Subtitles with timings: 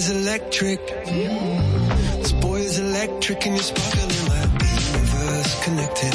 [0.00, 0.80] is electric.
[2.22, 6.14] This boy is electric and you're sparkling like the universe connected.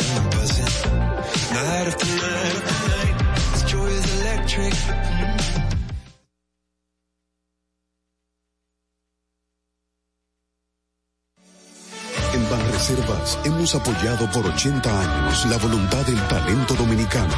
[0.00, 0.72] And I'm buzzing.
[1.56, 2.56] Night after night.
[3.52, 4.74] This joy is electric.
[12.32, 17.34] En hemos apoyado por 80 años la voluntad del talento dominicano,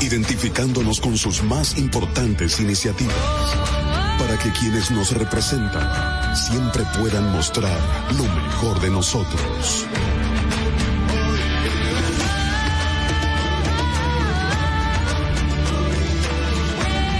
[0.00, 3.87] identificándonos con sus más importantes iniciativas,
[4.18, 7.78] para que quienes nos representan siempre puedan mostrar
[8.16, 9.86] lo mejor de nosotros.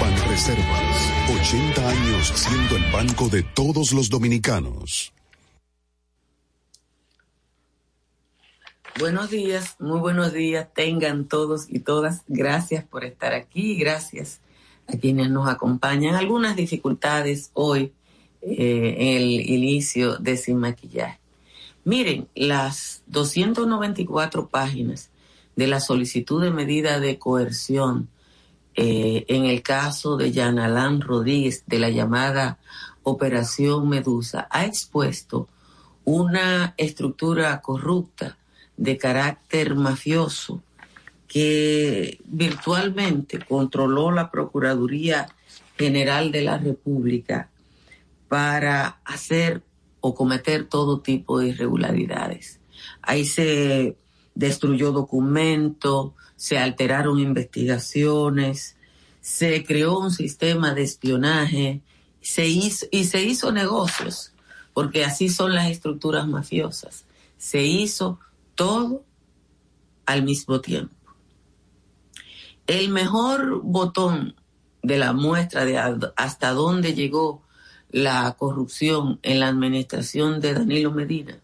[0.00, 5.12] Banreservas, 80 años siendo el banco de todos los dominicanos.
[8.98, 12.24] Buenos días, muy buenos días, tengan todos y todas.
[12.26, 14.40] Gracias por estar aquí, gracias
[14.88, 16.14] a quienes nos acompañan.
[16.14, 17.92] Algunas dificultades hoy
[18.40, 21.20] eh, en el inicio de Sin Maquillaje.
[21.84, 25.10] Miren, las 294 páginas
[25.56, 28.08] de la solicitud de medida de coerción
[28.74, 32.58] eh, en el caso de Yanalán Rodríguez de la llamada
[33.02, 35.48] Operación Medusa ha expuesto
[36.04, 38.38] una estructura corrupta
[38.76, 40.62] de carácter mafioso
[41.28, 45.28] que virtualmente controló la Procuraduría
[45.76, 47.50] General de la República
[48.28, 49.62] para hacer
[50.00, 52.60] o cometer todo tipo de irregularidades.
[53.02, 53.96] Ahí se
[54.34, 58.76] destruyó documentos, se alteraron investigaciones,
[59.20, 61.82] se creó un sistema de espionaje
[62.20, 64.32] se hizo, y se hizo negocios,
[64.74, 67.04] porque así son las estructuras mafiosas.
[67.38, 68.20] Se hizo
[68.54, 69.02] todo
[70.04, 70.94] al mismo tiempo.
[72.68, 74.34] El mejor botón
[74.82, 75.78] de la muestra de
[76.16, 77.42] hasta dónde llegó
[77.90, 81.40] la corrupción en la administración de Danilo Medina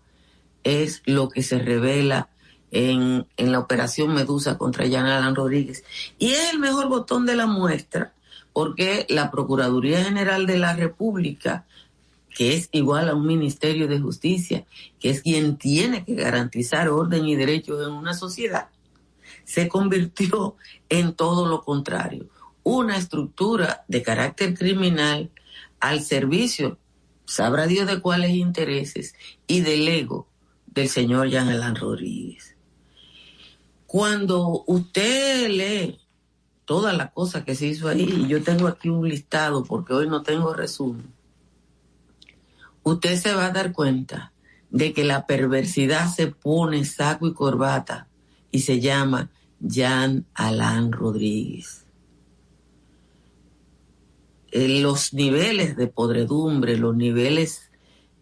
[0.64, 2.28] es lo que se revela
[2.70, 5.82] en, en la operación Medusa contra Jan Alan Rodríguez.
[6.18, 8.12] Y es el mejor botón de la muestra
[8.52, 11.64] porque la Procuraduría General de la República,
[12.36, 14.66] que es igual a un Ministerio de Justicia,
[15.00, 18.68] que es quien tiene que garantizar orden y derechos en una sociedad,
[19.44, 20.56] se convirtió
[20.88, 22.28] en todo lo contrario,
[22.62, 25.30] una estructura de carácter criminal
[25.80, 26.78] al servicio,
[27.26, 29.14] sabrá Dios de cuáles intereses,
[29.46, 30.28] y del ego
[30.66, 32.56] del señor Jean Alain Rodríguez.
[33.86, 36.00] Cuando usted lee
[36.64, 40.08] todas las cosas que se hizo ahí, y yo tengo aquí un listado porque hoy
[40.08, 41.12] no tengo resumen,
[42.82, 44.32] usted se va a dar cuenta
[44.70, 48.08] de que la perversidad se pone saco y corbata
[48.50, 49.30] y se llama
[49.68, 51.84] Jan Alain Rodríguez.
[54.50, 57.70] Eh, los niveles de podredumbre, los niveles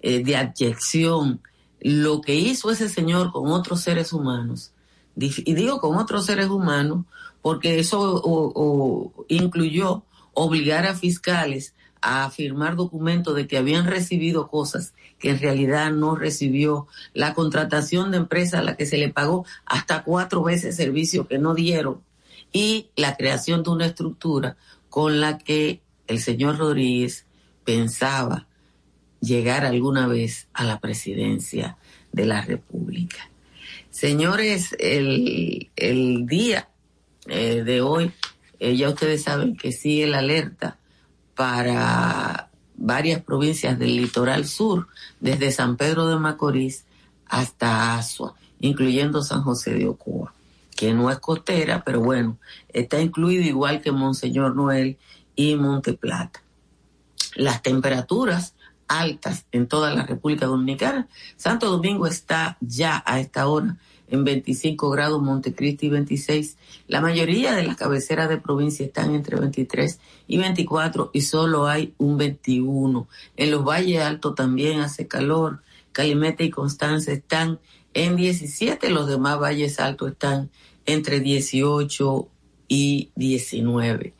[0.01, 1.43] eh, de abyección,
[1.81, 4.73] lo que hizo ese señor con otros seres humanos,
[5.15, 7.05] y digo con otros seres humanos,
[7.43, 15.31] porque eso incluyó obligar a fiscales a firmar documentos de que habían recibido cosas que
[15.31, 20.03] en realidad no recibió, la contratación de empresas a la que se le pagó hasta
[20.03, 22.03] cuatro veces servicio que no dieron
[22.53, 24.57] y la creación de una estructura
[24.91, 27.25] con la que el señor Rodríguez
[27.65, 28.47] pensaba
[29.21, 31.79] llegar alguna vez a la presidencia
[32.11, 33.31] de la República.
[33.91, 36.69] Señores, el, el día
[37.27, 38.11] eh, de hoy,
[38.59, 40.79] eh, ya ustedes saben que sigue la alerta
[41.35, 44.89] para varias provincias del litoral sur,
[45.21, 46.85] desde San Pedro de Macorís
[47.27, 50.35] hasta Asua, incluyendo San José de Ocoa,
[50.77, 52.39] que no es costera, pero bueno,
[52.69, 54.99] está incluido igual que Monseñor Noel
[55.37, 56.43] y Monte Plata.
[57.37, 58.55] Las temperaturas
[58.89, 61.09] altas en toda la República Dominicana.
[61.37, 63.77] Santo Domingo está ya a esta hora
[64.13, 66.57] en 25 grados, Montecristi 26.
[66.87, 71.95] La mayoría de las cabeceras de provincia están entre 23 y 24 y solo hay
[71.99, 73.09] un 21.
[73.37, 75.63] En los valles altos también hace calor.
[75.93, 77.59] Calimete y Constanza están
[77.95, 80.51] en 17, los demás valles altos están
[80.87, 82.29] entre 18
[82.69, 84.15] y 19.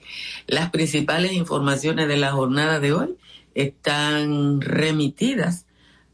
[0.47, 3.17] Las principales informaciones de la jornada de hoy
[3.55, 5.67] están remitidas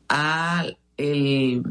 [0.08, 1.62] al el,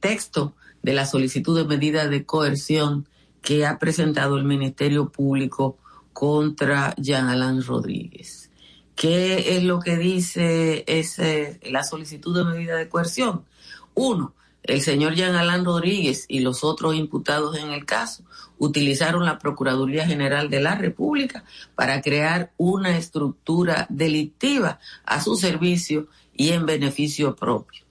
[0.00, 0.54] texto
[0.88, 3.06] de la solicitud de medida de coerción
[3.42, 5.76] que ha presentado el Ministerio Público
[6.14, 8.50] contra Jean Alain Rodríguez.
[8.96, 13.44] ¿Qué es lo que dice ese, la solicitud de medida de coerción?
[13.92, 14.32] Uno,
[14.62, 18.24] el señor Jean Alain Rodríguez y los otros imputados en el caso
[18.56, 21.44] utilizaron la Procuraduría General de la República
[21.74, 27.87] para crear una estructura delictiva a su servicio y en beneficio propio.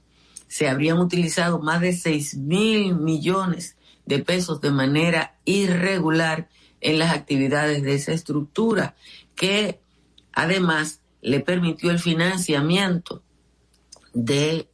[0.48, 6.50] Se habrían utilizado más de 6 mil millones de pesos de manera irregular
[6.82, 8.96] en las actividades de esa estructura,
[9.36, 9.82] que
[10.32, 13.24] además le permitió el financiamiento
[14.14, 14.70] de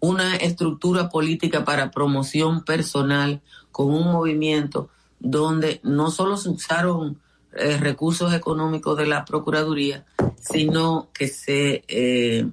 [0.00, 7.20] una estructura política para promoción personal con un movimiento donde no solo se usaron
[7.52, 10.04] eh, recursos económicos de la Procuraduría,
[10.38, 12.46] sino que se, eh,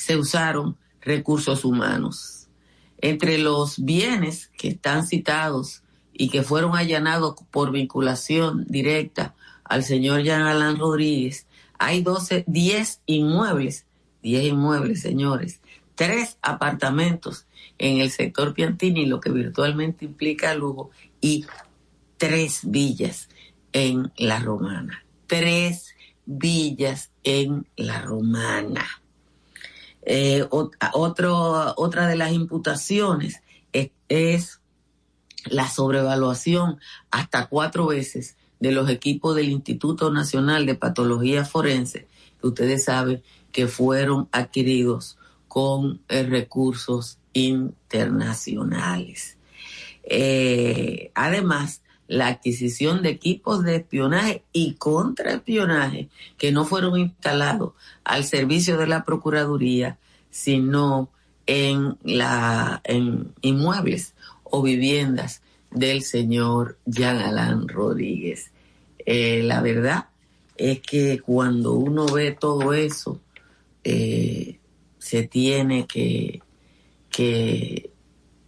[0.00, 2.48] se usaron recursos humanos.
[3.02, 5.82] Entre los bienes que están citados
[6.14, 11.46] y que fueron allanados por vinculación directa al señor Jean Alain Rodríguez,
[11.78, 13.84] hay 12, 10 inmuebles,
[14.22, 15.60] 10 inmuebles, señores,
[15.94, 17.46] tres apartamentos
[17.76, 21.44] en el sector Piantini, lo que virtualmente implica lujo, y
[22.16, 23.28] tres villas
[23.74, 25.04] en la Romana.
[25.26, 25.94] Tres
[26.24, 28.99] villas en la Romana.
[30.02, 33.42] Eh, otro, otra de las imputaciones
[34.08, 34.60] es
[35.46, 36.78] la sobrevaluación
[37.10, 42.06] hasta cuatro veces de los equipos del Instituto Nacional de Patología Forense,
[42.40, 45.18] que ustedes saben que fueron adquiridos
[45.48, 49.38] con eh, recursos internacionales.
[50.04, 56.08] Eh, además, la adquisición de equipos de espionaje y contraespionaje
[56.38, 59.96] que no fueron instalados al servicio de la Procuraduría,
[60.28, 61.08] sino
[61.46, 68.50] en, la, en inmuebles o viviendas del señor Jean Alain Rodríguez.
[69.06, 70.06] Eh, la verdad
[70.56, 73.20] es que cuando uno ve todo eso,
[73.84, 74.58] eh,
[74.98, 76.42] se tiene que,
[77.08, 77.89] que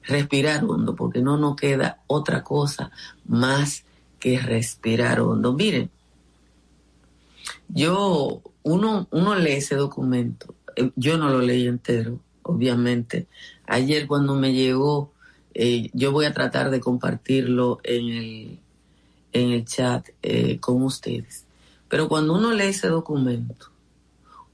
[0.02, 2.90] respirar hondo, porque no nos queda otra cosa
[3.24, 3.84] más
[4.18, 5.52] que respirar hondo.
[5.52, 5.90] Miren,
[7.68, 13.26] yo, uno, uno lee ese documento, eh, yo no lo leí entero, obviamente.
[13.66, 15.12] Ayer cuando me llegó
[15.54, 18.58] eh, yo voy a tratar de compartirlo en el,
[19.32, 21.44] en el chat eh, con ustedes.
[21.88, 23.70] Pero cuando uno lee ese documento,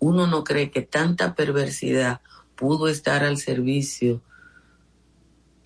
[0.00, 2.20] uno no cree que tanta perversidad
[2.56, 4.20] pudo estar al servicio,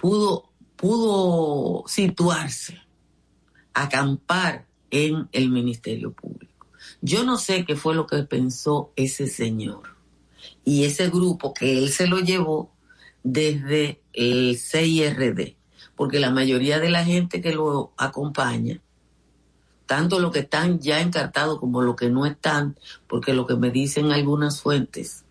[0.03, 2.77] pudo, pudo situarse,
[3.73, 6.67] acampar en el Ministerio Público.
[7.01, 9.97] Yo no sé qué fue lo que pensó ese señor
[10.65, 12.73] y ese grupo que él se lo llevó
[13.23, 15.55] desde el CIRD,
[15.95, 18.83] porque la mayoría de la gente que lo acompaña,
[19.87, 22.77] tanto los que están ya encartados como los que no están,
[23.07, 25.25] porque lo que me dicen algunas fuentes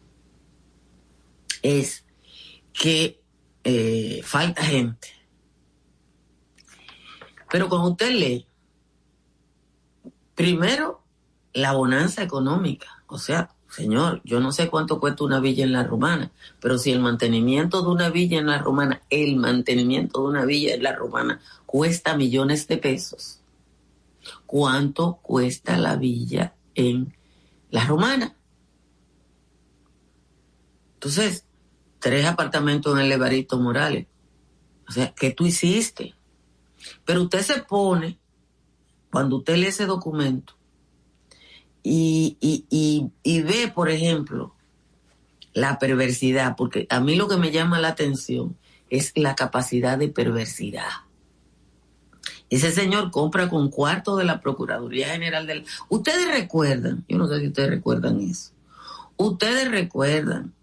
[1.62, 2.06] es
[2.71, 3.20] que
[3.63, 5.10] eh, falta gente.
[7.50, 8.48] Pero cuando usted lee,
[10.36, 11.04] primero,
[11.54, 15.84] la bonanza económica, o sea, Señor, yo no sé cuánto cuesta una villa en la
[15.84, 20.46] romana, pero si el mantenimiento de una villa en la romana, el mantenimiento de una
[20.46, 23.40] villa en la romana cuesta millones de pesos,
[24.46, 27.16] ¿cuánto cuesta la villa en
[27.69, 28.36] la romana?
[30.96, 31.46] Entonces,
[32.01, 34.07] tres apartamentos en el Evarito Morales.
[34.89, 36.15] O sea, ¿qué tú hiciste?
[37.06, 38.19] Pero usted se pone,
[39.09, 40.56] cuando usted lee ese documento,
[41.83, 44.56] y, y, y, ve, por ejemplo,
[45.54, 48.57] la perversidad, porque a mí lo que me llama la atención
[48.90, 50.90] es la capacidad de perversidad.
[52.49, 55.66] Ese señor compra con cuarto de la Procuraduría General del...
[55.90, 58.52] Ustedes recuerdan, yo no sé si ustedes recuerdan eso,
[59.18, 60.54] ustedes recuerdan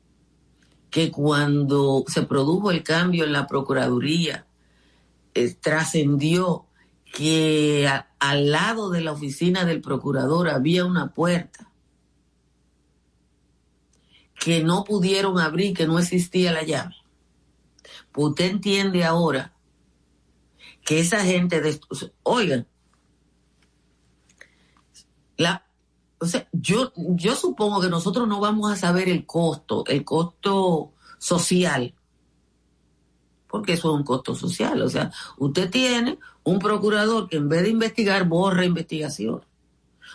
[0.90, 4.46] que cuando se produjo el cambio en la Procuraduría,
[5.34, 6.66] eh, trascendió
[7.12, 11.70] que al lado de la oficina del procurador había una puerta
[14.38, 16.94] que no pudieron abrir, que no existía la llave.
[18.12, 19.52] Pues usted entiende ahora
[20.84, 21.80] que esa gente, de,
[22.22, 22.66] oigan,
[25.36, 25.67] la,
[26.20, 30.92] o sea, yo, yo supongo que nosotros no vamos a saber el costo, el costo
[31.18, 31.94] social
[33.48, 34.80] porque eso es un costo social.
[34.82, 39.44] O sea, usted tiene un procurador que en vez de investigar borra investigación.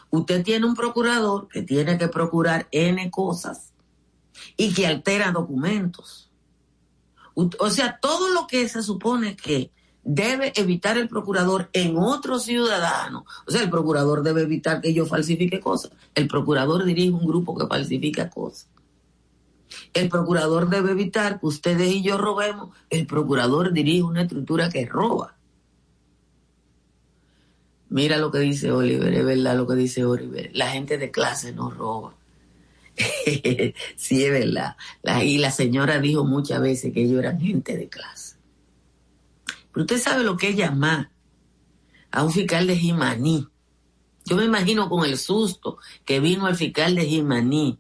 [0.10, 3.74] Usted tiene un procurador que tiene que procurar N cosas
[4.55, 6.31] y que altera documentos.
[7.36, 9.72] O sea, todo lo que se supone que
[10.03, 13.25] debe evitar el procurador en otro ciudadano.
[13.48, 15.91] O sea, el procurador debe evitar que yo falsifique cosas.
[16.15, 18.69] El procurador dirige un grupo que falsifica cosas.
[19.93, 22.75] El procurador debe evitar que ustedes y yo robemos.
[22.89, 25.36] El procurador dirige una estructura que roba.
[27.89, 30.50] Mira lo que dice Oliver, es verdad lo que dice Oliver.
[30.53, 32.15] La gente de clase no roba.
[33.95, 34.75] sí, es verdad.
[35.24, 38.23] y la señora dijo muchas veces que ellos eran gente de clase.
[39.74, 41.12] Pero usted sabe lo que es llamar
[42.12, 43.48] a un fiscal de Jimaní.
[44.24, 47.80] Yo me imagino con el susto que vino el fiscal de Jimaní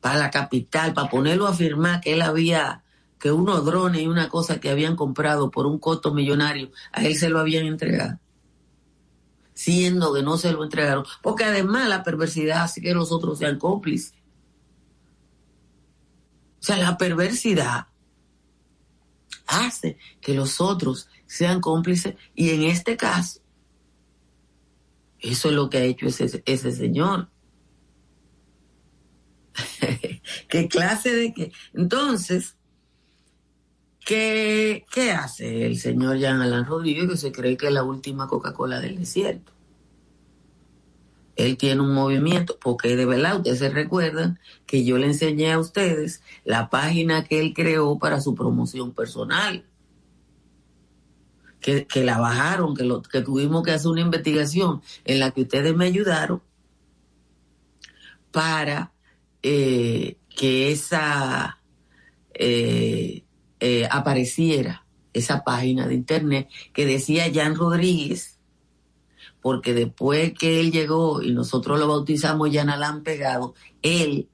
[0.00, 2.84] para la capital, para ponerlo a afirmar que él había,
[3.18, 7.16] que unos drones y una cosa que habían comprado por un costo millonario, a él
[7.16, 8.20] se lo habían entregado.
[9.54, 11.04] Siendo que no se lo entregaron.
[11.20, 14.14] Porque además la perversidad hace que los otros sean cómplices.
[16.60, 17.87] O sea, la perversidad
[19.48, 23.40] hace que los otros sean cómplices y en este caso,
[25.20, 27.28] eso es lo que ha hecho ese, ese señor.
[30.48, 31.52] ¿Qué clase de qué?
[31.74, 32.56] Entonces,
[34.04, 38.28] ¿qué, ¿qué hace el señor Jean Alain Rodríguez que se cree que es la última
[38.28, 39.57] Coca-Cola del desierto?
[41.38, 45.60] Él tiene un movimiento, porque de verdad ustedes se recuerdan que yo le enseñé a
[45.60, 49.64] ustedes la página que él creó para su promoción personal.
[51.60, 55.42] Que, que la bajaron, que, lo, que tuvimos que hacer una investigación en la que
[55.42, 56.42] ustedes me ayudaron
[58.32, 58.92] para
[59.42, 61.60] eh, que esa
[62.34, 63.24] eh,
[63.60, 68.37] eh, apareciera, esa página de internet que decía Jan Rodríguez,
[69.40, 74.28] porque después que él llegó y nosotros lo bautizamos Jan Alán Pegado, él,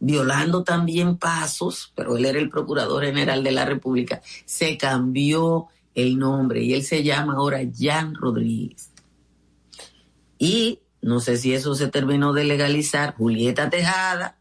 [0.00, 6.18] violando también pasos, pero él era el Procurador General de la República, se cambió el
[6.18, 8.90] nombre y él se llama ahora Jan Rodríguez.
[10.38, 14.37] Y no sé si eso se terminó de legalizar, Julieta Tejada,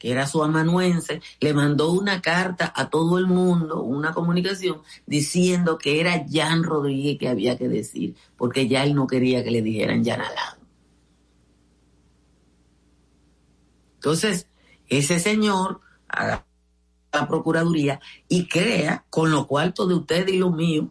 [0.00, 5.76] que era su amanuense, le mandó una carta a todo el mundo, una comunicación, diciendo
[5.76, 9.60] que era Jan Rodríguez que había que decir, porque ya él no quería que le
[9.60, 10.58] dijeran Jan Alán.
[13.96, 14.46] Entonces,
[14.88, 16.42] ese señor a
[17.12, 20.90] la Procuraduría y crea, con lo cuarto de usted y lo mío,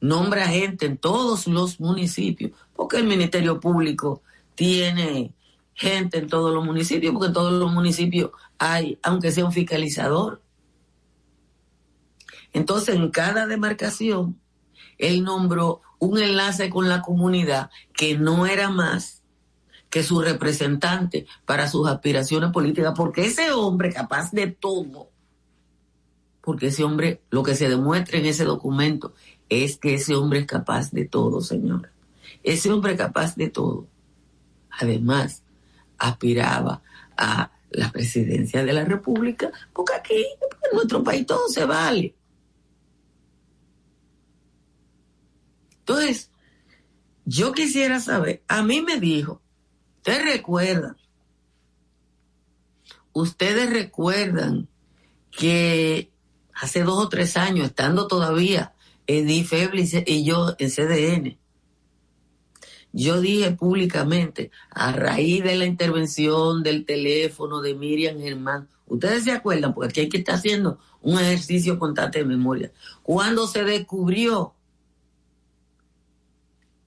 [0.00, 4.22] nombra gente en todos los municipios, porque el Ministerio Público
[4.54, 5.34] tiene
[5.80, 10.42] gente en todos los municipios, porque en todos los municipios hay, aunque sea un fiscalizador.
[12.52, 14.38] Entonces, en cada demarcación,
[14.98, 19.22] él nombró un enlace con la comunidad que no era más
[19.88, 25.08] que su representante para sus aspiraciones políticas, porque ese hombre capaz de todo,
[26.42, 29.14] porque ese hombre, lo que se demuestra en ese documento
[29.48, 31.90] es que ese hombre es capaz de todo, señora.
[32.42, 33.86] Ese hombre capaz de todo.
[34.70, 35.42] Además,
[36.00, 36.82] aspiraba
[37.16, 42.16] a la presidencia de la República, porque aquí, en nuestro país, todo se vale.
[45.78, 46.30] Entonces,
[47.24, 49.40] yo quisiera saber, a mí me dijo,
[49.98, 50.96] ustedes recuerdan,
[53.12, 54.68] ustedes recuerdan
[55.30, 56.12] que
[56.54, 58.74] hace dos o tres años, estando todavía
[59.06, 61.39] Edith Feblis y yo en CDN,
[62.92, 69.32] yo dije públicamente, a raíz de la intervención del teléfono de Miriam Germán, ustedes se
[69.32, 74.54] acuerdan, porque aquí hay que estar haciendo un ejercicio constante de memoria, cuando se descubrió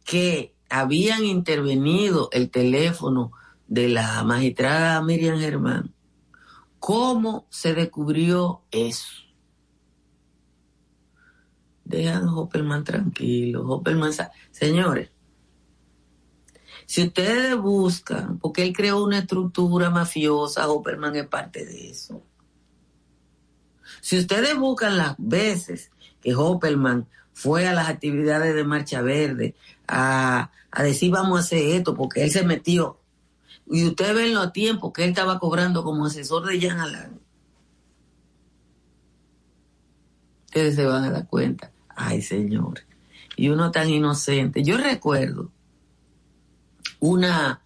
[0.03, 3.31] que habían intervenido el teléfono
[3.67, 5.93] de la magistrada Miriam Germán,
[6.79, 9.07] ¿cómo se descubrió eso?
[11.85, 14.11] Dejan a Hopperman tranquilo, Hopperman,
[14.51, 15.12] señores,
[16.85, 22.21] si ustedes buscan, porque él creó una estructura mafiosa, Hopperman es parte de eso.
[24.01, 29.55] Si ustedes buscan las veces que Hopperman fue a las actividades de Marcha Verde
[29.87, 32.99] a, decir vamos a hacer esto, porque él se metió.
[33.65, 37.19] Y ustedes ven los tiempos que él estaba cobrando como asesor de Jan Alain.
[40.47, 41.71] Ustedes se van a dar cuenta.
[41.95, 42.81] Ay, señor.
[43.37, 44.63] Y uno tan inocente.
[44.63, 45.49] Yo recuerdo
[47.03, 47.61] una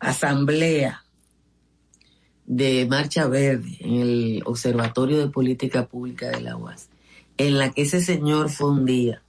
[0.00, 1.04] asamblea
[2.46, 6.88] de Marcha Verde en el Observatorio de Política Pública de la UAS,
[7.36, 9.22] en la que ese señor fue un día,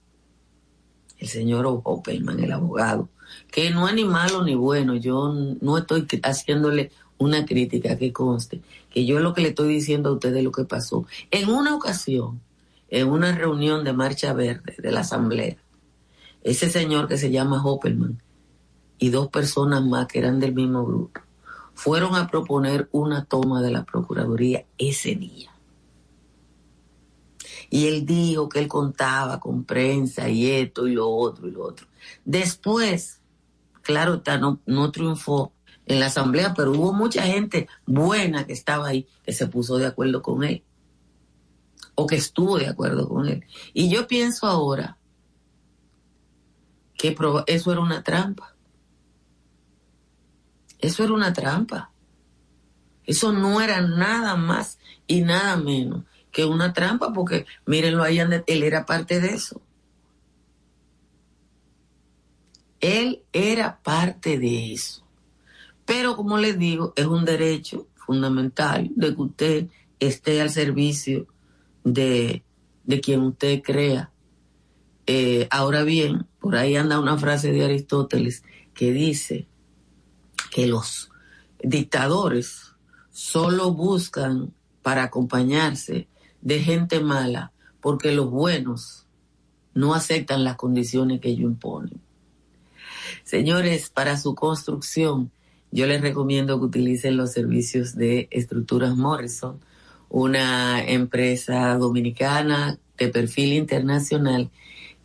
[1.18, 3.10] el señor Opelman, el abogado,
[3.50, 8.62] que no es ni malo ni bueno, yo no estoy haciéndole una crítica que conste,
[8.88, 11.04] que yo lo que le estoy diciendo a ustedes es lo que pasó.
[11.30, 12.40] En una ocasión,
[12.88, 15.58] en una reunión de Marcha Verde de la Asamblea,
[16.42, 18.23] ese señor que se llama Hopperman
[19.04, 21.20] y dos personas más que eran del mismo grupo,
[21.74, 25.50] fueron a proponer una toma de la Procuraduría ese día.
[27.68, 31.64] Y él dijo que él contaba con prensa y esto y lo otro y lo
[31.64, 31.86] otro.
[32.24, 33.20] Después,
[33.82, 35.52] claro, no, no triunfó
[35.84, 39.84] en la asamblea, pero hubo mucha gente buena que estaba ahí que se puso de
[39.84, 40.64] acuerdo con él
[41.94, 43.44] o que estuvo de acuerdo con él.
[43.74, 44.96] Y yo pienso ahora
[46.96, 47.14] que
[47.48, 48.53] eso era una trampa.
[50.84, 51.90] Eso era una trampa.
[53.06, 58.62] Eso no era nada más y nada menos que una trampa, porque mírenlo ahí, él
[58.62, 59.62] era parte de eso.
[62.80, 65.06] Él era parte de eso.
[65.86, 69.66] Pero como les digo, es un derecho fundamental de que usted
[70.00, 71.28] esté al servicio
[71.82, 72.42] de,
[72.84, 74.10] de quien usted crea.
[75.06, 78.42] Eh, ahora bien, por ahí anda una frase de Aristóteles
[78.74, 79.46] que dice
[80.54, 81.10] que los
[81.60, 82.76] dictadores
[83.10, 86.06] solo buscan para acompañarse
[86.42, 89.08] de gente mala porque los buenos
[89.74, 92.00] no aceptan las condiciones que ellos imponen.
[93.24, 95.32] Señores, para su construcción,
[95.72, 99.58] yo les recomiendo que utilicen los servicios de Estructuras Morrison,
[100.08, 104.52] una empresa dominicana de perfil internacional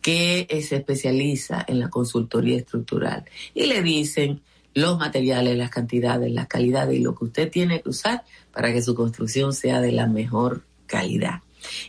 [0.00, 3.24] que se especializa en la consultoría estructural.
[3.52, 4.42] Y le dicen
[4.74, 8.82] los materiales, las cantidades, las calidades y lo que usted tiene que usar para que
[8.82, 11.40] su construcción sea de la mejor calidad.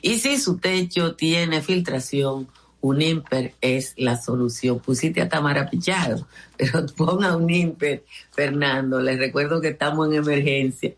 [0.02, 2.48] Y si su techo tiene filtración,
[2.82, 4.80] un IMPER es la solución.
[4.80, 9.00] Pusiste a Tamara Pichado, pero ponga un IMPER, Fernando.
[9.02, 10.94] Les recuerdo que estamos en emergencia.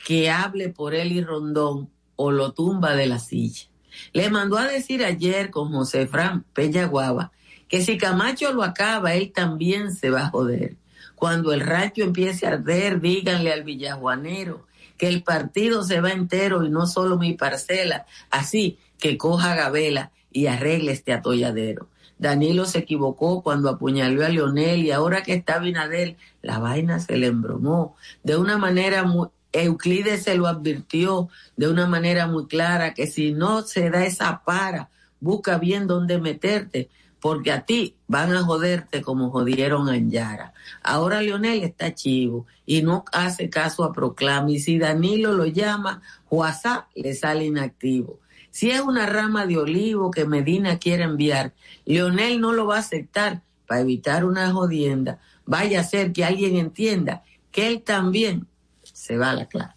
[0.06, 3.68] que hable por él y Rondón o lo tumba de la silla.
[4.14, 6.46] Le mandó a decir ayer con José Fran
[6.90, 7.32] Guava
[7.68, 10.76] que si Camacho lo acaba, él también se va a joder.
[11.16, 14.66] Cuando el rancho empiece a arder, díganle al villajuanero
[14.98, 20.12] que el partido se va entero y no solo mi parcela, así que coja Gabela
[20.32, 21.88] y arregle este atolladero.
[22.18, 27.18] Danilo se equivocó cuando apuñaló a Leonel y ahora que está Binadel, la vaina se
[27.18, 32.94] le embromó de una manera muy, Euclides se lo advirtió de una manera muy clara
[32.94, 34.90] que si no se da esa para,
[35.20, 36.90] busca bien dónde meterte,
[37.20, 40.54] porque a ti van a joderte como jodieron a Anyara.
[40.84, 46.02] Ahora Leonel está chivo y no hace caso a Proclama y si Danilo lo llama,
[46.26, 48.20] Juazá le sale inactivo.
[48.60, 51.54] Si es una rama de olivo que Medina quiere enviar,
[51.86, 55.22] Leonel no lo va a aceptar para evitar una jodienda.
[55.46, 58.48] Vaya a ser que alguien entienda que él también
[58.84, 59.76] se va a la clase.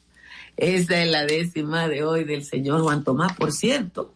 [0.57, 3.37] Esa es la décima de hoy del señor Juan Tomás.
[3.37, 4.14] Por cierto,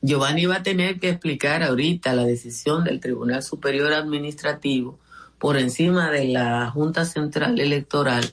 [0.00, 5.00] Giovanni va a tener que explicar ahorita la decisión del Tribunal Superior Administrativo
[5.40, 8.32] por encima de la Junta Central Electoral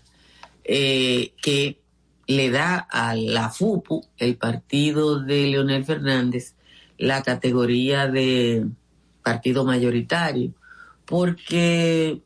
[0.64, 1.80] eh, que
[2.28, 6.56] le da a la FUPU, el partido de Leonel Fernández,
[6.98, 8.66] la categoría de
[9.22, 10.54] partido mayoritario,
[11.06, 12.22] porque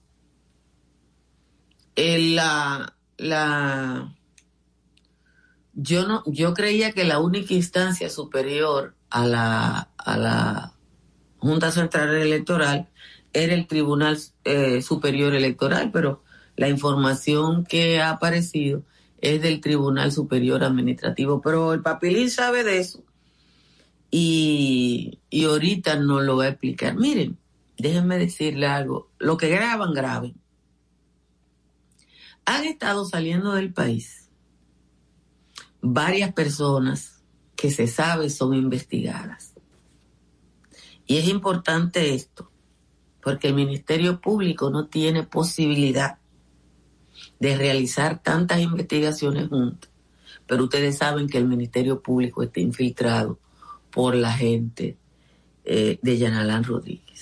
[1.96, 4.16] la, la,
[5.74, 10.74] yo no, yo creía que la única instancia superior a la, a la
[11.38, 12.90] Junta Central Electoral
[13.34, 16.24] era el Tribunal eh, Superior Electoral, pero
[16.56, 18.84] la información que ha aparecido
[19.22, 23.04] es del Tribunal Superior Administrativo, pero el papelín sabe de eso
[24.12, 26.96] y, y ahorita no lo va a explicar.
[26.96, 27.38] Miren,
[27.78, 30.36] déjenme decirle algo, lo que graban, graben
[32.50, 34.30] han estado saliendo del país
[35.82, 37.22] varias personas
[37.56, 39.54] que se sabe son investigadas.
[41.06, 42.52] Y es importante esto,
[43.22, 46.19] porque el Ministerio Público no tiene posibilidad
[47.40, 49.90] de realizar tantas investigaciones juntas.
[50.46, 53.40] Pero ustedes saben que el Ministerio Público está infiltrado
[53.92, 54.98] por la gente
[55.66, 57.22] eh, de Yanalán Rodríguez.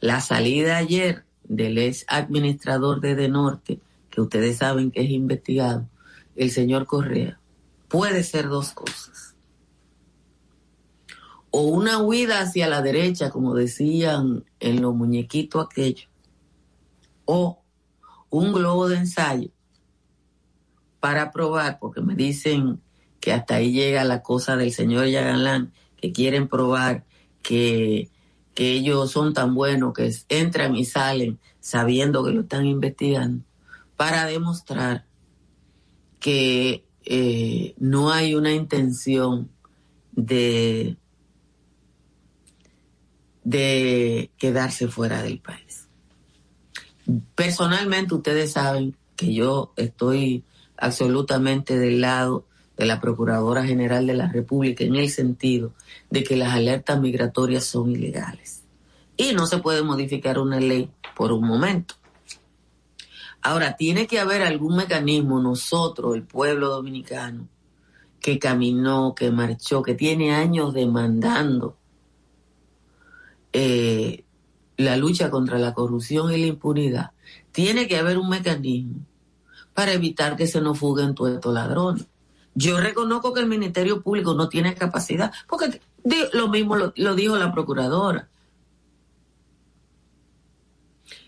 [0.00, 5.88] La salida ayer del ex administrador de De Norte, que ustedes saben que es investigado,
[6.34, 7.40] el señor Correa,
[7.88, 9.34] puede ser dos cosas.
[11.50, 16.08] O una huida hacia la derecha, como decían en los muñequitos aquellos,
[17.24, 17.62] o
[18.36, 19.50] un globo de ensayo
[21.00, 22.80] para probar, porque me dicen
[23.20, 27.04] que hasta ahí llega la cosa del señor Yagalán, que quieren probar
[27.42, 28.10] que,
[28.54, 33.44] que ellos son tan buenos que entran y salen sabiendo que lo están investigando,
[33.96, 35.06] para demostrar
[36.20, 39.50] que eh, no hay una intención
[40.12, 40.96] de,
[43.44, 45.65] de quedarse fuera del país.
[47.34, 50.44] Personalmente ustedes saben que yo estoy
[50.76, 52.44] absolutamente del lado
[52.76, 55.72] de la Procuradora General de la República en el sentido
[56.10, 58.64] de que las alertas migratorias son ilegales
[59.16, 61.94] y no se puede modificar una ley por un momento.
[63.40, 67.48] Ahora, tiene que haber algún mecanismo, nosotros, el pueblo dominicano,
[68.20, 71.76] que caminó, que marchó, que tiene años demandando
[73.52, 74.24] eh,
[74.76, 77.10] la lucha contra la corrupción y la impunidad,
[77.52, 79.06] tiene que haber un mecanismo
[79.74, 82.06] para evitar que se nos fuguen todos estos ladrones.
[82.54, 85.82] Yo reconozco que el Ministerio Público no tiene capacidad, porque
[86.32, 88.28] lo mismo lo, dijo la Procuradora.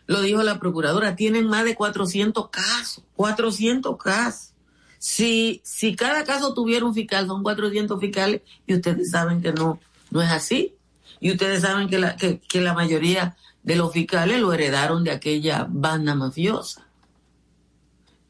[0.06, 4.54] Lo dijo la Procuradora, tienen más de 400 casos, 400 casos.
[4.98, 9.78] Si, si cada caso tuviera un fiscal, son 400 fiscales, y ustedes saben que no,
[10.10, 10.77] no es así.
[11.20, 15.10] Y ustedes saben que la, que, que la mayoría de los fiscales lo heredaron de
[15.10, 16.86] aquella banda mafiosa.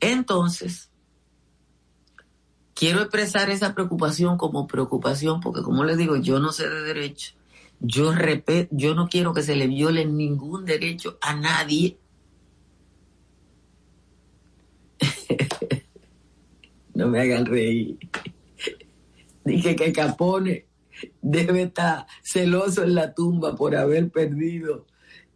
[0.01, 0.91] Entonces,
[2.75, 7.33] quiero expresar esa preocupación como preocupación, porque como les digo, yo no sé de derecho.
[7.81, 8.13] Yo,
[8.71, 11.99] yo no quiero que se le viole ningún derecho a nadie.
[16.95, 17.99] no me hagan reír.
[19.45, 20.68] Dije que Capone
[21.23, 24.87] debe estar celoso en la tumba por haber perdido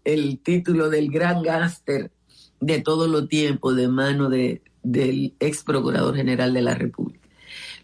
[0.04, 2.10] el título del gran gángster
[2.60, 7.28] de todos los tiempos de mano de, del ex procurador general de la República.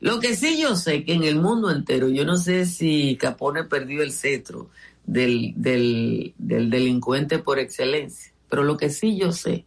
[0.01, 3.65] Lo que sí yo sé que en el mundo entero, yo no sé si Capone
[3.65, 4.71] perdió el cetro
[5.05, 9.67] del, del, del delincuente por excelencia, pero lo que sí yo sé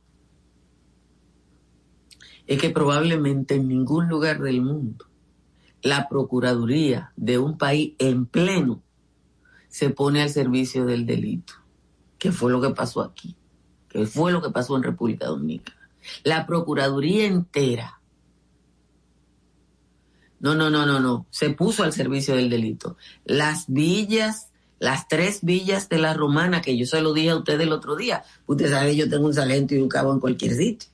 [2.47, 5.10] es que probablemente en ningún lugar del mundo
[5.81, 8.83] la Procuraduría de un país en pleno
[9.67, 11.53] se pone al servicio del delito,
[12.17, 13.35] que fue lo que pasó aquí,
[13.89, 15.89] que fue lo que pasó en República Dominicana.
[16.23, 17.99] La Procuraduría entera.
[20.39, 21.27] No, no, no, no, no.
[21.29, 22.97] Se puso al servicio del delito.
[23.25, 27.61] Las villas, las tres villas de la romana, que yo se lo dije a usted
[27.61, 28.23] el otro día.
[28.47, 30.89] Usted sabe, yo tengo un salento y un cabo en cualquier sitio.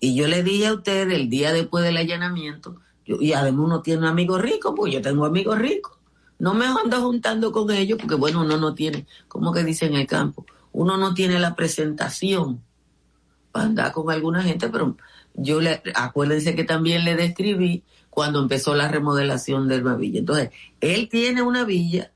[0.00, 4.06] Y yo le dije a usted el día después del allanamiento, y además uno tiene
[4.06, 5.98] amigos ricos, pues yo tengo amigos ricos.
[6.38, 9.94] No me ando juntando con ellos porque, bueno, uno no tiene, como que dice en
[9.94, 12.62] el campo, uno no tiene la presentación
[13.52, 14.96] para andar con alguna gente, pero
[15.34, 20.18] yo le, acuérdense que también le describí cuando empezó la remodelación de una villa.
[20.18, 22.12] Entonces, él tiene una villa,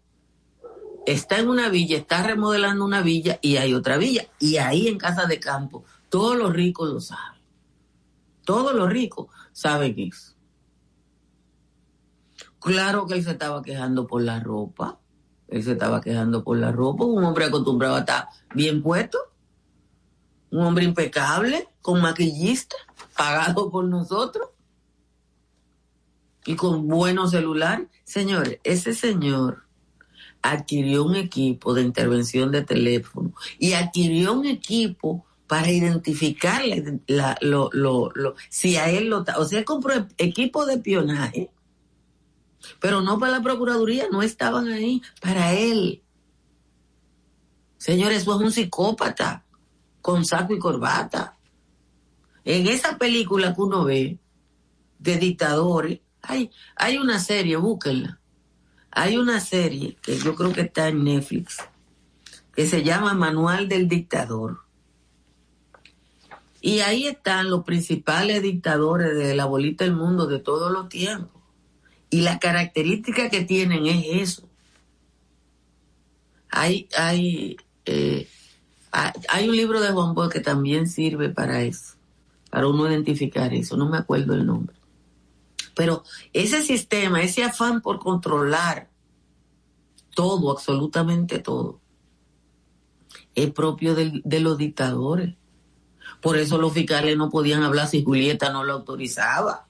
[1.07, 4.27] está en una villa, está remodelando una villa y hay otra villa.
[4.39, 7.41] Y ahí en Casa de Campo, todos los ricos lo saben.
[8.45, 10.36] Todos los ricos saben eso.
[12.67, 14.99] Claro que él se estaba quejando por la ropa.
[15.47, 17.05] Él se estaba quejando por la ropa.
[17.05, 18.27] Un hombre acostumbrado a estar
[18.57, 19.19] bien puesto.
[20.51, 22.75] Un hombre impecable, con maquillista,
[23.17, 24.49] pagado por nosotros.
[26.45, 27.87] Y con buenos celular.
[28.03, 29.69] Señores, ese señor
[30.43, 36.63] adquirió un equipo de intervención de teléfono y adquirió un equipo para identificar
[37.07, 39.25] la, lo, lo, lo, si a él lo...
[39.39, 41.53] O sea, compró equipo de espionaje
[42.81, 46.03] pero no para la Procuraduría, no estaban ahí, para él.
[47.79, 49.45] Señores, eso es un psicópata
[50.01, 51.37] con saco y corbata.
[52.45, 54.19] En esa película que uno ve
[54.99, 58.21] de dictadores, hay, hay una serie, búsquenla.
[58.91, 61.59] Hay una serie que yo creo que está en Netflix,
[62.55, 64.61] que se llama Manual del Dictador.
[66.63, 71.36] Y ahí están los principales dictadores de la bolita del mundo de todos los tiempos.
[72.11, 74.49] Y la característica que tienen es eso.
[76.51, 78.29] Hay, hay, eh,
[79.29, 81.95] hay un libro de Juan Bosch que también sirve para eso,
[82.51, 84.77] para uno identificar eso, no me acuerdo el nombre.
[85.75, 88.89] Pero ese sistema, ese afán por controlar
[90.15, 91.81] todo, absolutamente todo,
[93.35, 95.35] es propio de, los dictadores.
[96.23, 99.66] Por eso los fiscales no podían hablar si Julieta no lo autorizaba.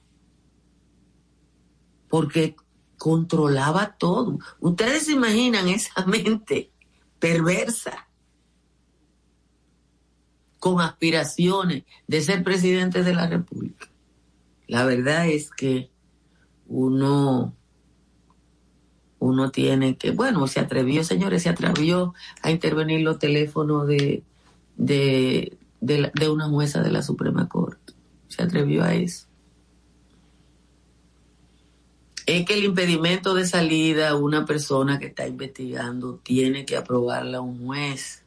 [2.09, 2.55] Porque
[2.97, 4.39] controlaba todo.
[4.59, 6.71] Ustedes se imaginan esa mente
[7.19, 8.07] perversa
[10.59, 13.87] con aspiraciones de ser presidente de la República.
[14.67, 15.91] La verdad es que
[16.67, 17.53] uno
[19.19, 24.23] uno tiene que, bueno, se atrevió, señores, se atrevió a intervenir los teléfonos de,
[24.75, 27.93] de, de, una jueza de la Suprema Corte.
[28.27, 29.26] Se atrevió a eso.
[32.27, 37.65] Es que el impedimento de salida una persona que está investigando tiene que aprobarla un
[37.65, 38.25] juez,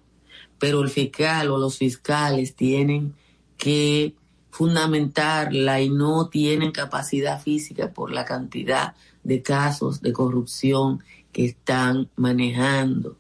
[0.59, 3.15] pero el fiscal o los fiscales tienen
[3.59, 4.15] que
[4.49, 12.09] fundamentarla y no tienen capacidad física por la cantidad de casos de corrupción que están
[12.17, 13.19] manejando.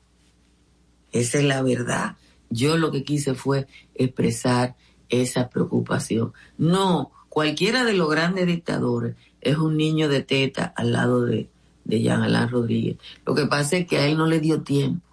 [1.12, 2.16] Esa es la verdad.
[2.48, 4.76] Yo lo que quise fue expresar
[5.10, 6.32] esa preocupación.
[6.56, 11.48] No, cualquiera de los grandes dictadores es un niño de teta al lado de,
[11.84, 12.96] de Jean Alain Rodríguez.
[13.26, 15.06] Lo que pasa es que a él no le dio tiempo.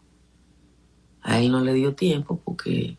[1.22, 2.98] A él no le dio tiempo porque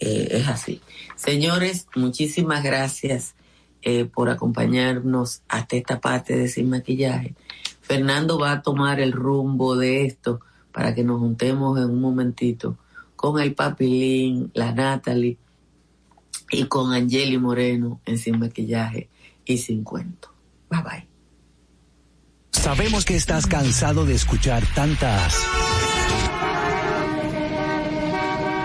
[0.00, 0.80] eh, es así.
[1.16, 3.34] Señores, muchísimas gracias
[3.82, 7.34] eh, por acompañarnos hasta esta parte de Sin Maquillaje.
[7.80, 10.40] Fernando va a tomar el rumbo de esto
[10.72, 12.78] para que nos juntemos en un momentito
[13.16, 15.38] con el Papilín, la Natalie
[16.50, 19.08] y con Angeli Moreno en Sin Maquillaje
[19.44, 20.31] y Sin Cuento.
[20.72, 21.08] Bye bye.
[22.52, 25.34] Sabemos que estás cansado de escuchar tantas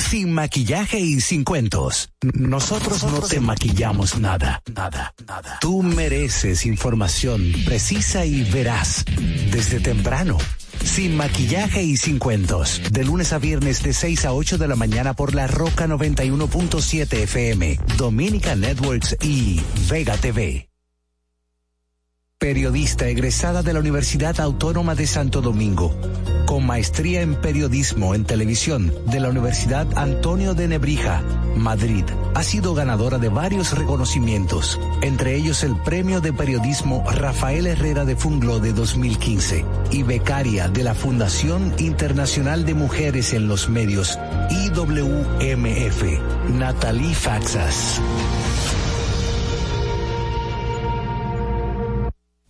[0.00, 2.10] sin maquillaje y sin cuentos.
[2.22, 5.58] Nosotros no te maquillamos nada, nada, nada.
[5.60, 9.04] Tú mereces información precisa y veraz
[9.52, 10.38] desde temprano.
[10.82, 12.80] Sin maquillaje y sin cuentos.
[12.90, 17.12] De lunes a viernes de 6 a 8 de la mañana por la Roca 91.7
[17.24, 20.69] FM, Dominica Networks y Vega TV
[22.40, 25.94] periodista egresada de la Universidad Autónoma de Santo Domingo,
[26.46, 31.22] con maestría en periodismo en televisión de la Universidad Antonio de Nebrija,
[31.54, 32.04] Madrid.
[32.34, 38.16] Ha sido ganadora de varios reconocimientos, entre ellos el Premio de Periodismo Rafael Herrera de
[38.16, 46.04] Funglo de 2015 y becaria de la Fundación Internacional de Mujeres en los Medios, IWMF,
[46.48, 48.00] Natalie Faxas.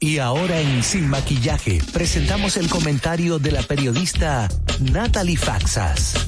[0.03, 4.49] Y ahora en Sin Maquillaje presentamos el comentario de la periodista
[4.81, 6.27] Natalie Faxas.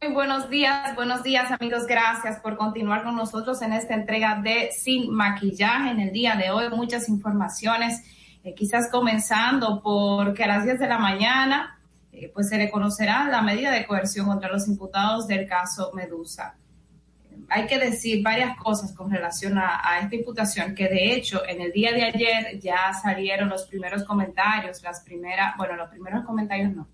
[0.00, 4.70] Muy buenos días, buenos días amigos, gracias por continuar con nosotros en esta entrega de
[4.72, 5.90] Sin Maquillaje.
[5.90, 8.02] En el día de hoy muchas informaciones,
[8.42, 11.78] eh, quizás comenzando porque a las 10 de la mañana
[12.10, 16.56] eh, pues se le conocerá la medida de coerción contra los imputados del caso Medusa
[17.48, 21.72] hay que decir varias cosas con relación a, esta imputación, que de hecho en el
[21.72, 26.88] día de ayer ya salieron los primeros comentarios, las primeras, bueno, los primeros comentarios no,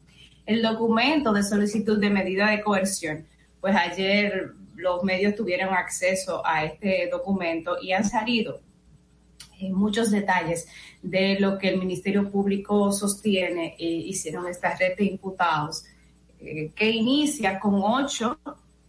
[0.46, 3.26] el documento de solicitud de medida de coerción.
[3.60, 8.60] Pues ayer los medios tuvieron acceso a este documento y han salido
[9.60, 10.66] eh, muchos detalles
[11.02, 15.84] de lo que el Ministerio Público sostiene e hicieron esta red de imputados,
[16.40, 18.38] eh, que inicia con ocho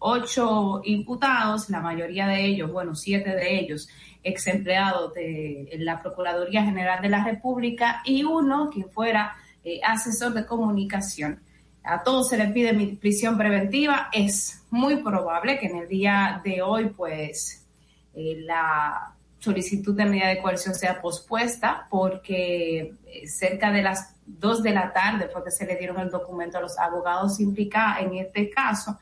[0.06, 3.88] ocho imputados, la mayoría de ellos, bueno, siete de ellos,
[4.22, 10.34] ex empleados de la Procuraduría General de la República y uno quien fuera eh, asesor
[10.34, 11.42] de comunicación.
[11.84, 14.10] A todos se les pide prisión preventiva.
[14.12, 17.66] Es muy probable que en el día de hoy, pues,
[18.14, 24.62] eh, la solicitud de medida de coerción sea pospuesta porque eh, cerca de las dos
[24.64, 28.16] de la tarde fue que se le dieron el documento a los abogados implicados en
[28.16, 28.98] este caso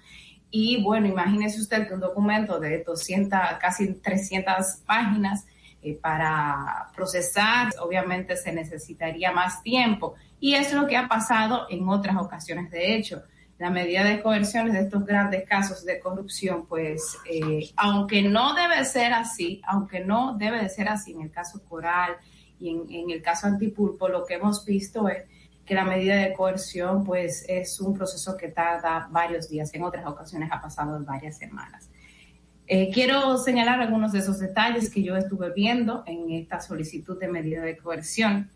[0.52, 5.46] y bueno, imagínese usted que un documento de 200, casi 300 páginas
[5.82, 10.16] eh, para procesar, obviamente se necesitaría más tiempo.
[10.40, 12.70] Y es lo que ha pasado en otras ocasiones.
[12.70, 13.24] De hecho,
[13.58, 18.84] la medida de coerción de estos grandes casos de corrupción, pues, eh, aunque no debe
[18.86, 22.18] ser así, aunque no debe de ser así en el caso Coral
[22.60, 25.24] y en, el caso Antipulpo, lo que hemos visto es
[25.72, 29.74] que la medida de coerción, pues, es un proceso que tarda varios días.
[29.74, 31.90] En otras ocasiones ha pasado varias semanas.
[32.68, 37.30] Eh, quiero señalar algunos de esos detalles que yo estuve viendo en esta solicitud de
[37.30, 38.50] medida de coerción.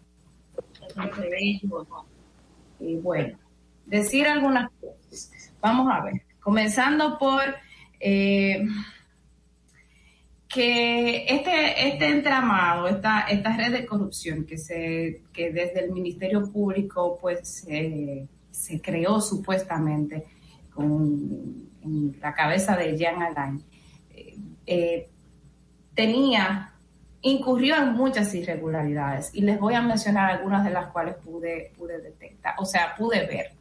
[2.81, 3.37] Y bueno,
[3.85, 5.53] decir algunas cosas.
[5.61, 7.43] Vamos a ver, comenzando por
[8.01, 8.67] eh,
[10.47, 16.51] que este, este entramado, esta, esta red de corrupción que, se, que desde el Ministerio
[16.51, 20.25] Público pues se creó supuestamente
[20.73, 21.65] con
[22.19, 23.63] la cabeza de Jean Alain,
[24.11, 25.09] eh, eh,
[25.93, 26.73] tenía,
[27.21, 29.33] incurrió en muchas irregularidades.
[29.33, 33.25] Y les voy a mencionar algunas de las cuales pude, pude detectar, o sea, pude
[33.25, 33.51] ver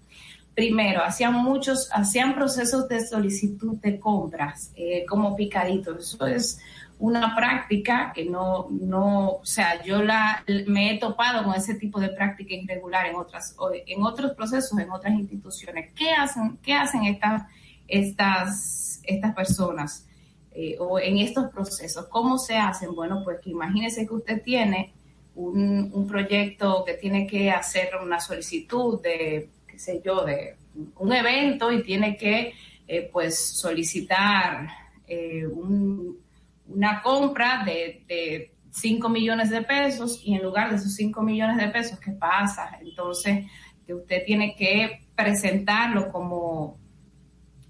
[0.54, 6.14] primero, hacían muchos, hacían procesos de solicitud de compras eh, como picaditos.
[6.14, 6.60] Eso es
[6.98, 11.98] una práctica que no, no, o sea, yo la, me he topado con ese tipo
[11.98, 15.92] de práctica irregular en otras, en otros procesos, en otras instituciones.
[15.94, 17.42] ¿Qué hacen, qué hacen estas,
[17.88, 20.06] estas, estas personas
[20.52, 22.06] eh, o en estos procesos?
[22.06, 22.94] ¿Cómo se hacen?
[22.94, 24.94] Bueno, pues que imagínese que usted tiene
[25.34, 30.56] un, un proyecto que tiene que hacer una solicitud de qué sé yo, de
[30.96, 32.54] un evento y tiene que
[32.86, 34.68] eh, pues solicitar
[35.06, 41.22] eh, una compra de, de 5 millones de pesos y en lugar de esos 5
[41.22, 42.78] millones de pesos, ¿qué pasa?
[42.80, 43.46] Entonces,
[43.84, 46.78] que usted tiene que presentarlo como,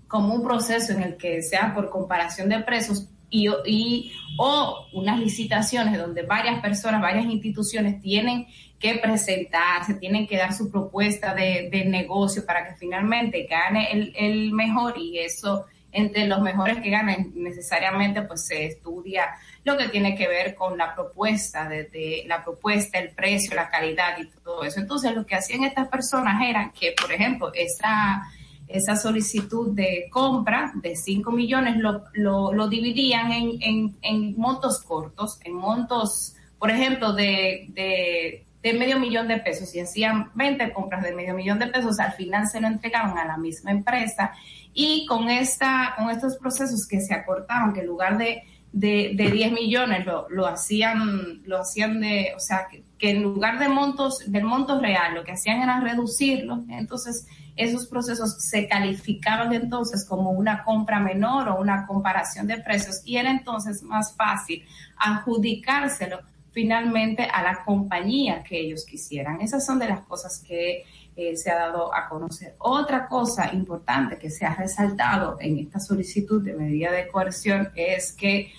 [0.06, 5.18] como un proceso en el que sea por comparación de precios y, y, o unas
[5.18, 8.46] licitaciones donde varias personas, varias instituciones tienen
[8.84, 14.98] que presentarse, tienen que dar su propuesta de, negocio para que finalmente gane el, mejor
[14.98, 20.28] y eso entre los mejores que ganen necesariamente pues se estudia lo que tiene que
[20.28, 24.80] ver con la propuesta, de, la propuesta, el precio, la calidad y todo eso.
[24.80, 28.22] Entonces lo que hacían estas personas era que, por ejemplo, esa,
[28.68, 35.54] esa solicitud de compra de 5 millones lo, lo, dividían en, en, montos cortos, en
[35.54, 41.34] montos, por ejemplo, de de medio millón de pesos y hacían 20 compras de medio
[41.34, 44.32] millón de pesos, al final se lo entregaban a la misma empresa
[44.72, 49.52] y con, esta, con estos procesos que se acortaban, que en lugar de, de, 10
[49.52, 54.20] millones lo, lo, hacían, lo hacían de, o sea, que, que, en lugar de montos,
[54.26, 60.30] del monto real, lo que hacían era reducirlo, entonces esos procesos se calificaban entonces como
[60.30, 64.64] una compra menor o una comparación de precios y era entonces más fácil
[64.96, 66.20] adjudicárselo
[66.54, 69.40] finalmente a la compañía que ellos quisieran.
[69.40, 70.84] Esas son de las cosas que
[71.16, 72.54] eh, se ha dado a conocer.
[72.58, 78.12] Otra cosa importante que se ha resaltado en esta solicitud de medida de coerción es
[78.12, 78.52] que,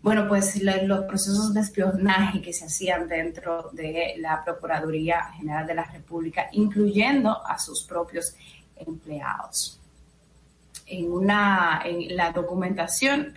[0.00, 5.74] bueno, pues los procesos de espionaje que se hacían dentro de la Procuraduría General de
[5.74, 8.34] la República, incluyendo a sus propios
[8.76, 9.78] empleados.
[10.86, 13.34] En, una, en la documentación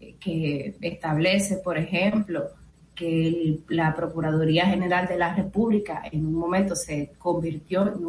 [0.00, 2.57] eh, que establece, por ejemplo,
[2.98, 8.04] que la Procuraduría General de la República en un momento se convirtió en,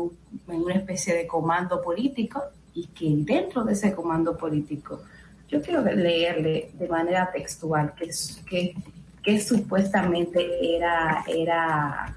[0.48, 2.42] una especie de comando político
[2.74, 5.04] y que dentro de ese comando político,
[5.48, 8.10] yo quiero leerle de manera textual que,
[8.50, 8.76] que,
[9.22, 12.16] que supuestamente era, era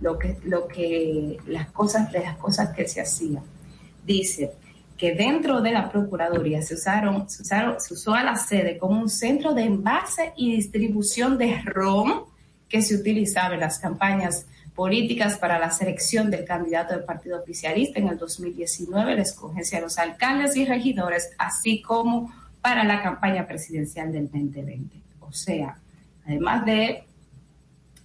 [0.00, 3.44] lo que, lo que las cosas, las cosas que se hacían.
[4.04, 4.54] Dice,
[5.02, 9.00] que dentro de la Procuraduría se, usaron, se, usaron, se usó a la sede como
[9.00, 12.22] un centro de envase y distribución de ron
[12.68, 17.98] que se utilizaba en las campañas políticas para la selección del candidato del partido oficialista
[17.98, 23.44] en el 2019, la escogencia de los alcaldes y regidores, así como para la campaña
[23.44, 25.02] presidencial del 2020.
[25.18, 25.78] O sea,
[26.24, 27.02] además de,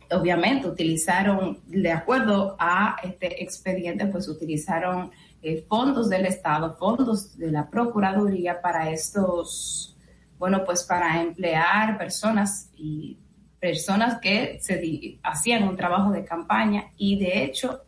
[0.10, 5.12] obviamente, utilizaron, de acuerdo a este expediente, pues utilizaron
[5.48, 9.96] eh, fondos del Estado, fondos de la Procuraduría para estos,
[10.38, 13.18] bueno, pues para emplear personas y
[13.58, 17.86] personas que se hacían un trabajo de campaña y de hecho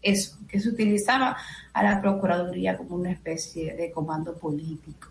[0.00, 1.36] eso, que se utilizaba
[1.72, 5.08] a la Procuraduría como una especie de comando político.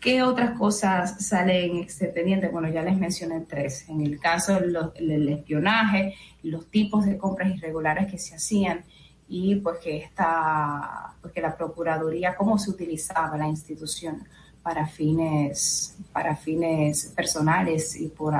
[0.00, 2.48] ¿Qué otras cosas salen en este?
[2.48, 3.88] Bueno, ya les mencioné tres.
[3.88, 8.84] En el caso del espionaje, los tipos de compras irregulares que se hacían
[9.28, 14.26] y pues que esta, pues que la Procuraduría, cómo se utilizaba la institución
[14.62, 18.34] para fines, para fines personales y por,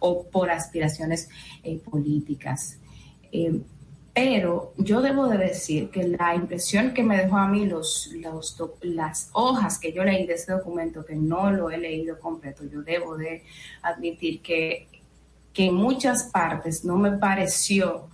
[0.00, 1.28] o por aspiraciones
[1.62, 2.78] eh, políticas.
[3.32, 3.60] Eh,
[4.14, 8.56] pero yo debo de decir que la impresión que me dejó a mí los, los,
[8.82, 12.82] las hojas que yo leí de ese documento, que no lo he leído completo, yo
[12.82, 13.42] debo de
[13.82, 14.86] admitir que,
[15.52, 18.08] que en muchas partes no me pareció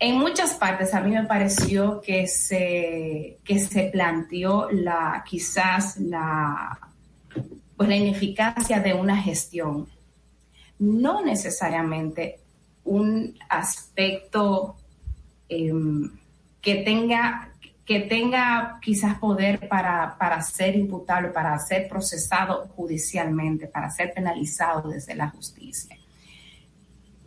[0.00, 6.78] en muchas partes a mí me pareció que se, que se planteó la, quizás la,
[7.76, 9.88] pues la ineficacia de una gestión.
[10.78, 12.40] No necesariamente
[12.84, 14.76] un aspecto
[15.48, 16.10] em,
[16.60, 17.52] que tenga
[17.84, 24.90] que tenga quizás poder para, para ser imputable, para ser procesado judicialmente, para ser penalizado
[24.90, 25.97] desde la justicia.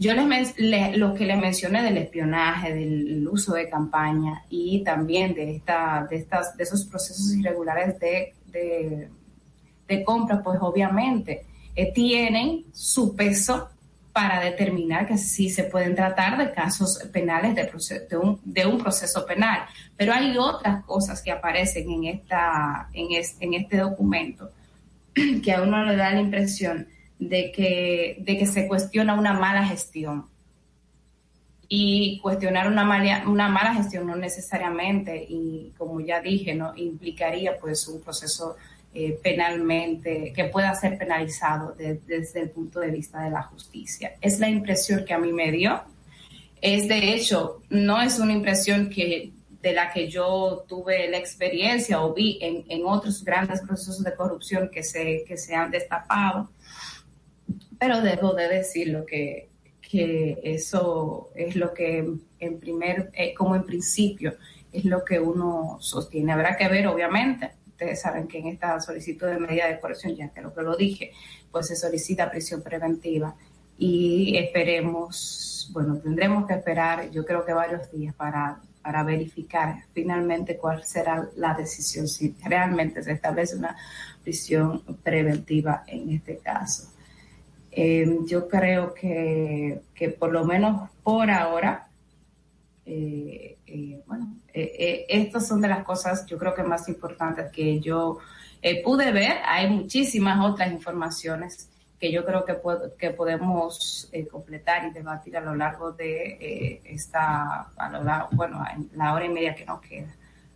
[0.02, 5.58] Yo les lo que les mencioné del espionaje, del uso de campaña y también de,
[5.58, 8.34] esta, de, estas, de esos procesos irregulares de,
[9.88, 11.46] de, compra, pues obviamente
[11.76, 13.70] eh, tienen su peso
[14.12, 17.70] para determinar que sí se pueden tratar de casos penales de,
[18.10, 19.68] de, un, de un proceso penal.
[19.96, 24.50] Pero hay otras cosas que aparecen en, esta, en, en este documento
[25.44, 26.88] que a uno le da la impresión
[27.22, 30.26] de que, de que se cuestiona una mala gestión.
[31.70, 37.58] Y cuestionar una mala, una mala gestión no necesariamente, y como ya dije, no implicaría
[37.60, 38.58] pues un proceso
[38.94, 44.16] eh, penalmente, que pueda ser penalizado desde el punto de vista de la justicia.
[44.20, 45.80] Es la impresión que a mí me dio.
[46.60, 52.02] Es de hecho, no es una impresión que de la que yo tuve la experiencia
[52.02, 56.50] o vi en, en otros grandes procesos de corrupción que se, que se han destapado
[57.82, 59.50] pero debo de decirlo que,
[59.82, 62.08] que eso es lo que
[62.38, 64.36] en primer, eh, como en principio,
[64.72, 66.32] es lo que uno sostiene.
[66.32, 70.30] Habrá que ver, obviamente, ustedes saben que en esta solicitud de medida de corrección, ya
[70.30, 71.12] creo que lo dije,
[71.52, 73.36] pues se solicita prisión preventiva
[73.80, 80.56] y esperemos, bueno, tendremos que esperar, yo creo que varios días para, para verificar finalmente
[80.56, 83.76] cuál será la decisión, si realmente se establece una
[84.22, 86.92] prisión preventiva en este caso.
[87.72, 91.88] Eh, yo creo que, que, por lo menos por ahora,
[92.86, 98.18] eh, eh, bueno, estas son de las cosas yo creo que más importantes que yo
[98.84, 99.38] pude ver.
[99.46, 102.58] Hay muchísimas otras informaciones que yo creo que,
[102.98, 108.90] que podemos completar y debatir a lo largo de esta, a lo largo, bueno, en
[108.98, 110.14] la hora y media que nos queda.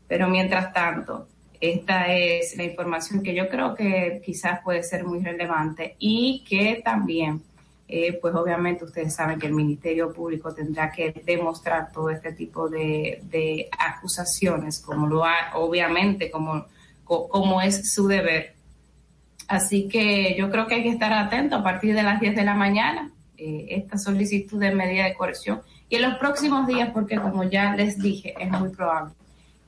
[0.07, 1.27] Pero mientras tanto,
[1.61, 6.81] esta es la información que yo creo que quizás puede ser muy relevante y que
[6.83, 7.41] también,
[7.87, 12.69] eh, pues obviamente ustedes saben que el Ministerio Público tendrá que demostrar todo este tipo
[12.69, 16.65] de, acusaciones, como lo ha, obviamente, como,
[17.03, 18.53] como es su deber.
[19.47, 22.43] Así que yo creo que hay que estar atento a partir de las 10 de
[22.43, 27.17] la mañana, eh, esta solicitud de medida de corrección y en los próximos días, porque
[27.17, 29.13] como ya les dije, es muy probable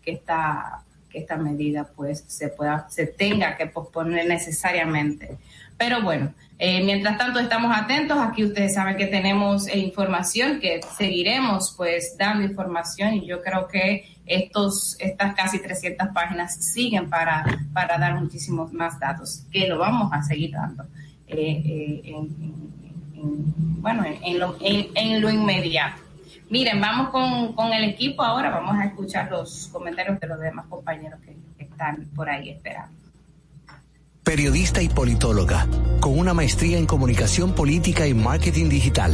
[0.04, 0.84] que esta
[1.18, 5.38] esta medida pues se pueda, se tenga que posponer necesariamente.
[5.78, 8.18] Pero bueno, eh, mientras tanto estamos atentos.
[8.18, 13.68] Aquí ustedes saben que tenemos eh, información, que seguiremos pues dando información y yo creo
[13.68, 19.78] que estos, estas casi 300 páginas siguen para, para dar muchísimos más datos, que lo
[19.78, 20.86] vamos a seguir dando.
[21.28, 22.14] Eh,
[23.14, 26.07] bueno, en lo inmediato.
[26.50, 31.20] Miren, vamos con, el equipo ahora, vamos a escuchar los comentarios de los demás compañeros
[31.22, 33.07] que están por ahí esperando.
[34.28, 35.68] Periodista y politóloga,
[36.02, 39.14] con una maestría en comunicación política y marketing digital.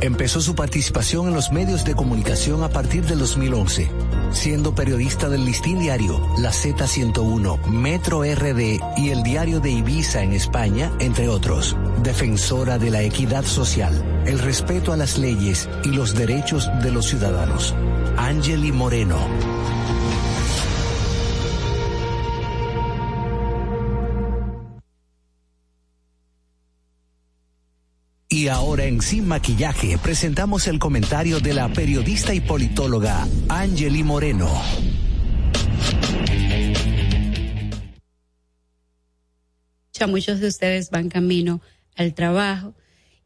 [0.00, 3.88] Empezó su participación en los medios de comunicación a partir del 2011,
[4.32, 10.32] siendo periodista del Listín Diario, La Z101, Metro RD y el Diario de Ibiza en
[10.32, 11.76] España, entre otros.
[12.02, 17.06] Defensora de la equidad social el respeto a las leyes y los derechos de los
[17.06, 17.76] ciudadanos.
[18.16, 19.18] Angeli Moreno.
[28.38, 34.48] Y ahora en Sin Maquillaje presentamos el comentario de la periodista y politóloga Angeli Moreno.
[40.06, 41.60] Muchos de ustedes van camino
[41.96, 42.74] al trabajo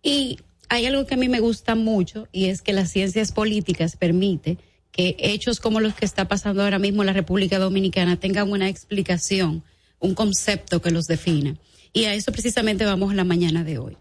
[0.02, 0.38] y
[0.70, 4.56] hay algo que a mí me gusta mucho y es que las ciencias políticas permite
[4.92, 8.70] que hechos como los que está pasando ahora mismo en la República Dominicana tengan una
[8.70, 9.62] explicación,
[9.98, 11.58] un concepto que los defina.
[11.92, 13.98] Y a eso precisamente vamos la mañana de hoy.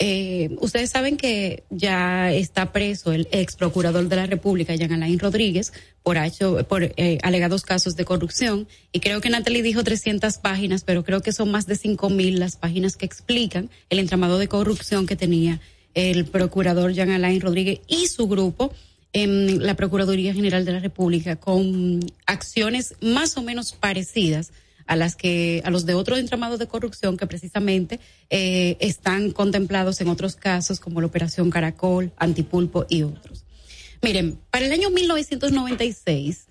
[0.00, 5.18] Eh, ustedes saben que ya está preso el ex procurador de la República, Jean Alain
[5.18, 5.72] Rodríguez,
[6.04, 8.68] por, hecho, por eh, alegados casos de corrupción.
[8.92, 12.56] Y creo que Natalie dijo 300 páginas, pero creo que son más de 5.000 las
[12.56, 15.60] páginas que explican el entramado de corrupción que tenía
[15.94, 18.72] el procurador Jean Alain Rodríguez y su grupo
[19.12, 24.52] en la Procuraduría General de la República con acciones más o menos parecidas
[24.88, 30.00] a las que a los de otros entramados de corrupción que precisamente eh, están contemplados
[30.00, 33.44] en otros casos como la operación Caracol, Antipulpo y otros.
[34.02, 36.46] Miren, para el año 1996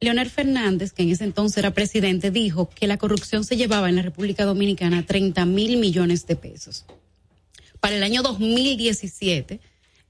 [0.00, 3.96] Leonel Fernández, que en ese entonces era presidente, dijo que la corrupción se llevaba en
[3.96, 6.84] la República Dominicana 30 mil millones de pesos.
[7.80, 9.60] Para el año 2017,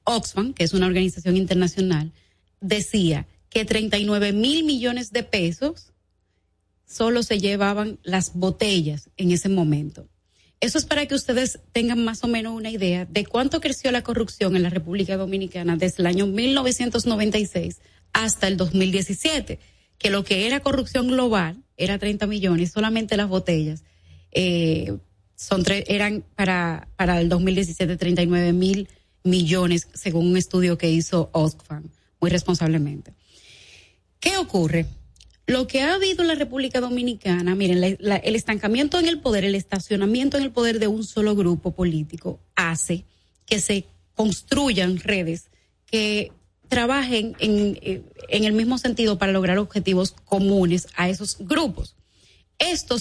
[0.04, 2.12] Oxfam, que es una organización internacional,
[2.60, 5.87] decía que 39 mil millones de pesos
[6.88, 10.08] solo se llevaban las botellas en ese momento.
[10.60, 14.02] Eso es para que ustedes tengan más o menos una idea de cuánto creció la
[14.02, 17.80] corrupción en la República Dominicana desde el año 1996
[18.12, 19.60] hasta el 2017,
[19.98, 23.84] que lo que era corrupción global era 30 millones, solamente las botellas
[24.32, 24.98] eh,
[25.36, 28.88] son eran para, para el 2017 39 mil
[29.22, 33.14] millones, según un estudio que hizo Oxfam, muy responsablemente.
[34.18, 34.86] ¿Qué ocurre?
[35.48, 39.54] Lo que ha habido en la República Dominicana, miren, el estancamiento en el poder, el
[39.54, 43.06] estacionamiento en el poder de un solo grupo político hace
[43.46, 45.46] que se construyan redes
[45.86, 46.32] que
[46.68, 51.96] trabajen en, eh, el mismo sentido para lograr objetivos comunes a esos grupos.
[52.58, 52.96] Esto,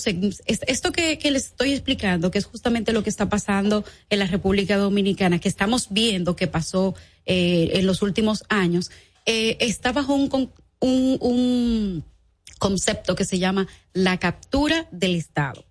[0.46, 4.26] esto que, que, les estoy explicando, que es justamente lo que está pasando en la
[4.26, 6.96] República Dominicana, que estamos viendo que pasó
[7.26, 8.90] eh, en los últimos años,
[9.26, 12.04] eh, está bajo un, un, un
[12.58, 15.66] concepto que se llama la captura del Estado.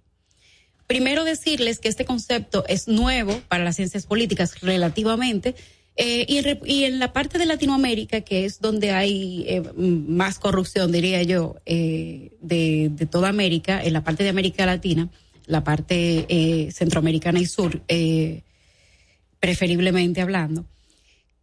[0.86, 5.56] Primero decirles que este concepto es nuevo para las ciencias políticas relativamente,
[5.98, 11.22] eh, y, en, la parte de Latinoamérica, que es donde hay eh, más corrupción, diría
[11.22, 15.08] yo, eh, de, toda América, en la parte de América Latina,
[15.46, 17.80] la parte centroamericana y sur,
[19.38, 20.66] preferiblemente hablando,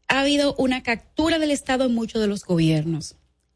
[0.09, 3.15] ha habido una captura del Estado en muchos de los gobiernos.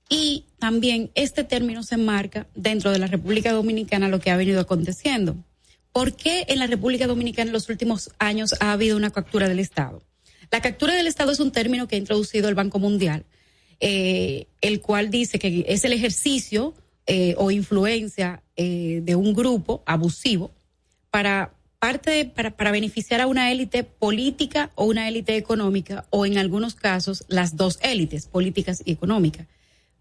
[0.10, 4.62] Y también este término se enmarca dentro de la República Dominicana lo que ha venido
[4.62, 5.36] aconteciendo.
[5.92, 9.60] ¿Por qué en la República Dominicana en los últimos años ha habido una captura del
[9.60, 10.04] Estado?
[10.52, 13.26] La captura del Estado es un término que ha introducido el Banco Mundial,
[13.80, 16.74] eh, el cual dice que es el ejercicio
[17.06, 20.52] eh, o influencia eh, de un grupo abusivo
[21.10, 26.38] para parte para, para beneficiar a una élite política o una élite económica o en
[26.38, 29.48] algunos casos las dos élites políticas y económicas.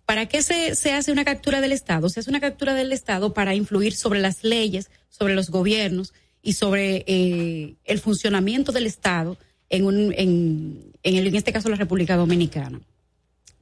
[0.07, 2.09] ¿Para qué se, hace una captura del Estado?
[2.09, 6.53] Se hace una captura del Estado para influir sobre las leyes, sobre los gobiernos y
[6.53, 9.37] sobre eh, el funcionamiento del Estado
[9.69, 12.81] en, un, en, en, el, en este caso la República Dominicana.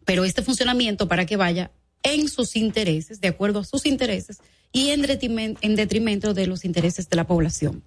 [0.05, 1.71] Pero este funcionamiento para que vaya
[2.03, 4.39] en sus intereses, de acuerdo a sus intereses
[4.71, 7.83] y en detrimento, en detrimento de los intereses de la población.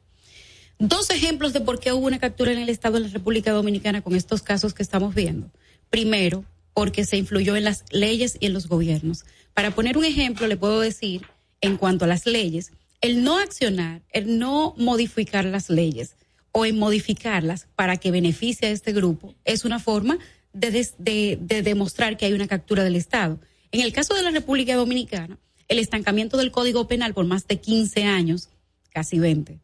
[0.80, 4.02] Dos ejemplos de por qué hubo una captura en el Estado de la República Dominicana
[4.02, 5.52] con estos casos que estamos viendo.
[5.92, 6.44] Primero,
[6.78, 9.26] porque se influyó en las leyes y en los gobiernos.
[9.56, 11.24] Para poner un ejemplo, le puedo decir,
[11.60, 12.72] en cuanto a las leyes,
[13.02, 16.18] el no accionar, el no modificar las leyes
[16.52, 20.20] o en modificarlas para que beneficie a este grupo es una forma
[20.54, 23.40] de, de, de demostrar que hay una captura del Estado.
[23.72, 27.60] En el caso de la República Dominicana, el estancamiento del Código Penal por más de
[27.60, 28.50] 15 años,
[28.92, 29.58] casi 20,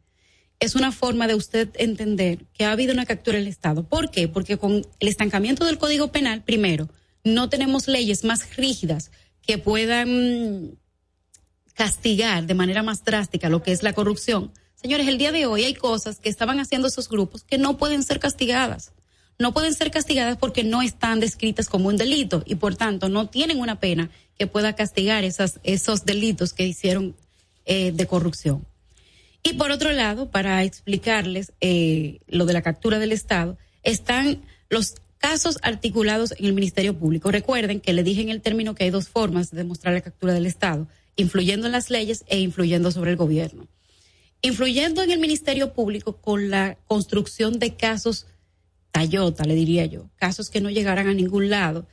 [0.58, 3.84] es una forma de usted entender que ha habido una captura del Estado.
[3.84, 4.26] ¿Por qué?
[4.26, 6.88] Porque con el estancamiento del Código Penal, primero,
[7.24, 9.10] no tenemos leyes más rígidas
[9.42, 10.78] que puedan
[11.74, 14.52] castigar de manera más drástica lo que es la corrupción.
[14.74, 18.02] Señores, el día de hoy hay cosas que estaban haciendo esos grupos que no pueden
[18.02, 18.92] ser castigadas.
[19.38, 23.28] No pueden ser castigadas porque no están descritas como un delito y por tanto no
[23.28, 27.16] tienen una pena que pueda castigar esos delitos que hicieron
[27.64, 28.66] eh, de corrupción.
[29.42, 34.94] Y por otro lado, para explicarles eh, lo de la captura del Estado, están los
[35.18, 37.30] casos articulados en el Ministerio Público.
[37.30, 40.32] Recuerden que le dije en el término que hay dos formas de demostrar la captura
[40.32, 40.86] del Estado,
[41.16, 43.66] influyendo en las leyes e influyendo sobre el gobierno.
[44.42, 48.26] Influyendo en el Ministerio Público con la construcción de casos
[48.90, 51.86] Tayota, le diría yo, casos que no llegaran a ningún lado,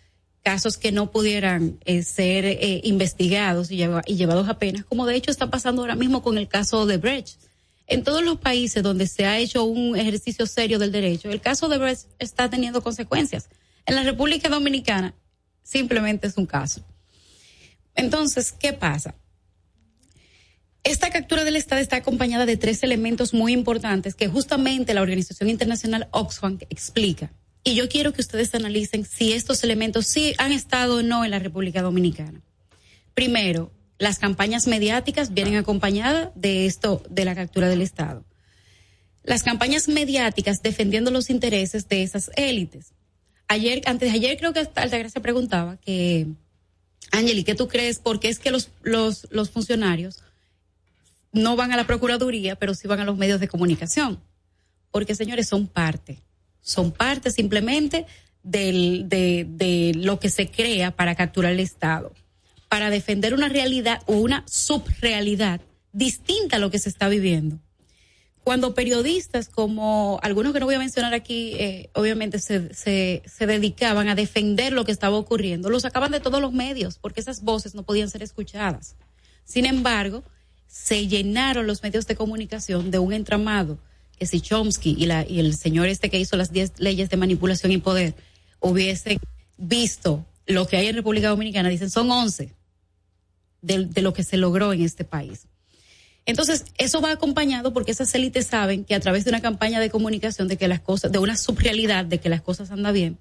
[0.43, 5.32] casos que no pudieran eh, ser eh, investigados y, llevados a pena, como de hecho
[5.32, 7.51] está pasando ahora mismo con el caso de Brecht
[7.91, 11.67] en todos los países donde se ha hecho un ejercicio serio del derecho, el caso
[11.67, 13.49] de Brecht está teniendo consecuencias.
[13.85, 15.13] En la República Dominicana
[15.61, 16.85] simplemente es un caso.
[17.93, 19.13] Entonces, ¿qué pasa?
[20.85, 25.49] Esta captura del Estado está acompañada de tres elementos muy importantes que justamente la Organización
[25.49, 27.33] Internacional Oxfam explica.
[27.61, 31.31] Y yo quiero que ustedes analicen si estos elementos sí han estado o no en
[31.31, 32.41] la República Dominicana.
[33.13, 33.69] Primero,
[34.02, 38.26] las campañas mediáticas vienen acompañadas de esto, de la captura del Estado.
[39.22, 42.93] Las campañas mediáticas defendiendo los intereses de esas élites.
[43.47, 46.26] Ayer, antes de ayer creo que Altagracia preguntaba que,
[47.12, 47.99] Angeli, ¿qué tú crees?
[47.99, 50.24] ¿Por qué es que los, los, los funcionarios
[51.32, 54.20] no van a la Procuraduría, pero sí van a los medios de comunicación.
[54.89, 56.24] Porque, señores, son parte.
[56.62, 58.08] Son parte simplemente
[58.41, 59.06] de,
[59.47, 62.16] de lo que se crea para capturar el Estado,
[62.72, 65.59] para defender una realidad o una subrealidad
[65.91, 67.59] distinta a lo que se está viviendo.
[68.45, 74.07] Cuando periodistas como algunos que no voy a mencionar aquí, eh, obviamente se, se, dedicaban
[74.07, 77.76] a defender lo que estaba ocurriendo, lo sacaban de todos los medios porque esas voces
[77.76, 78.95] no podían ser escuchadas.
[79.43, 80.24] Sin embargo,
[80.65, 83.80] se llenaron los medios de comunicación de un entramado
[84.17, 87.17] que si Chomsky y, la, y el señor este que hizo las 10 leyes de
[87.17, 88.15] manipulación y poder
[88.61, 89.19] hubiesen
[89.57, 92.61] visto lo que hay en República Dominicana, dicen son 11
[93.62, 95.47] de, de lo que se logró en este país.
[96.26, 99.89] Entonces, eso va acompañado porque esas élites saben que a través de una campaña de
[99.89, 103.18] comunicación de que las cosas, de una subrealidad de que las cosas andan bien,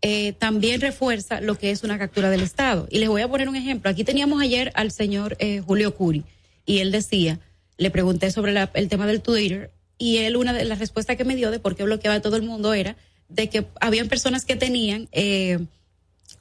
[0.00, 2.88] eh, también refuerza lo que es una captura del Estado.
[2.90, 3.90] Y les voy a poner un ejemplo.
[3.90, 6.24] Aquí teníamos ayer al señor eh, Julio Curi,
[6.64, 7.38] y él decía,
[7.76, 11.36] le pregunté sobre el tema del Twitter y él una de las respuestas que me
[11.36, 12.96] dio de por qué bloqueaba a todo el mundo era
[13.28, 15.58] de que habían personas que tenían eh,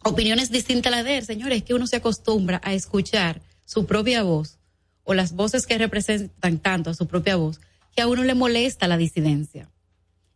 [0.03, 1.25] opiniones distintas a las de él.
[1.25, 4.57] Señores, es que uno se acostumbra a escuchar su propia voz
[5.03, 7.59] o las voces que representan tanto a su propia voz
[7.95, 9.69] que a uno le molesta la disidencia.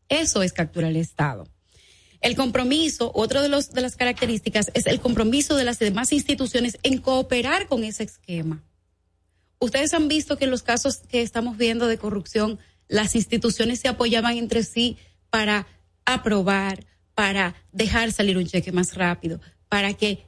[0.10, 1.48] Eso es capturar el Estado.
[2.22, 6.98] El compromiso, otro de, de las características, es el compromiso de las demás instituciones en
[7.00, 8.64] cooperar con ese esquema.
[9.60, 13.88] Ustedes han visto que en los casos que estamos viendo de corrupción, las instituciones se
[13.88, 14.98] apoyaban entre sí
[15.30, 15.68] para
[16.06, 19.40] aprobar, para dejar salir un cheque más rápido,
[19.76, 20.24] para que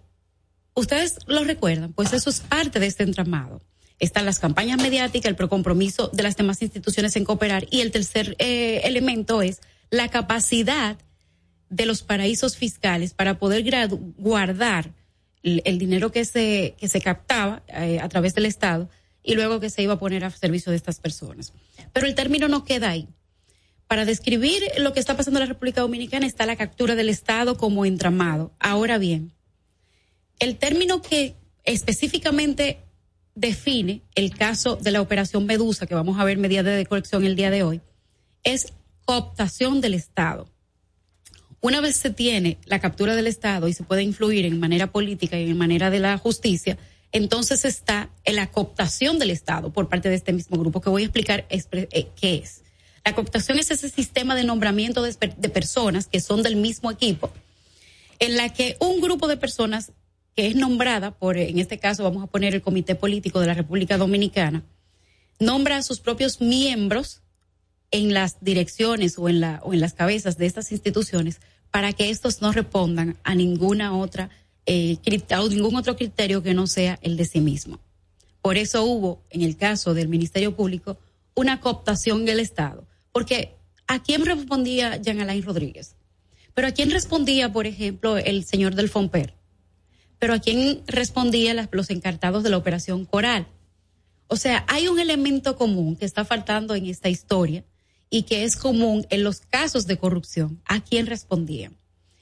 [0.74, 3.62] ustedes lo recuerdan, pues eso es parte de este entramado.
[3.98, 8.36] Están las campañas mediáticas, el compromiso de las demás instituciones en cooperar y el tercer
[8.40, 10.98] eh, elemento es la capacidad
[11.70, 13.64] de los paraísos fiscales para poder
[14.18, 14.92] guardar
[15.44, 18.90] el, dinero que se, que se captaba eh, a través del Estado
[19.24, 21.54] y luego que se iba a poner a servicio de estas personas.
[21.94, 23.08] Pero el término no queda ahí.
[23.88, 27.56] Para describir lo que está pasando en la República Dominicana está la captura del Estado
[27.56, 28.52] como entramado.
[28.60, 29.37] Ahora bien,
[30.40, 32.80] el término que específicamente
[33.36, 37.36] define el caso de la operación Medusa, que vamos a ver mediante de colección el
[37.36, 37.82] día de hoy,
[38.44, 38.74] es
[39.06, 40.50] cooptación del Estado.
[41.62, 45.40] Una vez se tiene la captura del Estado y se puede influir en manera política
[45.40, 46.78] y en manera de la justicia,
[47.12, 51.04] entonces está en la cooptación del Estado por parte de este mismo grupo, que voy
[51.04, 52.64] a explicar eh, qué es.
[53.06, 55.14] La cooptación es ese sistema de nombramiento de,
[55.50, 57.32] personas que son del mismo equipo,
[58.20, 59.94] en la que un grupo de personas
[60.38, 63.56] que es nombrada por, en este caso vamos a poner el Comité Político de la
[63.56, 64.64] República Dominicana,
[65.40, 67.24] nombra a sus propios miembros
[67.90, 72.12] en las direcciones o en, la, o en las cabezas de estas instituciones para que
[72.12, 74.30] estos no respondan a ninguna otra
[74.68, 75.00] eh,
[75.50, 77.80] ningún otro criterio que no sea el de sí mismo.
[78.44, 81.00] Por eso hubo, en el caso del Ministerio Público,
[81.34, 82.86] una cooptación del Estado.
[83.12, 83.56] Porque
[83.88, 85.96] ¿a quién respondía Jean Alain Rodríguez?
[86.54, 89.37] Pero ¿a quién respondía, por ejemplo, el señor del Fomper?
[90.20, 93.48] Pero ¿a quién respondía los encartados de la operación Coral?
[94.28, 97.64] O sea, hay un elemento común que está faltando en esta historia
[98.10, 100.62] y que es común en los casos de corrupción.
[100.66, 101.78] ¿A quién respondían?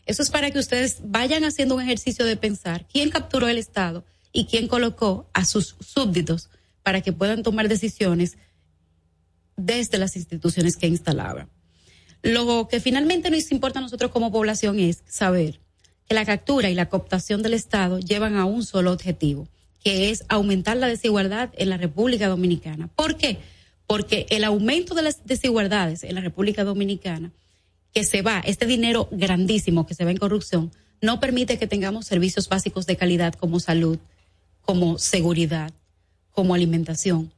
[0.06, 4.06] Eso es para que ustedes vayan haciendo un ejercicio de pensar quién capturó el Estado
[4.32, 6.50] y quién colocó a sus súbditos
[6.84, 8.38] para que puedan tomar decisiones
[9.58, 11.50] desde las instituciones que instalaban.
[12.22, 15.60] Lo que finalmente nos importa a nosotros como población es saber
[16.08, 19.47] que la captura y la cooptación del Estado llevan a un solo objetivo,
[19.84, 22.89] que es aumentar la desigualdad en la República Dominicana.
[22.95, 23.39] ¿Por qué?
[23.88, 27.32] Porque el aumento de las desigualdades en la República Dominicana
[27.93, 32.06] que se va, este dinero grandísimo que se va en corrupción, no permite que tengamos
[32.06, 33.99] servicios básicos de calidad como salud,
[34.62, 35.72] como seguridad,
[36.32, 37.32] como alimentación.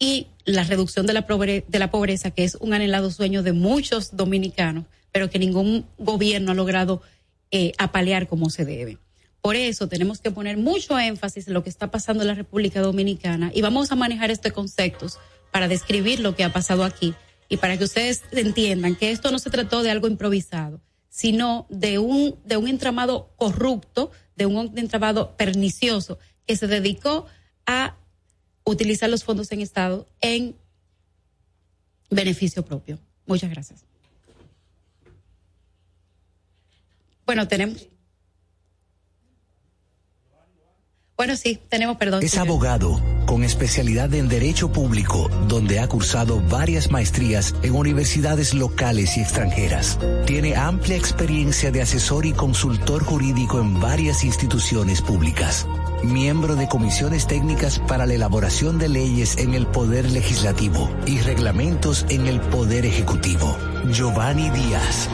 [0.00, 4.16] Y la reducción de la, de la pobreza, que es un anhelado sueño de muchos
[4.16, 7.02] dominicanos, pero que ningún gobierno ha logrado
[7.50, 8.98] eh, apalear como se debe.
[9.40, 12.80] Por eso tenemos que poner mucho énfasis en lo que está pasando en la República
[12.80, 15.18] Dominicana y vamos a manejar estos conceptos
[15.50, 17.14] para describir lo que ha pasado aquí
[17.48, 21.98] y para que ustedes entiendan que esto no se trató de algo improvisado, sino de
[21.98, 27.26] un, de un entramado corrupto, de un entramado pernicioso que se dedicó
[27.66, 27.96] a
[28.64, 30.54] utilizar los fondos en Estado en
[32.10, 32.98] beneficio propio.
[33.26, 33.89] Muchas gracias.
[37.30, 37.86] Bueno, tenemos.
[41.16, 42.24] Bueno, sí, tenemos perdón.
[42.24, 49.16] Es abogado con especialidad en Derecho Público, donde ha cursado varias maestrías en universidades locales
[49.16, 49.96] y extranjeras.
[50.26, 55.68] Tiene amplia experiencia de asesor y consultor jurídico en varias instituciones públicas.
[56.02, 62.06] Miembro de comisiones técnicas para la elaboración de leyes en el Poder Legislativo y reglamentos
[62.08, 63.56] en el Poder Ejecutivo.
[63.92, 65.08] Giovanni Díaz.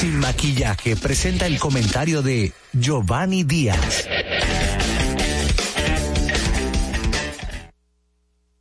[0.00, 4.08] Sin maquillaje presenta el comentario de Giovanni Díaz.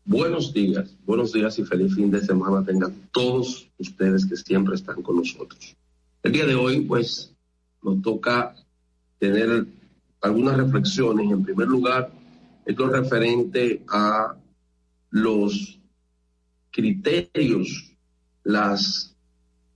[0.04, 5.02] Buenos días, buenos días y feliz fin de semana tengan todos ustedes que siempre están
[5.02, 5.78] con nosotros.
[6.24, 7.34] El día de hoy, pues,
[7.82, 8.54] nos toca
[9.18, 9.66] tener
[10.20, 11.32] algunas reflexiones.
[11.32, 12.12] En primer lugar,
[12.66, 14.36] esto referente a
[15.12, 15.80] los
[16.70, 17.96] criterios,
[18.44, 19.16] las,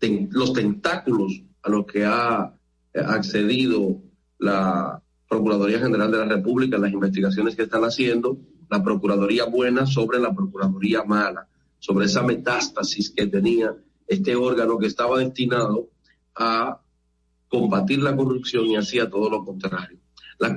[0.02, 2.54] los tentáculos a lo que ha
[2.94, 4.02] accedido
[4.38, 8.38] la Procuraduría General de la República, las investigaciones que están haciendo,
[8.70, 11.48] la Procuraduría buena sobre la Procuraduría mala,
[11.80, 13.76] sobre esa metástasis que tenía
[14.08, 15.90] este órgano que estaba destinado
[16.36, 16.80] a
[17.48, 20.00] combatir la corrupción y hacía todo lo contrario.
[20.40, 20.50] La,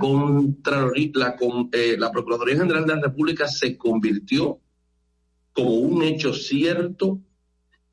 [1.72, 4.59] eh, la Procuraduría General de la República se convirtió
[5.52, 7.20] como un hecho cierto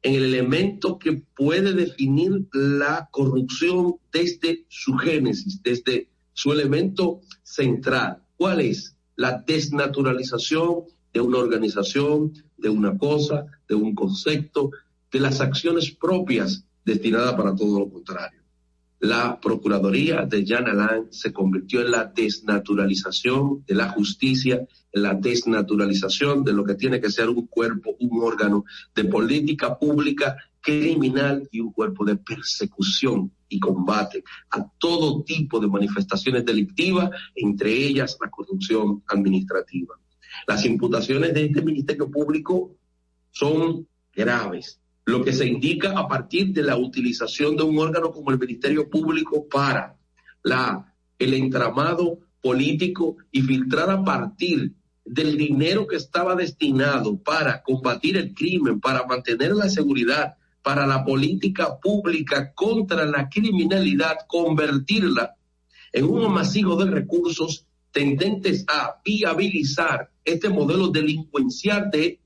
[0.04, 8.22] en el elemento que puede definir la corrupción desde su génesis, desde su elemento central.
[8.36, 8.98] ¿Cuál es?
[9.16, 10.84] La desnaturalización
[11.14, 14.72] de una organización, de una cosa, de un concepto,
[15.12, 18.42] de las acciones propias destinadas para todo lo contrario.
[19.00, 26.44] La Procuraduría de Jan Alain se convirtió en la desnaturalización de la justicia la desnaturalización
[26.44, 28.64] de lo que tiene que ser un cuerpo, un órgano
[28.96, 35.68] de política pública criminal y un cuerpo de persecución y combate a todo tipo de
[35.68, 39.96] manifestaciones delictivas, entre ellas la corrupción administrativa.
[40.48, 42.76] Las imputaciones de este Ministerio Público
[43.32, 48.30] son graves, lo que se indica a partir de la utilización de un órgano como
[48.32, 49.98] el Ministerio Público para
[50.44, 54.74] la, el entramado político y filtrar a partir
[55.06, 61.04] del dinero que estaba destinado para combatir el crimen, para mantener la seguridad, para la
[61.04, 65.36] política pública contra la criminalidad, convertirla
[65.92, 72.20] en un amasijo de recursos tendentes a viabilizar este modelo delincuencial de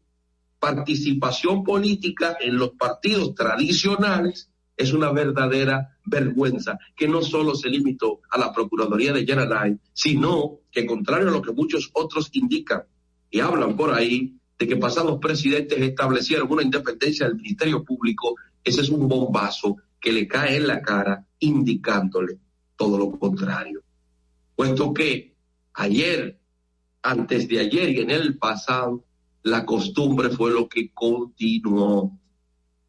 [0.60, 8.22] participación política en los partidos tradicionales es una verdadera vergüenza que no solo se limitó
[8.30, 12.84] a la Procuraduría de General, sino que contrario a lo que muchos otros indican
[13.32, 18.82] y hablan por ahí de que pasados presidentes establecieron una independencia del Ministerio Público, ese
[18.82, 22.40] es un bombazo que le cae en la cara indicándole
[22.76, 23.82] todo lo contrario.
[24.56, 25.36] Puesto que
[25.74, 26.40] ayer,
[27.02, 29.04] antes de ayer y en el pasado,
[29.44, 32.20] la costumbre fue lo que continuó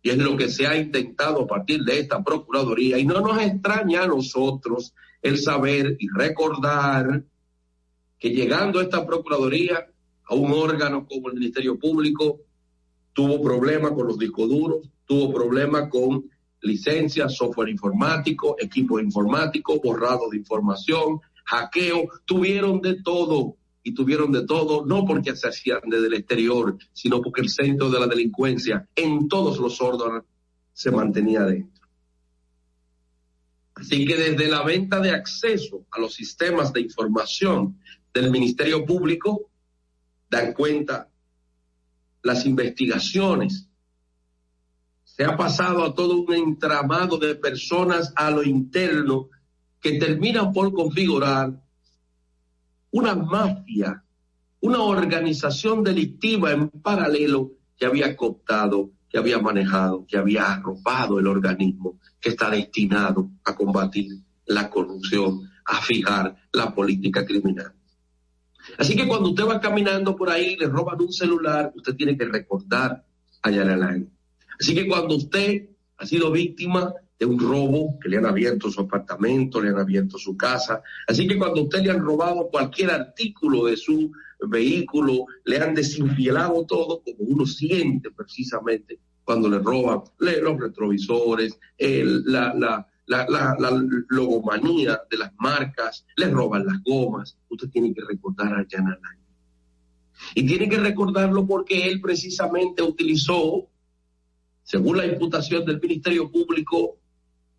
[0.02, 2.98] y es lo que se ha intentado a partir de esta Procuraduría.
[2.98, 7.24] Y no nos extraña a nosotros el saber y recordar
[8.18, 9.86] que llegando esta Procuraduría,
[10.30, 12.40] a un órgano como el Ministerio Público,
[13.12, 16.30] tuvo problemas con los discos duros, tuvo problemas con
[16.60, 23.56] licencias, software informático, equipo informático, borrado de información, hackeo, tuvieron de todo
[23.88, 27.88] y tuvieron de todo, no porque se hacían desde el exterior, sino porque el centro
[27.88, 30.24] de la delincuencia en todos los órdenes
[30.74, 31.88] se mantenía dentro.
[33.74, 37.80] Así que desde la venta de acceso a los sistemas de información
[38.12, 39.50] del Ministerio Público,
[40.28, 41.08] dan cuenta
[42.22, 43.70] las investigaciones.
[45.04, 49.30] Se ha pasado a todo un entramado de personas a lo interno
[49.80, 51.58] que terminan por configurar
[52.90, 54.02] una mafia,
[54.60, 61.26] una organización delictiva en paralelo que había cooptado, que había manejado, que había arropado el
[61.26, 67.72] organismo que está destinado a combatir la corrupción, a fijar la política criminal.
[68.76, 72.26] Así que cuando usted va caminando por ahí, le roban un celular, usted tiene que
[72.26, 73.04] recordar
[73.42, 74.10] a Yaralán.
[74.60, 78.80] Así que cuando usted ha sido víctima de un robo, que le han abierto su
[78.80, 80.82] apartamento, le han abierto su casa.
[81.06, 84.12] Así que cuando usted le han robado cualquier artículo de su
[84.46, 92.54] vehículo, le han desinfielado todo, como uno siente precisamente cuando le roban los retrovisores, la,
[92.54, 92.86] la,
[94.08, 97.36] logomanía de las marcas, les roban las gomas.
[97.50, 99.20] Usted tiene que recordar a Jan Alain.
[100.34, 103.68] Y tiene que recordarlo porque él precisamente utilizó,
[104.62, 106.96] según la imputación del Ministerio Público,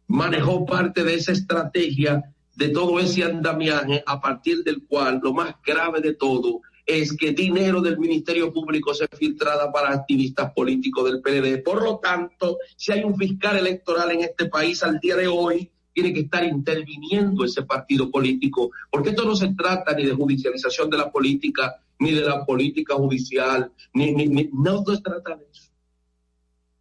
[0.10, 2.24] manejó parte de esa estrategia
[2.56, 7.32] de todo ese andamiaje a partir del cual lo más grave de todo es que
[7.32, 11.64] dinero del Ministerio Público se filtrada para activistas políticos del PLD.
[11.64, 15.72] Por lo tanto, si hay un fiscal electoral en este país al día de hoy,
[15.94, 20.90] tiene que estar interviniendo ese partido político, porque esto no se trata ni de judicialización
[20.90, 25.70] de la política, ni de la política judicial, ni, ni, no se trata de eso.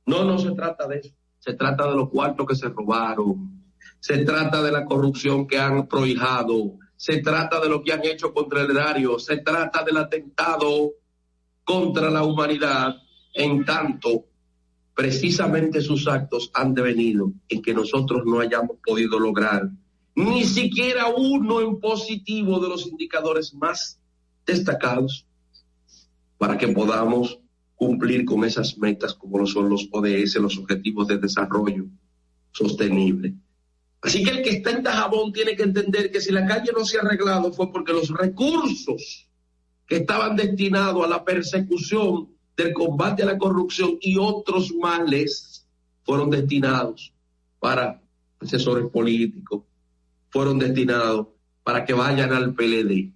[0.07, 1.18] No, no se trata de eso.
[1.49, 3.63] Se trata de los cuartos que se robaron.
[4.01, 8.35] Se trata de la corrupción que han prohijado se trata de lo que han hecho
[8.35, 10.95] contra el erario, se trata del atentado
[11.63, 12.97] contra la humanidad,
[13.33, 14.25] en tanto
[14.95, 19.71] precisamente sus actos han devenido en que nosotros no hayamos podido lograr
[20.17, 24.01] ni siquiera uno en positivo de los indicadores más
[24.45, 25.25] destacados
[26.37, 27.39] para que podamos
[27.79, 31.87] cumplir con esas metas como lo son los ODS, los Objetivos de Desarrollo
[32.51, 33.35] Sostenible.
[34.03, 36.85] Así que el que está en Tajabón tiene que entender que si la calle no
[36.85, 39.29] se ha arreglado fue porque los recursos
[39.87, 45.65] que estaban destinados a la persecución del combate a la corrupción y otros males
[46.03, 47.13] fueron destinados
[47.61, 48.03] para
[48.41, 49.63] asesores políticos,
[50.31, 51.29] fueron destinados
[51.63, 53.13] para que vayan al PLD.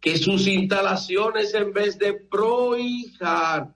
[0.00, 3.74] Que sus instalaciones en vez de prohijar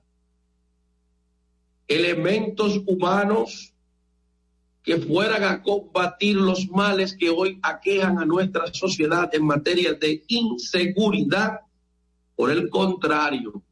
[1.86, 3.74] elementos humanos
[4.82, 10.22] que fueran a combatir los males que hoy aquejan a nuestra sociedad en materia de
[10.28, 11.60] inseguridad.
[12.36, 13.62] Por el contrario,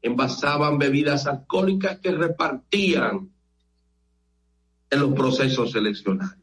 [0.00, 3.30] envasaban bebidas alcohólicas que repartían
[4.90, 6.38] en los procesos eleccionarios.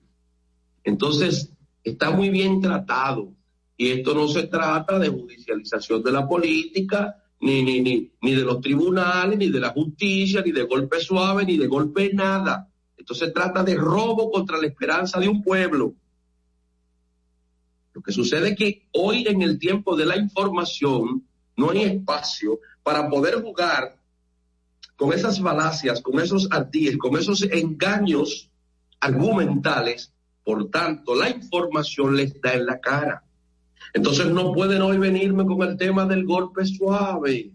[0.84, 1.52] Entonces,
[1.84, 3.34] está muy bien tratado.
[3.78, 8.44] Y esto no se trata de judicialización de la política, ni, ni, ni, ni de
[8.44, 12.68] los tribunales, ni de la justicia, ni de golpe suave, ni de golpe nada
[13.08, 15.96] esto se trata de robo contra la esperanza de un pueblo.
[17.94, 21.26] Lo que sucede es que hoy en el tiempo de la información
[21.56, 23.98] no hay espacio para poder jugar
[24.98, 28.52] con esas falacias, con esos ardíes, con esos engaños
[29.00, 30.14] argumentales.
[30.44, 33.24] Por tanto, la información les da en la cara.
[33.94, 37.52] Entonces no pueden hoy venirme con el tema del golpe suave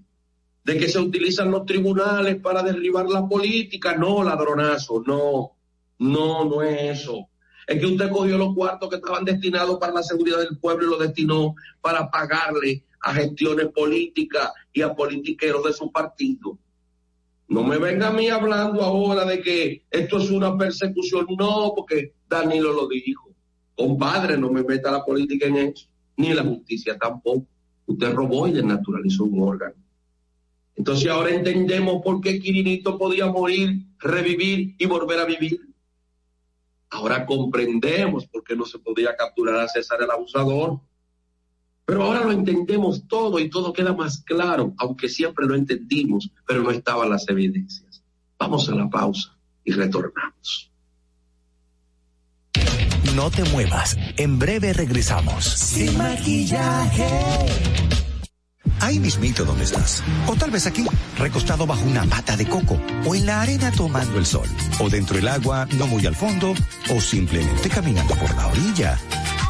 [0.64, 3.96] de que se utilizan los tribunales para derribar la política.
[3.96, 5.52] No, ladronazo, no,
[5.98, 7.28] no, no es eso.
[7.66, 10.90] Es que usted cogió los cuartos que estaban destinados para la seguridad del pueblo y
[10.90, 16.58] los destinó para pagarle a gestiones políticas y a politiqueros de su partido.
[17.48, 21.26] No me venga a mí hablando ahora de que esto es una persecución.
[21.38, 23.30] No, porque Danilo lo dijo.
[23.76, 27.46] Compadre, no me meta la política en eso, ni la justicia tampoco.
[27.86, 29.74] Usted robó y desnaturalizó un órgano.
[30.76, 35.60] Entonces ahora entendemos por qué Quirinito podía morir, revivir y volver a vivir.
[36.90, 40.80] Ahora comprendemos por qué no se podía capturar a César el abusador.
[41.84, 46.62] Pero ahora lo entendemos todo y todo queda más claro, aunque siempre lo entendimos, pero
[46.62, 48.02] no estaban las evidencias.
[48.38, 50.71] Vamos a la pausa y retornamos.
[53.14, 55.44] No te muevas, en breve regresamos.
[55.44, 57.06] Sin maquillaje
[58.82, 60.02] ahí mismito donde estás.
[60.26, 60.84] O tal vez aquí,
[61.16, 64.46] recostado bajo una mata de coco, o en la arena tomando el sol,
[64.80, 66.54] o dentro del agua, no muy al fondo,
[66.90, 68.98] o simplemente caminando por la orilla.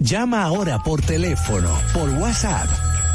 [0.00, 2.68] Llama ahora por teléfono, por WhatsApp.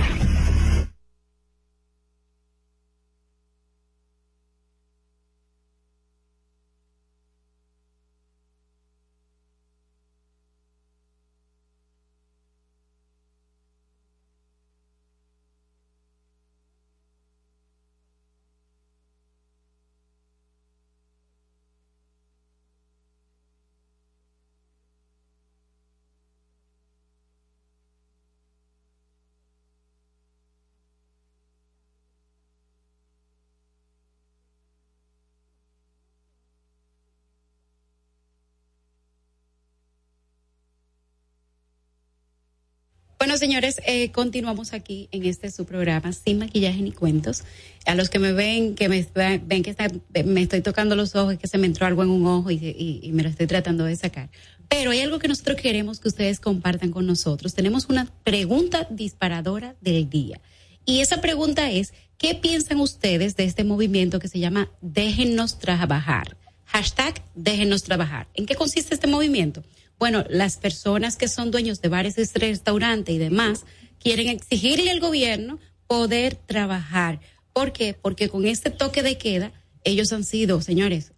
[43.34, 47.42] Bueno, señores, eh, continuamos aquí en este su programa, Sin Maquillaje ni Cuentos.
[47.84, 49.74] A los que me ven, que me ven que
[50.22, 53.24] me estoy tocando los ojos, que se me entró algo en un ojo y, me
[53.24, 54.30] lo estoy tratando de sacar.
[54.68, 57.54] Pero hay algo que nosotros queremos que ustedes compartan con nosotros.
[57.54, 60.40] Tenemos una pregunta disparadora del día.
[60.84, 66.36] Y esa pregunta es, ¿qué piensan ustedes de este movimiento que se llama Déjennos trabajar?
[66.66, 68.28] Hashtag Déjennos trabajar.
[68.34, 69.64] ¿En qué consiste este movimiento?
[69.98, 73.64] Bueno, las personas que son dueños de bares, restaurantes y demás
[73.98, 77.20] quieren exigirle al gobierno poder trabajar.
[77.52, 77.94] ¿Por qué?
[77.94, 79.52] Porque con este toque de queda,
[79.84, 81.12] ellos han sido, señores,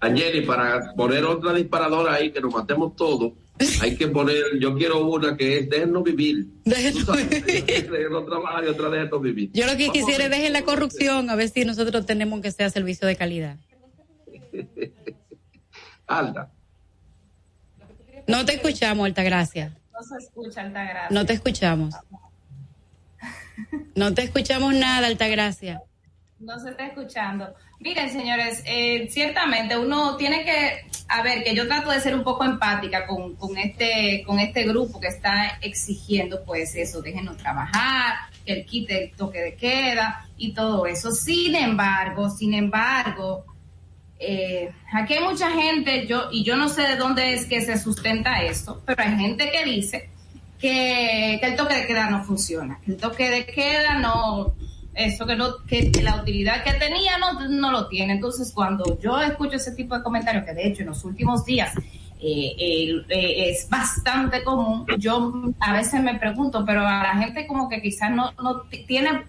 [0.00, 3.32] Angeli, para poner otra disparadora ahí, que nos matemos todos,
[3.82, 6.46] hay que poner, yo quiero una que es déjenos vivir.
[6.64, 7.04] Déjenos
[8.26, 9.50] trabajar y otra déjenos vivir.
[9.52, 12.70] Yo lo que quisiera es dejen la corrupción, a ver si nosotros tenemos que sea
[12.70, 13.56] servicio de calidad.
[16.06, 16.50] Alta.
[18.26, 19.76] No te escuchamos, Altagracia.
[20.00, 21.08] No se escucha, Altagracia.
[21.10, 21.94] No te escuchamos.
[23.94, 25.82] No te escuchamos nada, Altagracia.
[26.38, 27.54] No se está escuchando.
[27.80, 32.24] Miren, señores, eh, ciertamente uno tiene que, a ver, que yo trato de ser un
[32.24, 38.14] poco empática con, con, este, con este grupo que está exigiendo, pues eso, déjenos trabajar,
[38.46, 41.12] que el quite el toque de queda y todo eso.
[41.12, 43.44] Sin embargo, sin embargo,
[44.22, 47.78] eh, aquí hay mucha gente, yo, y yo no sé de dónde es que se
[47.78, 50.10] sustenta esto, pero hay gente que dice
[50.58, 54.54] que, el toque de queda no funciona, que el toque de queda no,
[54.94, 58.12] eso que no, que la utilidad que tenía no, no lo tiene.
[58.12, 61.72] Entonces, cuando yo escucho ese tipo de comentarios, que de hecho en los últimos días
[62.20, 67.70] eh, eh, es bastante común, yo a veces me pregunto, pero a la gente como
[67.70, 69.22] que quizás no, no tiene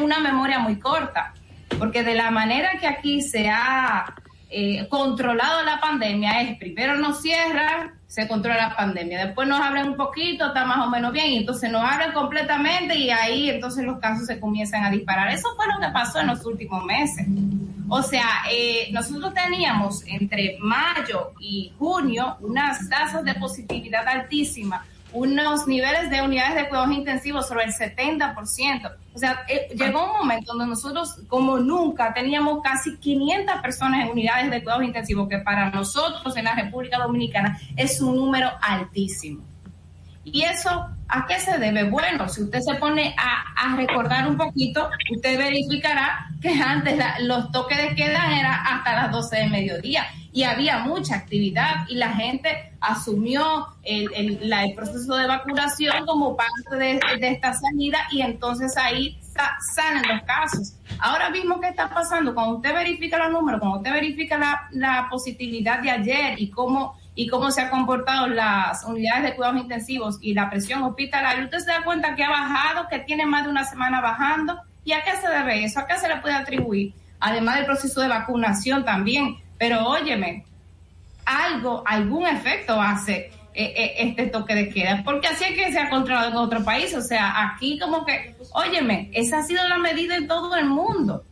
[0.00, 1.34] una memoria muy corta
[1.78, 4.14] porque de la manera que aquí se ha
[4.50, 9.88] eh, controlado la pandemia es primero nos cierran, se controla la pandemia, después nos abren
[9.88, 13.84] un poquito, está más o menos bien, y entonces nos abren completamente y ahí entonces
[13.84, 15.30] los casos se comienzan a disparar.
[15.30, 17.26] Eso fue lo que pasó en los últimos meses.
[17.88, 24.82] O sea, eh, nosotros teníamos entre mayo y junio unas tasas de positividad altísimas
[25.12, 28.92] unos niveles de unidades de cuidados intensivos sobre el 70%.
[29.14, 34.10] O sea, eh, llegó un momento donde nosotros, como nunca, teníamos casi 500 personas en
[34.10, 39.44] unidades de cuidados intensivos, que para nosotros en la República Dominicana es un número altísimo.
[40.24, 41.84] ¿Y eso a qué se debe?
[41.90, 47.78] Bueno, si usted se pone a, recordar un poquito, usted verificará que antes los toques
[47.78, 52.72] de queda eran hasta las 12 de mediodía y había mucha actividad y la gente
[52.80, 59.18] asumió el, el, proceso de vacunación como parte de, esta salida y entonces ahí
[59.74, 60.74] salen los casos.
[60.98, 62.34] Ahora mismo, ¿qué está pasando?
[62.34, 67.00] Cuando usted verifica los números, cuando usted verifica la, la positividad de ayer y cómo
[67.14, 71.58] y cómo se han comportado las unidades de cuidados intensivos y la presión hospitalaria, usted
[71.58, 74.58] se da cuenta que ha bajado, que tiene más de una semana bajando.
[74.84, 75.80] ¿Y a qué se debe eso?
[75.80, 76.94] ¿A qué se le puede atribuir?
[77.20, 79.36] Además del proceso de vacunación también.
[79.62, 80.44] Pero óyeme,
[81.24, 85.78] algo, algún efecto hace eh, eh, este toque de queda, porque así es que se
[85.78, 86.92] ha controlado en otro país.
[86.96, 91.22] O sea, aquí como que, óyeme, esa ha sido la medida en todo el mundo.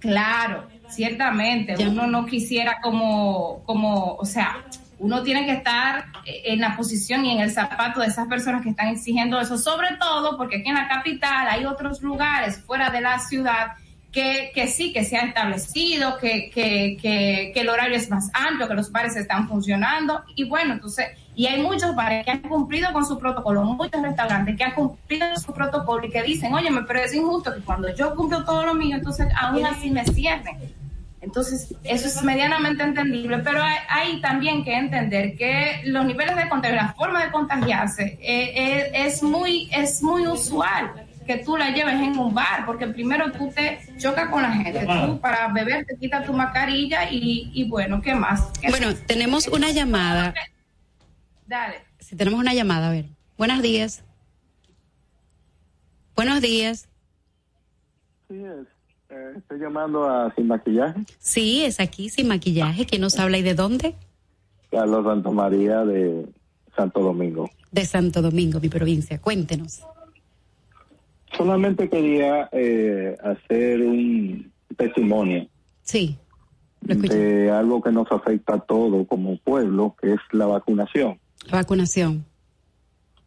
[0.00, 4.64] Claro, ciertamente, uno no quisiera como, como, o sea,
[4.98, 8.62] uno tiene que estar eh, en la posición y en el zapato de esas personas
[8.62, 12.90] que están exigiendo eso, sobre todo porque aquí en la capital hay otros lugares fuera
[12.90, 13.76] de la ciudad
[14.12, 18.66] que, que sí, que se ha establecido, que, que, que, el horario es más amplio,
[18.66, 22.92] que los bares están funcionando y bueno, entonces, y hay muchos bares que han cumplido
[22.92, 27.00] con su protocolo, muchos restaurantes que han cumplido su protocolo y que dicen, oye, pero
[27.00, 30.58] es injusto que cuando yo cumplo todo lo mío, entonces aún así me cierren.
[31.22, 36.76] Entonces, eso es medianamente entendible, pero hay, también que entender que los niveles de contagio,
[36.76, 41.94] la forma de contagiarse, eh, eh, es, muy, es muy usual que tú la lleves
[41.94, 45.96] en un bar, porque primero tú te chocas con la gente, tú para beber te
[45.96, 48.50] quitas tu mascarilla y, y bueno, ¿qué más?
[48.68, 50.34] bueno, tenemos una llamada.
[51.46, 51.76] Dale.
[51.98, 53.06] Si tenemos una llamada, a ver.
[53.36, 54.04] Buenos días.
[56.14, 56.88] Buenos días.
[58.28, 58.66] Sí, es.
[59.10, 61.00] Eh, estoy llamando a Sin Maquillaje.
[61.18, 62.86] Sí, es aquí, Sin Maquillaje.
[62.86, 63.94] ¿Quién nos habla y de dónde?
[64.70, 66.26] Carlos Santo María de
[66.76, 67.50] Santo Domingo.
[67.72, 69.20] De Santo Domingo, mi provincia.
[69.20, 69.82] Cuéntenos.
[71.40, 75.46] Solamente quería eh, hacer un testimonio.
[75.80, 76.18] Sí.
[76.82, 81.18] de algo que nos afecta a todo como pueblo, que es la vacunación.
[81.50, 82.26] La vacunación.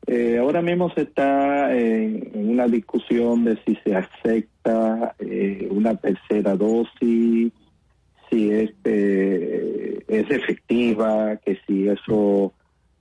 [0.06, 6.56] Eh, ahora mismo se está en, una discusión de si se acepta eh, una tercera
[6.56, 7.52] dosis,
[8.30, 12.54] si este es efectiva, que si eso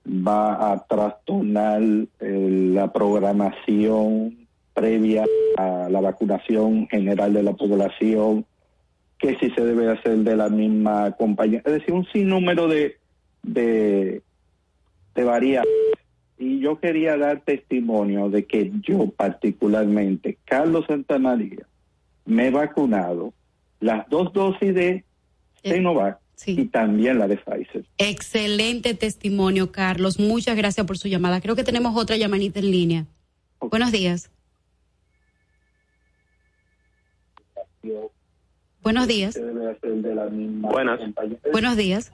[0.07, 1.83] va a trastornar
[2.19, 4.42] eh, la programación
[4.73, 5.25] previa
[5.57, 8.45] a la vacunación general de la población,
[9.19, 12.97] que si se debe hacer de la misma compañía, es decir, un sinnúmero de,
[13.43, 14.21] de,
[15.15, 15.71] de variables
[16.37, 21.65] y yo quería dar testimonio de que yo particularmente, Carlos Santamaría,
[22.25, 23.33] me he vacunado
[23.79, 25.03] las dos dosis de
[25.63, 27.85] Sinovac y también la de Pfizer.
[27.97, 30.19] Excelente testimonio, Carlos.
[30.19, 31.39] Muchas gracias por su llamada.
[31.39, 33.05] Creo que tenemos otra llamadita en línea.
[33.59, 34.32] Buenos días.
[38.81, 39.39] Buenos días.
[40.61, 40.99] Buenas.
[41.51, 42.11] Buenos días.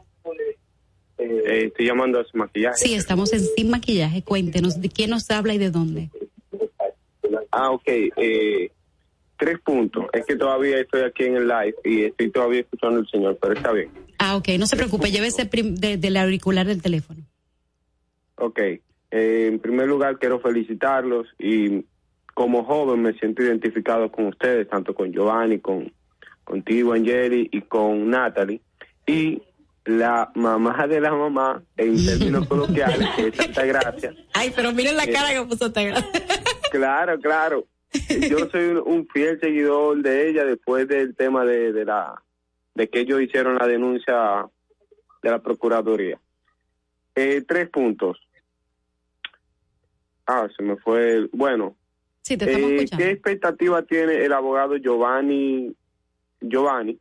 [1.18, 2.78] Eh, estoy llamando a su maquillaje.
[2.78, 4.24] Sí, estamos en Sin Maquillaje.
[4.24, 6.10] Cuéntenos, ¿de quién nos habla y de dónde?
[7.52, 7.88] Ah, ok.
[7.88, 8.72] Eh,
[9.38, 10.06] tres puntos.
[10.14, 13.54] Es que todavía estoy aquí en el live y estoy todavía escuchando al señor, pero
[13.54, 13.90] está bien.
[14.20, 14.50] Ah, ok.
[14.60, 17.22] No se preocupe, llévese de, del auricular del teléfono.
[18.36, 18.60] Ok.
[18.60, 21.84] Eh, en primer lugar, quiero felicitarlos y
[22.40, 25.92] como joven me siento identificado con ustedes, tanto con Giovanni, con
[26.46, 28.62] contigo, Angeli, y con Natalie.
[29.06, 29.42] Y
[29.84, 34.16] la mamá de la mamá, en términos coloquiales, que es Santa Gracia.
[34.34, 36.12] Ay, pero miren la cara que puso Santa Gracia.
[36.72, 37.66] Claro, claro.
[38.30, 42.22] Yo soy un, fiel seguidor de ella después del tema de, de la
[42.74, 44.48] de que ellos hicieron la denuncia
[45.24, 46.18] de la Procuraduría.
[47.16, 48.18] Eh, tres puntos.
[50.26, 51.28] Ah, se me fue.
[51.34, 51.76] Bueno,
[52.30, 55.76] sí, te eh, ¿qué expectativa tiene el abogado Giovanni
[56.42, 56.98] Giovanni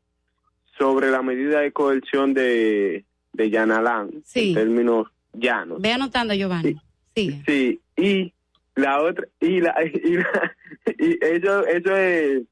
[0.78, 5.80] sobre la medida de coerción de, de Yanalán, en términos llanos.
[5.80, 6.76] Ve anotando, Giovanni.
[7.14, 7.80] Sí, sí.
[7.96, 8.32] y
[8.74, 12.42] la otra, y la, y, eso, eso es,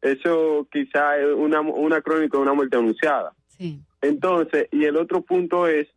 [0.00, 3.32] eso quizá es una, una crónica de una muerte anunciada.
[3.48, 3.80] Sí.
[4.00, 5.88] Entonces, y el otro punto es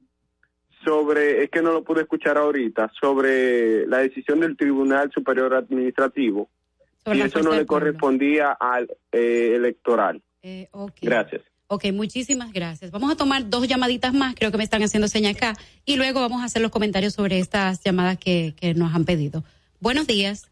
[0.85, 6.49] sobre, es que no lo pude escuchar ahorita, sobre la decisión del Tribunal Superior Administrativo,
[7.13, 10.21] y eso no le correspondía al eh, electoral.
[10.41, 10.69] Eh,
[11.01, 11.41] Gracias.
[11.67, 12.91] Ok, muchísimas gracias.
[12.91, 16.21] Vamos a tomar dos llamaditas más, creo que me están haciendo seña acá, y luego
[16.21, 19.43] vamos a hacer los comentarios sobre estas llamadas que, que nos han pedido.
[19.79, 20.49] Buenos días.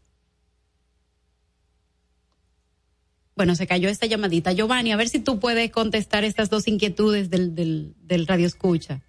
[3.36, 4.52] Bueno, se cayó esta llamadita.
[4.52, 9.00] Giovanni, a ver si tú puedes contestar estas dos inquietudes del, del, del radio escucha.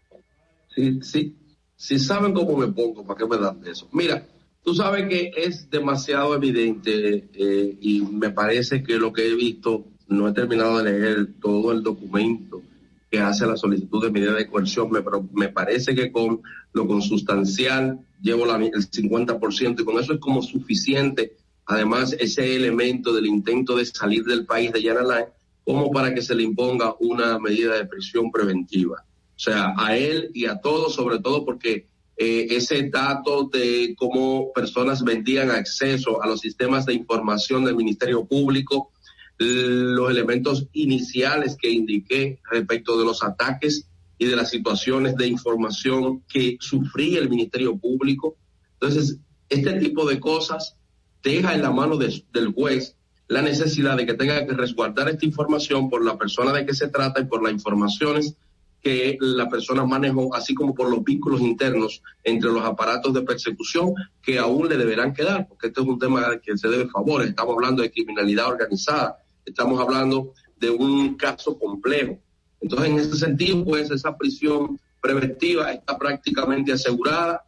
[0.76, 1.36] Sí, sí.
[1.78, 3.88] Si saben cómo me pongo, ¿para qué me dan eso?
[3.92, 4.28] Mira,
[4.64, 9.86] tú sabes que es demasiado evidente eh, y me parece que lo que he visto,
[10.08, 12.62] no he terminado de leer todo el documento
[13.10, 16.42] que hace la solicitud de medida de coerción, me, pero me parece que con
[16.74, 21.38] lo consustancial llevo la, el 50% y con eso es como suficiente.
[21.66, 25.26] Además, ese elemento del intento de salir del país de Yanalay
[25.64, 29.04] como para que se le imponga una medida de prisión preventiva.
[29.36, 31.88] O sea, a él y a todos, sobre todo porque
[32.18, 38.26] eh, ese dato de cómo personas vendían acceso a los sistemas de información del Ministerio
[38.26, 38.92] Público,
[39.38, 46.24] los elementos iniciales que indiqué respecto de los ataques y de las situaciones de información
[46.30, 48.38] que sufría el Ministerio Público.
[48.74, 50.78] Entonces, este tipo de cosas
[51.22, 52.96] deja en la mano del juez
[53.28, 56.88] la necesidad de que tenga que resguardar esta información por la persona de que se
[56.88, 58.38] trata y por las informaciones
[58.86, 63.96] que la persona manejó, así como por los vínculos internos entre los aparatos de persecución
[64.22, 67.24] que aún le deberán quedar, porque este es un tema que se debe favor.
[67.24, 72.20] Estamos hablando de criminalidad organizada, estamos hablando de un caso complejo.
[72.62, 77.44] Entonces, en ese sentido, pues esa prisión preventiva está prácticamente asegurada.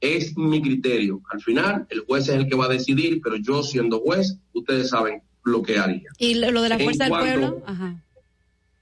[0.00, 1.20] Es mi criterio.
[1.32, 4.90] Al final, el juez es el que va a decidir, pero yo siendo juez, ustedes
[4.90, 6.10] saben lo que haría.
[6.16, 7.64] ¿Y lo de la fuerza del pueblo?
[7.66, 8.04] Ajá.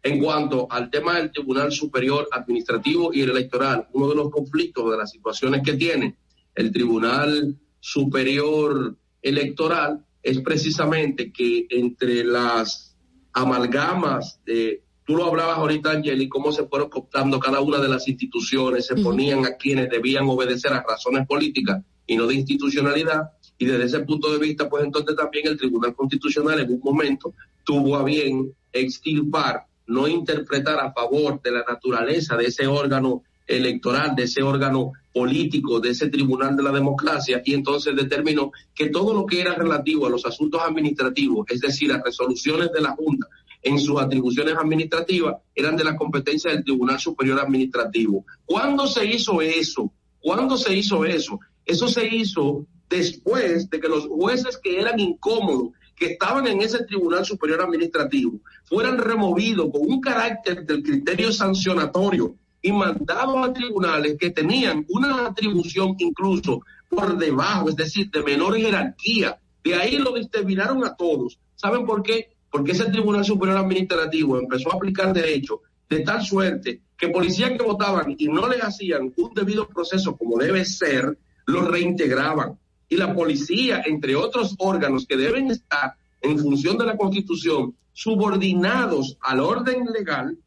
[0.04, 4.90] En cuanto al tema del Tribunal Superior Administrativo y el Electoral, uno de los conflictos
[4.90, 6.18] de las situaciones que tiene
[6.54, 12.98] el Tribunal Superior Electoral es precisamente que entre las
[13.32, 18.06] amalgamas de, tú lo hablabas ahorita, Angeli, cómo se fueron cooptando cada una de las
[18.06, 23.30] instituciones, se ponían a quienes debían obedecer a razones políticas y no de institucionalidad.
[23.56, 27.32] Y desde ese punto de vista, pues entonces también el Tribunal Constitucional en un momento
[27.64, 34.14] tuvo a bien extirpar no interpretar a favor de la naturaleza de ese órgano electoral,
[34.14, 39.12] de ese órgano político, de ese tribunal de la democracia, y entonces determinó que todo
[39.12, 43.28] lo que era relativo a los asuntos administrativos, es decir, a resoluciones de la Junta
[43.62, 48.24] en sus atribuciones administrativas, eran de la competencia del Tribunal Superior Administrativo.
[48.44, 49.92] ¿Cuándo se hizo eso?
[50.20, 51.38] ¿Cuándo se hizo eso?
[51.64, 56.84] Eso se hizo después de que los jueces que eran incómodos que estaban en ese
[56.84, 64.16] Tribunal Superior Administrativo fueran removidos con un carácter del criterio sancionatorio y mandados a tribunales
[64.18, 69.38] que tenían una atribución incluso por debajo, es decir, de menor jerarquía.
[69.62, 71.38] De ahí lo discriminaron a todos.
[71.54, 72.30] ¿Saben por qué?
[72.50, 77.62] Porque ese Tribunal Superior Administrativo empezó a aplicar derecho de tal suerte que policías que
[77.62, 82.58] votaban y no le hacían un debido proceso como debe ser, los reintegraban
[82.94, 89.16] y la policía, entre otros órganos que deben estar en función de la Constitución, subordinados
[89.20, 90.38] al orden legal,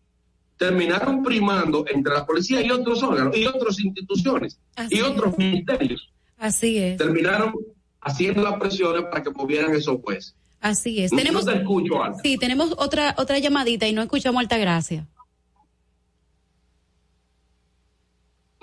[0.57, 4.57] terminaron primando entre la policía y otros órganos y otras instituciones
[4.89, 6.09] y otros ministerios.
[6.37, 6.97] Así es.
[6.97, 7.53] Terminaron
[8.01, 10.33] haciendo las presiones para que movieran esos jueces.
[10.59, 11.11] Así es.
[11.11, 12.19] No tenemos, te escucho, Alta.
[12.23, 15.05] sí, tenemos otra otra llamadita y no escuchamos Altagracia.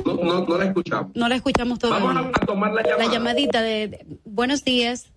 [0.05, 1.15] No, no, no la escuchamos.
[1.15, 2.07] No la escuchamos todavía.
[2.07, 3.05] Vamos a, tomar la llamada.
[3.05, 5.11] La llamadita de, de- buenos días.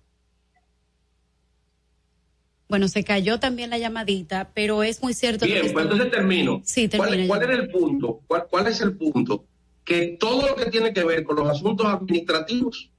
[2.69, 6.11] Bueno, se cayó también la llamadita, pero es muy cierto lo que Bien, pues entonces
[6.11, 6.61] termino.
[6.65, 8.21] Sí, ¿Cuál, cuál era el punto?
[8.27, 9.45] ¿Cuál, ¿Cuál es el punto?
[9.85, 12.91] Que todo lo que tiene que ver con los asuntos administrativos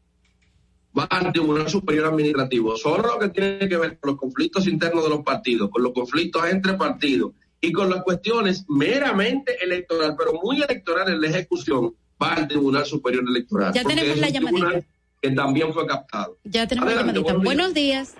[0.98, 2.76] va al Tribunal Superior Administrativo.
[2.78, 5.92] Solo lo que tiene que ver con los conflictos internos de los partidos, con los
[5.92, 11.94] conflictos entre partidos y con las cuestiones meramente electoral, pero muy electoral en la ejecución,
[12.22, 13.72] va al Tribunal Superior Electoral.
[13.72, 14.66] Ya tenemos es la llamadita.
[14.66, 14.86] tribunal
[15.20, 16.38] Que también fue captado.
[16.44, 17.32] Ya tenemos la Adelante, llamadita.
[17.44, 18.14] buenos Buenos días.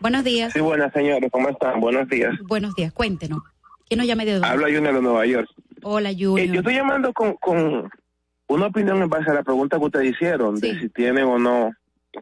[0.00, 0.52] Buenos días.
[0.52, 1.80] Sí, buenas señores, ¿cómo están?
[1.80, 2.32] Buenos días.
[2.46, 2.92] Buenos días.
[2.92, 3.40] Cuéntenos.
[3.88, 4.46] ¿Quién nos llama de dónde?
[4.48, 5.48] Habla Junior de Nueva York.
[5.82, 6.46] Hola, Eh, Junior.
[6.48, 7.90] yo estoy llamando con, con
[8.48, 10.72] una opinión en base a la pregunta que ustedes hicieron Sí.
[10.74, 11.70] de si tienen o no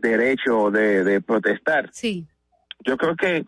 [0.00, 1.90] derecho de, de protestar.
[1.92, 2.26] Sí.
[2.84, 3.44] Yo creo que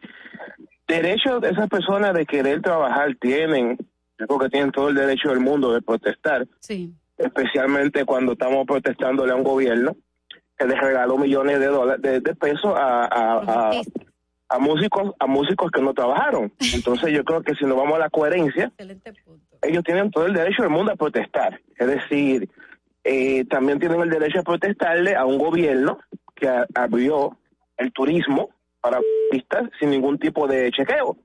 [0.88, 3.76] derecho de esas personas de querer trabajar tienen,
[4.18, 6.92] yo creo que tienen todo el derecho del mundo de protestar, Sí.
[7.18, 9.96] especialmente cuando estamos protestándole a un gobierno
[10.56, 13.80] que les regaló millones de dólares de, de pesos a, a, a,
[14.48, 16.52] a músicos a músicos que no trabajaron.
[16.74, 18.72] Entonces yo creo que si nos vamos a la coherencia,
[19.62, 21.60] ellos tienen todo el derecho del mundo a protestar.
[21.76, 22.48] Es decir,
[23.04, 25.98] eh, también tienen el derecho a protestarle a un gobierno
[26.34, 27.36] que abrió
[27.76, 29.00] el turismo para
[29.30, 31.16] turistas sin ningún tipo de chequeo.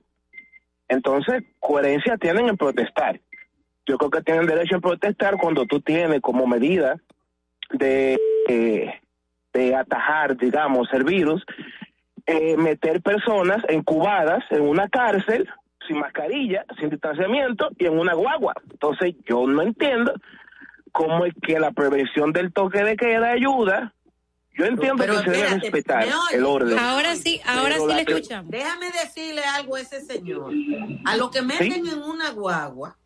[0.88, 3.20] Entonces, coherencia tienen en protestar.
[3.86, 6.96] Yo creo que tienen derecho a protestar cuando tú tienes como medida
[7.70, 8.18] de,
[8.48, 9.00] eh,
[9.52, 11.44] de atajar, digamos, el virus,
[12.26, 15.48] eh, meter personas encubadas en una cárcel
[15.86, 18.54] sin mascarilla, sin distanciamiento y en una guagua.
[18.70, 20.14] Entonces yo no entiendo
[20.92, 23.92] cómo es que la prevención del toque de queda ayuda.
[24.56, 26.32] Yo entiendo Pero que se debe espérate, respetar ¿me oyes?
[26.32, 26.78] el orden.
[26.78, 28.50] Ahora sí, ahora Pero sí le escuchamos.
[28.50, 30.52] Déjame decirle algo a ese señor.
[31.04, 32.96] A los que meten en una guagua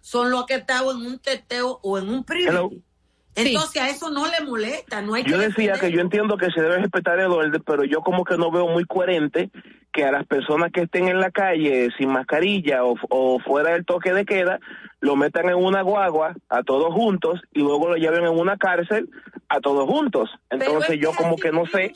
[0.00, 2.70] son los que estaban en un teteo o en un Hello.
[3.36, 6.50] Entonces a eso no le molesta, no hay Yo que decía que yo entiendo que
[6.50, 9.50] se debe respetar el orden, pero yo como que no veo muy coherente
[9.92, 13.84] que a las personas que estén en la calle sin mascarilla o, o fuera del
[13.84, 14.58] toque de queda,
[15.00, 19.08] lo metan en una guagua a todos juntos y luego lo lleven en una cárcel
[19.48, 20.30] a todos juntos.
[20.50, 21.92] Entonces yo como que no sé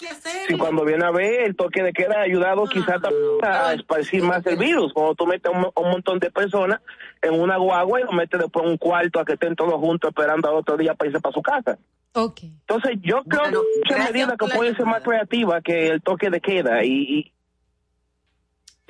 [0.47, 3.01] si cuando viene a ver el toque de queda ha ayudado quizás
[3.43, 4.93] a esparcir más el virus.
[4.93, 6.81] Cuando tú metes a un, a un montón de personas
[7.23, 10.11] en una guagua y lo metes después en un cuarto a que estén todos juntos
[10.11, 11.79] esperando al otro día para irse para su casa.
[12.13, 12.41] Ok.
[12.43, 16.31] Entonces yo creo que hay muchas medidas que pueden ser más creativas que el toque
[16.31, 17.33] de queda y, y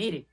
[0.01, 0.27] Mire,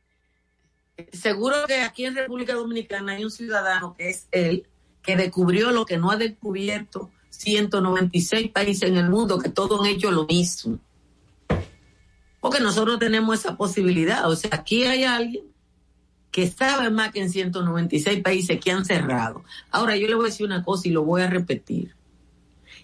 [1.11, 4.65] seguro que aquí en República Dominicana hay un ciudadano que es él,
[5.01, 9.87] que descubrió lo que no ha descubierto 196 países en el mundo, que todos han
[9.87, 10.79] hecho lo mismo.
[12.39, 14.29] Porque nosotros tenemos esa posibilidad.
[14.29, 15.43] O sea, aquí hay alguien
[16.31, 19.43] que sabe más que en 196 países que han cerrado.
[19.71, 21.95] Ahora, yo le voy a decir una cosa y lo voy a repetir.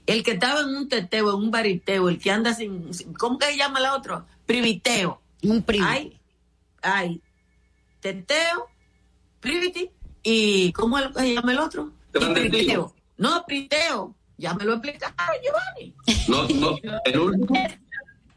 [0.06, 3.46] El que estaba en un teteo, en un bariteo, el que anda sin, ¿cómo que
[3.48, 4.26] se llama la otra?
[4.46, 5.22] Priviteo.
[5.44, 6.20] Un Hay,
[6.82, 7.22] hay
[8.00, 8.68] teteo,
[9.40, 9.92] privity
[10.24, 11.92] y ¿cómo es lo que se llama el otro?
[12.12, 12.94] Priteo.
[13.18, 14.16] No, priteo.
[14.38, 15.96] Ya me lo explicaron, Giovanni.
[16.28, 17.48] No, no, el último.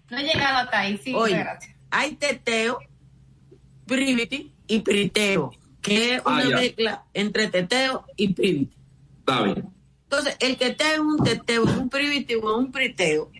[0.08, 1.74] No he llegado hasta ahí, sí, Oye, gracias.
[1.90, 2.78] hay teteo,
[3.86, 5.52] privity y priteo,
[5.82, 6.56] que es Ah, una ya.
[6.56, 8.76] mezcla entre teteo y privity.
[9.20, 9.68] Está bien.
[10.04, 13.30] Entonces, el que está en un teteo, un privity o en un priteo,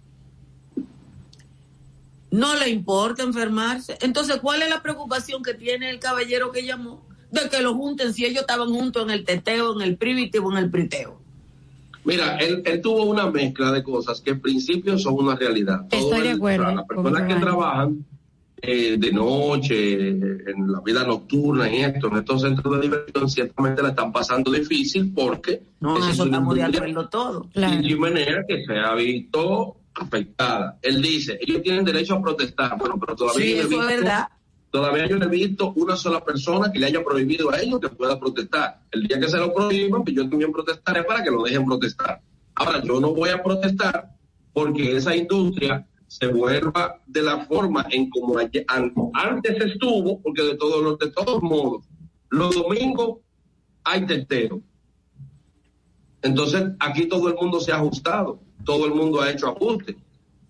[2.31, 3.97] no le importa enfermarse.
[4.01, 7.07] Entonces, ¿cuál es la preocupación que tiene el caballero que llamó?
[7.31, 10.51] De que lo junten si ellos estaban juntos en el teteo, en el privity o
[10.53, 11.21] en el priteo.
[12.05, 15.87] Mira, él, él tuvo una mezcla de cosas que en principio son una realidad.
[15.89, 18.05] Todo Estoy de acuerdo Las personas que trabajan
[18.63, 23.83] eh, de noche, en la vida nocturna, en esto, en estos centros de diversión, ciertamente
[23.83, 27.47] la están pasando difícil porque No, eso una estamos de industria acuerdo todos.
[27.55, 30.79] y de manera que se ha visto afectada.
[30.83, 33.73] Él dice, ellos tienen derecho a protestar, bueno, pero todavía Sí, yo no he eso
[33.83, 34.29] es visto- verdad.
[34.71, 37.89] Todavía yo no he visto una sola persona que le haya prohibido a ellos que
[37.89, 38.81] pueda protestar.
[38.91, 42.21] El día que se lo prohíban, pues yo también protestaré para que lo dejen protestar.
[42.55, 44.11] Ahora, yo no voy a protestar
[44.53, 50.83] porque esa industria se vuelva de la forma en como antes estuvo, porque de todos
[50.83, 51.85] los de todos modos,
[52.31, 53.19] los domingos
[53.85, 54.63] hay teteo.
[56.23, 59.97] Entonces, aquí todo el mundo se ha ajustado, todo el mundo ha hecho ajustes.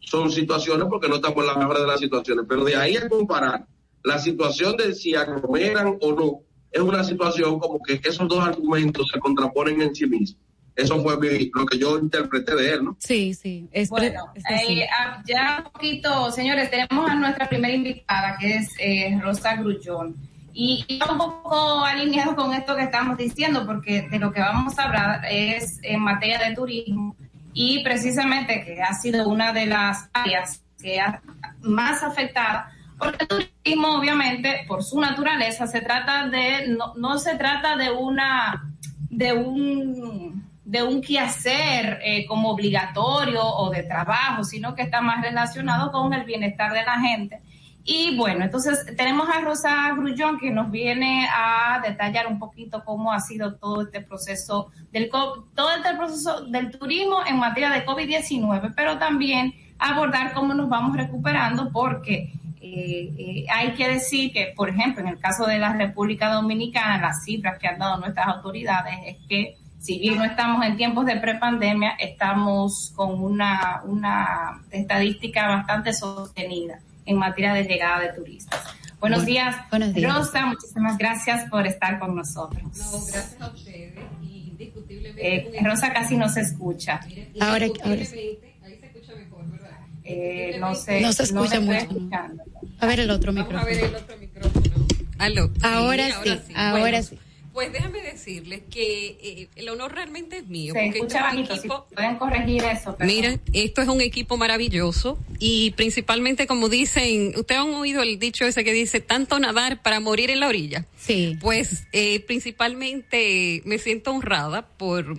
[0.00, 3.08] Son situaciones porque no estamos en la mejor de las situaciones, pero de ahí a
[3.08, 3.66] comparar
[4.04, 9.08] la situación de si aglomeran o no, es una situación como que esos dos argumentos
[9.12, 10.45] se contraponen en sí mismos.
[10.76, 12.96] Eso fue mi- lo que yo interpreté de él, ¿no?
[13.00, 13.66] Sí, sí.
[13.72, 14.80] Es Bueno, es así.
[14.82, 19.56] eh, ah, ya un poquito, señores, tenemos a nuestra primera invitada, que es eh, Rosa
[19.56, 20.14] Grullón.
[20.52, 24.78] Y, y un poco alineado con esto que estamos diciendo, porque de lo que vamos
[24.78, 27.16] a hablar es en materia de turismo
[27.52, 31.20] y precisamente que ha sido una de las áreas que ha
[31.62, 37.34] más afectada, porque el turismo, obviamente, por su naturaleza, se trata de, no, no se
[37.36, 38.72] trata de una,
[39.10, 45.22] de un de un quehacer eh, como obligatorio o de trabajo, sino que está más
[45.22, 47.40] relacionado con el bienestar de la gente.
[47.84, 53.12] Y bueno, entonces tenemos a Rosa Grullón que nos viene a detallar un poquito cómo
[53.12, 58.74] ha sido todo este proceso del todo este proceso del turismo en materia de COVID-19,
[58.74, 64.68] pero también abordar cómo nos vamos recuperando porque eh, eh, hay que decir que, por
[64.68, 68.96] ejemplo, en el caso de la República Dominicana, las cifras que han dado nuestras autoridades
[69.06, 75.46] es que si bien no estamos en tiempos de prepandemia, estamos con una, una estadística
[75.46, 78.60] bastante sostenida en materia de llegada de turistas.
[78.98, 80.12] Buenos días, Buenos días.
[80.12, 82.62] Rosa, muchísimas gracias por estar con nosotros.
[82.74, 83.94] gracias a ustedes
[84.24, 85.36] y indiscutiblemente.
[85.36, 87.00] Eh, Rosa casi no se escucha.
[87.40, 88.38] Ahora, ahora sí.
[88.64, 89.70] Ahí se escucha mejor, ¿verdad?
[90.02, 91.78] Eh, no sé, No se escucha estoy mucho.
[91.78, 92.42] escuchando.
[92.80, 93.60] A ver el otro Vamos micrófono.
[93.60, 94.86] a ver el otro micrófono.
[95.18, 95.50] Aló.
[95.62, 97.18] Ahora sí, ahora Bueno, sí.
[97.56, 100.74] Pues déjame decirles que eh, el honor realmente es mío.
[100.74, 102.94] Se porque escucha bajito, si equipo- pueden corregir eso.
[102.94, 103.06] perdón.
[103.16, 108.44] Mira, esto es un equipo maravilloso y principalmente como dicen, ustedes han oído el dicho
[108.44, 110.84] ese que dice tanto nadar para morir en la orilla.
[110.98, 111.38] Sí.
[111.40, 115.16] Pues eh, principalmente me siento honrada por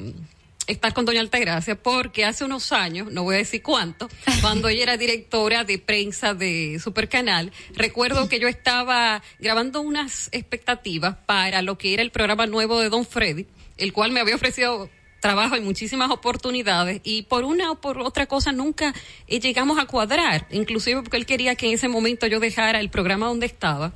[0.67, 4.09] estar con doña Altagracia porque hace unos años, no voy a decir cuánto,
[4.41, 11.15] cuando ella era directora de prensa de Supercanal, recuerdo que yo estaba grabando unas expectativas
[11.25, 14.89] para lo que era el programa nuevo de Don Freddy, el cual me había ofrecido
[15.19, 18.93] trabajo y muchísimas oportunidades y por una o por otra cosa nunca
[19.27, 22.89] eh, llegamos a cuadrar, inclusive porque él quería que en ese momento yo dejara el
[22.89, 23.93] programa donde estaba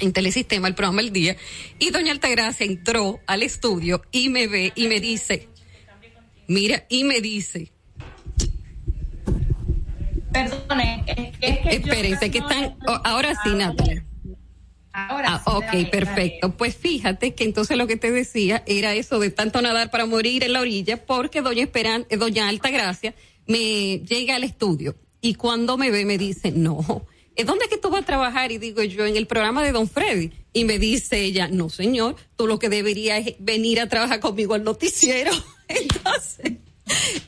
[0.00, 1.36] en Telesistema, el programa El Día,
[1.78, 5.48] y doña Altagracia entró al estudio y me ve y me dice,
[6.52, 7.72] mira, y me dice,
[10.32, 14.04] Perdone, es que, es que espérense, que están, oh, ahora sí, Natalia.
[14.94, 16.56] Ahora Ah, sí, ok, dale, perfecto.
[16.56, 20.44] Pues fíjate que entonces lo que te decía era eso de tanto nadar para morir
[20.44, 23.14] en la orilla, porque doña Esperan, eh, doña Altagracia
[23.46, 27.11] me llega al estudio y cuando me ve me dice, no, ¿eh,
[27.44, 28.52] ¿dónde es que tú vas a trabajar?
[28.52, 30.30] Y digo yo, en el programa de Don Freddy.
[30.52, 34.54] Y me dice ella, no señor, tú lo que deberías es venir a trabajar conmigo
[34.54, 35.32] al noticiero.
[35.68, 36.58] Entonces,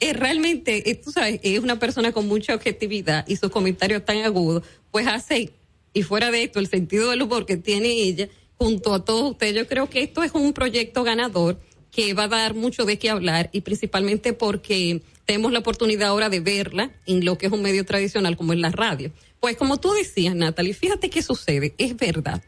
[0.01, 4.18] eh, realmente, eh, tú sabes, es una persona con mucha objetividad y sus comentarios tan
[4.18, 5.52] agudos, pues hace,
[5.93, 9.55] y fuera de esto, el sentido del humor que tiene ella, junto a todos ustedes,
[9.55, 11.59] yo creo que esto es un proyecto ganador
[11.90, 16.28] que va a dar mucho de qué hablar y principalmente porque tenemos la oportunidad ahora
[16.28, 19.12] de verla en lo que es un medio tradicional como es la radio.
[19.45, 22.43] Pues como tú decías, Natalie, fíjate qué sucede, es verdad.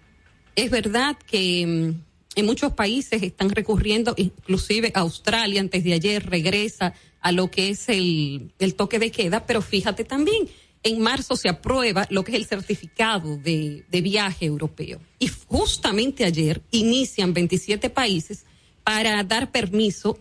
[0.55, 6.94] Es verdad que mm, en muchos países están recurriendo, inclusive Australia antes de ayer regresa
[7.20, 10.48] a lo que es el, el toque de queda, pero fíjate también,
[10.82, 14.98] en marzo se aprueba lo que es el certificado de, de viaje europeo.
[15.18, 18.47] Y justamente ayer inician 27 países
[18.85, 20.18] para dar permiso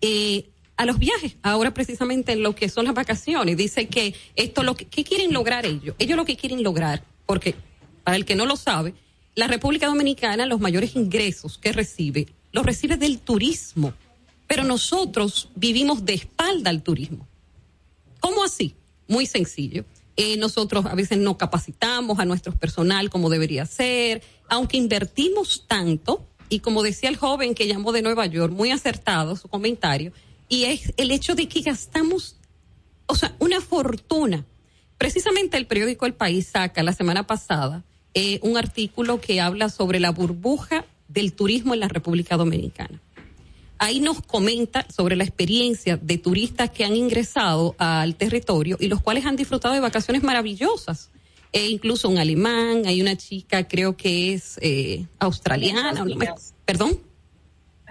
[0.00, 0.48] eh,
[0.80, 3.54] a los viajes, ahora precisamente en lo que son las vacaciones.
[3.54, 5.94] Dice que esto lo que ¿qué quieren lograr ellos.
[5.98, 7.54] Ellos lo que quieren lograr, porque
[8.02, 8.94] para el que no lo sabe,
[9.34, 13.92] la República Dominicana los mayores ingresos que recibe los recibe del turismo,
[14.46, 17.28] pero nosotros vivimos de espalda al turismo.
[18.18, 18.74] ¿Cómo así?
[19.06, 19.84] Muy sencillo.
[20.16, 26.26] Eh, nosotros a veces no capacitamos a nuestro personal como debería ser, aunque invertimos tanto,
[26.48, 30.12] y como decía el joven que llamó de Nueva York, muy acertado su comentario,
[30.50, 32.36] y es el hecho de que gastamos,
[33.06, 34.44] o sea, una fortuna.
[34.98, 40.00] Precisamente el periódico El País saca la semana pasada eh, un artículo que habla sobre
[40.00, 43.00] la burbuja del turismo en la República Dominicana.
[43.78, 49.00] Ahí nos comenta sobre la experiencia de turistas que han ingresado al territorio y los
[49.00, 51.10] cuales han disfrutado de vacaciones maravillosas.
[51.52, 56.04] E incluso un alemán, hay una chica, creo que es eh, australiana,
[56.64, 57.09] perdón.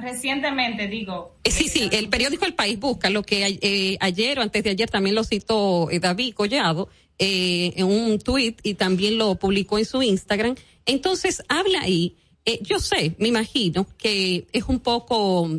[0.01, 1.35] Recientemente, digo.
[1.43, 4.69] Eh, Sí, sí, el periódico El País busca lo que eh, ayer o antes de
[4.69, 9.77] ayer también lo citó eh, David Collado eh, en un tuit y también lo publicó
[9.77, 10.55] en su Instagram.
[10.85, 12.15] Entonces, habla ahí,
[12.61, 15.49] yo sé, me imagino que es un poco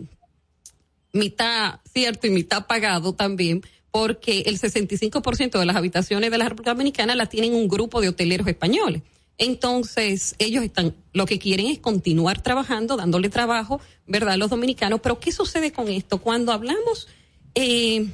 [1.12, 6.72] mitad cierto y mitad pagado también, porque el 65% de las habitaciones de la República
[6.72, 9.02] Dominicana las tienen un grupo de hoteleros españoles.
[9.38, 15.00] Entonces, ellos están, lo que quieren es continuar trabajando, dándole trabajo, ¿verdad?, a los dominicanos.
[15.02, 16.18] Pero, ¿qué sucede con esto?
[16.18, 17.08] Cuando hablamos,
[17.54, 18.06] eh,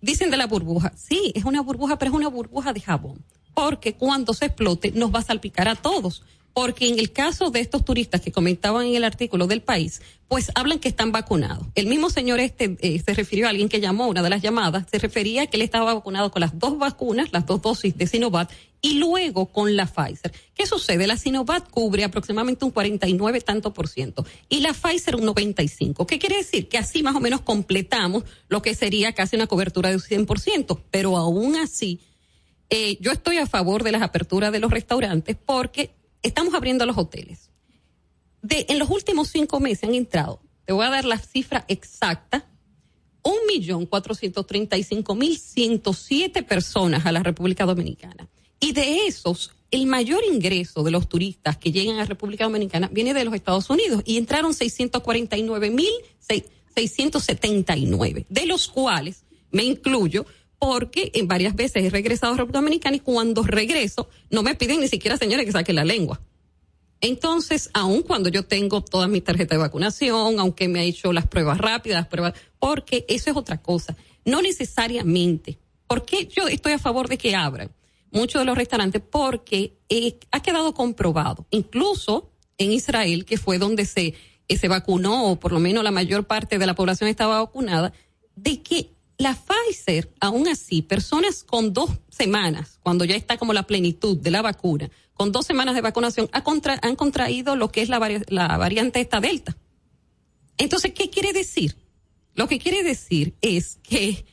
[0.00, 0.92] dicen de la burbuja.
[0.96, 3.24] Sí, es una burbuja, pero es una burbuja de jabón.
[3.54, 6.22] Porque cuando se explote, nos va a salpicar a todos.
[6.54, 10.52] Porque en el caso de estos turistas que comentaban en el artículo del país, pues
[10.54, 11.66] hablan que están vacunados.
[11.74, 14.86] El mismo señor este eh, se refirió a alguien que llamó, una de las llamadas,
[14.88, 18.06] se refería a que él estaba vacunado con las dos vacunas, las dos dosis de
[18.06, 18.50] Sinovac,
[18.84, 20.30] y luego con la Pfizer.
[20.54, 21.06] ¿Qué sucede?
[21.06, 26.06] La Sinovac cubre aproximadamente un 49 tanto por ciento y la Pfizer un 95.
[26.06, 26.68] ¿Qué quiere decir?
[26.68, 30.82] Que así más o menos completamos lo que sería casi una cobertura de un 100%,
[30.90, 31.98] pero aún así,
[32.68, 36.98] eh, yo estoy a favor de las aperturas de los restaurantes porque estamos abriendo los
[36.98, 37.50] hoteles.
[38.42, 42.50] De, en los últimos cinco meses han entrado, te voy a dar la cifra exacta,
[43.22, 48.28] un millón cuatrocientos treinta y cinco mil ciento siete personas a la República Dominicana.
[48.64, 53.12] Y de esos, el mayor ingreso de los turistas que llegan a República Dominicana viene
[53.12, 55.90] de los Estados Unidos y entraron 649 mil
[56.74, 60.24] 679, de los cuales me incluyo
[60.58, 64.80] porque en varias veces he regresado a República Dominicana y cuando regreso no me piden
[64.80, 66.22] ni siquiera, señores, que saque la lengua.
[67.02, 71.26] Entonces, aun cuando yo tengo toda mi tarjeta de vacunación, aunque me ha hecho las
[71.26, 73.94] pruebas rápidas, las pruebas, porque eso es otra cosa.
[74.24, 75.58] No necesariamente.
[75.86, 77.70] ¿Por qué yo estoy a favor de que abran
[78.14, 79.02] muchos de los restaurantes?
[79.02, 84.14] Porque eh, ha quedado comprobado, incluso en Israel, que fue donde se,
[84.48, 87.92] eh, se vacunó, o por lo menos la mayor parte de la población estaba vacunada,
[88.36, 93.64] de que la Pfizer, aún así, personas con dos semanas, cuando ya está como la
[93.64, 97.82] plenitud de la vacuna, con dos semanas de vacunación, ha contra, han contraído lo que
[97.82, 99.56] es la, vari- la variante esta Delta.
[100.58, 101.76] Entonces, ¿qué quiere decir?
[102.34, 104.24] Lo que quiere decir es que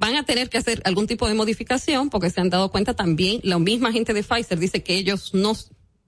[0.00, 3.40] van a tener que hacer algún tipo de modificación porque se han dado cuenta también,
[3.44, 5.54] la misma gente de Pfizer dice que ellos no,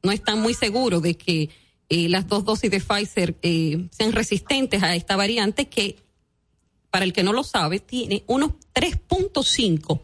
[0.02, 1.50] no están muy seguros de que
[1.90, 5.98] eh, las dos dosis de Pfizer eh, sean resistentes a esta variante que
[6.90, 10.00] para el que no lo sabe, tiene unos 3.5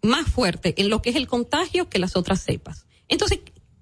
[0.00, 2.86] más fuerte en lo que es el contagio que las otras cepas.
[3.06, 3.40] Entonces,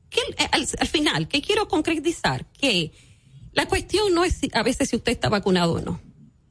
[0.09, 0.20] ¿qué,
[0.51, 2.45] al, al, final, ¿qué quiero concretizar?
[2.53, 2.91] Que
[3.53, 6.10] la cuestión no es a veces si usted está vacunado o no.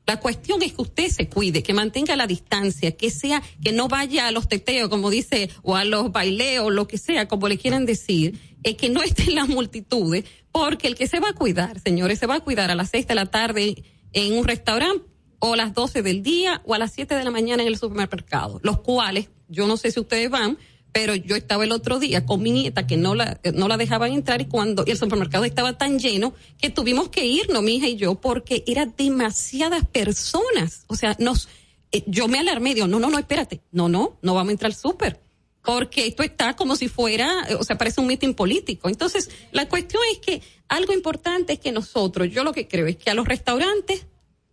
[0.09, 3.87] La cuestión es que usted se cuide, que mantenga la distancia, que sea, que no
[3.87, 7.59] vaya a los teteos, como dice, o a los baileos, lo que sea, como le
[7.59, 11.33] quieran decir, es que no esté en las multitudes, porque el que se va a
[11.33, 13.83] cuidar, señores, se va a cuidar a las seis de la tarde
[14.13, 15.05] en un restaurante,
[15.37, 17.77] o a las doce del día, o a las siete de la mañana en el
[17.77, 20.57] supermercado, los cuales, yo no sé si ustedes van,
[20.91, 24.11] pero yo estaba el otro día con mi nieta que no la, no la dejaban
[24.11, 27.95] entrar y cuando el supermercado estaba tan lleno que tuvimos que irnos, mi hija y
[27.95, 30.85] yo, porque eran demasiadas personas.
[30.87, 31.47] O sea, nos,
[31.91, 34.71] eh, yo me alarmé, digo, no, no, no, espérate, no, no, no vamos a entrar
[34.71, 35.19] al súper.
[35.63, 38.89] Porque esto está como si fuera, o sea, parece un mitin político.
[38.89, 42.95] Entonces, la cuestión es que algo importante es que nosotros, yo lo que creo es
[42.95, 44.05] que a los restaurantes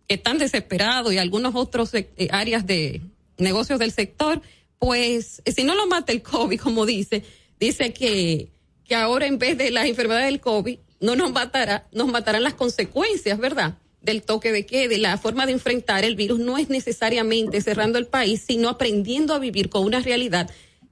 [0.07, 3.01] que están desesperados y algunos otros eh, áreas de
[3.37, 4.41] negocios del sector,
[4.79, 7.23] pues si no lo mata el COVID, como dice,
[7.59, 8.51] dice que,
[8.85, 12.53] que ahora en vez de las enfermedades del COVID, no nos matará, nos matarán las
[12.53, 13.77] consecuencias, ¿verdad?
[14.01, 16.39] Del toque de queda, de la forma de enfrentar el virus.
[16.39, 20.49] No es necesariamente cerrando el país, sino aprendiendo a vivir con una realidad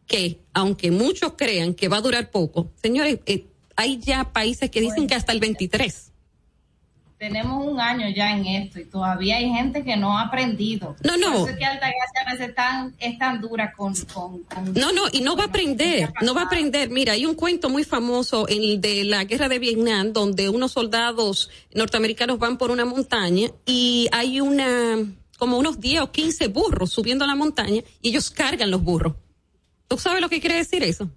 [0.07, 3.45] que, aunque muchos crean que va a durar poco, señores, eh,
[3.75, 6.05] hay ya países que dicen que hasta el 23
[7.17, 10.95] tenemos un año ya en esto y todavía hay gente que no ha aprendido.
[11.03, 11.27] No, no.
[11.27, 14.91] Por eso es que Altagracia a veces tan, es tan dura con, con, con, No,
[14.91, 16.89] no, y no va a aprender, no va a aprender.
[16.89, 20.73] Mira, hay un cuento muy famoso en el de la guerra de Vietnam donde unos
[20.73, 24.97] soldados norteamericanos van por una montaña y hay una,
[25.37, 29.13] como unos 10 o 15 burros subiendo a la montaña y ellos cargan los burros.
[29.87, 31.09] ¿Tú sabes lo que quiere decir eso?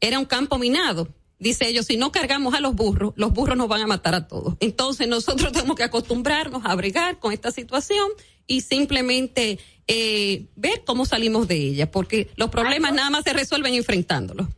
[0.00, 1.08] Era un campo minado
[1.38, 4.28] dice ellos, si no cargamos a los burros, los burros nos van a matar a
[4.28, 4.56] todos.
[4.60, 8.08] Entonces nosotros tenemos que acostumbrarnos a bregar con esta situación
[8.46, 13.74] y simplemente eh, ver cómo salimos de ella, porque los problemas nada más se resuelven
[13.74, 14.48] enfrentándolos.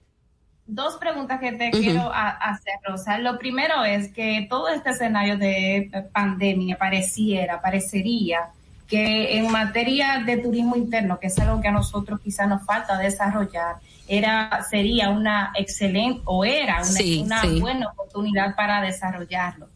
[0.69, 3.19] Dos preguntas que te quiero hacer, Rosa.
[3.19, 8.51] Lo primero es que todo este escenario de pandemia pareciera, parecería
[8.89, 12.99] que en materia de turismo interno, que es algo que a nosotros quizás nos falta
[12.99, 13.77] desarrollar,
[14.09, 19.69] era sería una excelente o era una, una buena oportunidad para desarrollarlo.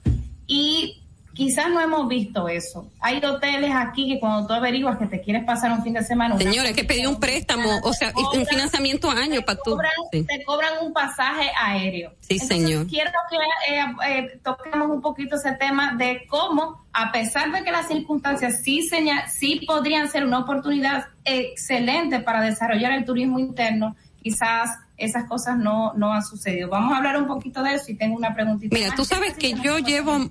[0.46, 1.00] Y
[1.40, 2.90] quizás no hemos visto eso.
[3.00, 6.36] Hay hoteles aquí que cuando tú averiguas que te quieres pasar un fin de semana.
[6.36, 9.78] Señores, que pedir un préstamo, o sea, un financiamiento a año para tú.
[10.10, 12.12] Te cobran un pasaje aéreo.
[12.20, 12.86] Sí, señor.
[12.86, 13.36] Quiero que
[13.72, 18.60] eh, eh, toquemos un poquito ese tema de cómo, a pesar de que las circunstancias
[18.62, 18.86] sí,
[19.28, 25.94] sí podrían ser una oportunidad excelente para desarrollar el turismo interno, quizás esas cosas no,
[25.94, 26.68] no han sucedido.
[26.68, 28.76] Vamos a hablar un poquito de eso y tengo una preguntita.
[28.76, 30.30] Mira, tú sabes que yo llevo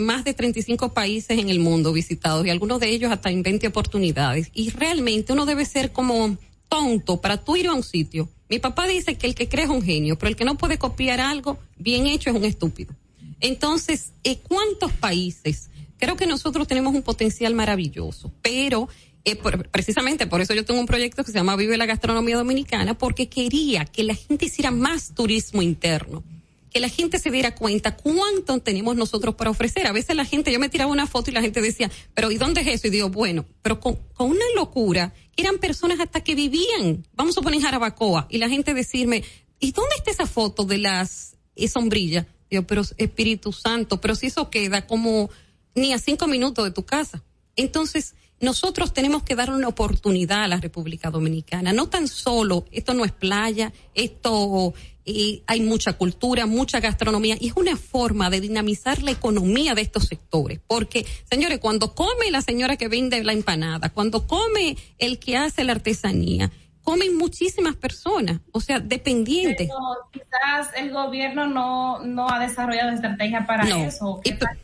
[0.00, 3.68] más de 35 países en el mundo visitados y algunos de ellos hasta en 20
[3.68, 4.50] oportunidades.
[4.52, 6.36] Y realmente uno debe ser como
[6.68, 8.28] tonto para tú ir a un sitio.
[8.48, 10.78] Mi papá dice que el que cree es un genio, pero el que no puede
[10.78, 12.94] copiar algo bien hecho es un estúpido.
[13.40, 15.70] Entonces, ¿eh, ¿cuántos países?
[15.98, 18.88] Creo que nosotros tenemos un potencial maravilloso, pero
[19.24, 19.36] eh,
[19.70, 23.28] precisamente por eso yo tengo un proyecto que se llama Vive la Gastronomía Dominicana, porque
[23.28, 26.24] quería que la gente hiciera más turismo interno,
[26.70, 29.86] que la gente se diera cuenta cuánto tenemos nosotros para ofrecer.
[29.86, 32.38] A veces la gente, yo me tiraba una foto y la gente decía, pero ¿y
[32.38, 32.86] dónde es eso?
[32.86, 37.60] Y digo, bueno, pero con, una locura, eran personas hasta que vivían, vamos a poner
[37.60, 39.24] Jarabacoa, y la gente decirme,
[39.58, 42.26] ¿y dónde está esa foto de las eh, sombrillas?
[42.48, 45.30] Digo, pero Espíritu Santo, pero si eso queda como
[45.74, 47.22] ni a cinco minutos de tu casa.
[47.56, 51.72] Entonces, nosotros tenemos que dar una oportunidad a la República Dominicana.
[51.72, 54.72] No tan solo, esto no es playa, esto
[55.04, 59.82] eh, hay mucha cultura, mucha gastronomía y es una forma de dinamizar la economía de
[59.82, 60.58] estos sectores.
[60.66, 65.64] Porque, señores, cuando come la señora que vende la empanada, cuando come el que hace
[65.64, 66.50] la artesanía,
[66.90, 69.68] comen muchísimas personas, o sea, dependientes.
[69.68, 69.78] Pero
[70.10, 74.20] quizás el gobierno no, no ha desarrollado estrategia para eso.
[74.24, 74.58] ¿Qué para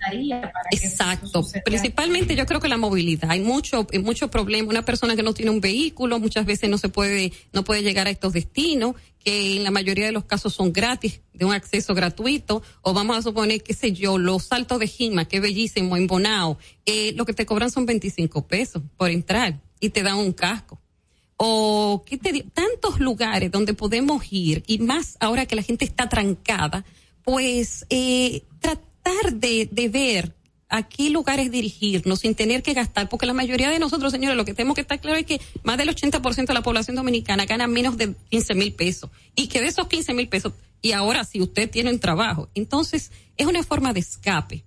[0.72, 1.46] Exacto.
[1.64, 3.30] Principalmente yo creo que la movilidad.
[3.30, 4.68] Hay mucho, mucho problema.
[4.68, 8.08] Una persona que no tiene un vehículo muchas veces no se puede, no puede llegar
[8.08, 11.94] a estos destinos que en la mayoría de los casos son gratis, de un acceso
[11.94, 16.06] gratuito, o vamos a suponer, qué sé yo, los saltos de Gima, que bellísimo, en
[16.06, 20.32] Bonao, eh, lo que te cobran son 25 pesos por entrar y te dan un
[20.32, 20.80] casco
[21.36, 26.08] o ¿qué te tantos lugares donde podemos ir y más ahora que la gente está
[26.08, 26.84] trancada,
[27.22, 30.34] pues eh, tratar de, de ver
[30.68, 34.44] a qué lugares dirigirnos sin tener que gastar, porque la mayoría de nosotros, señores, lo
[34.44, 37.66] que tenemos que estar claro es que más del 80% de la población dominicana gana
[37.68, 41.40] menos de 15 mil pesos y que de esos 15 mil pesos, y ahora si
[41.40, 44.64] usted tiene un trabajo, entonces es una forma de escape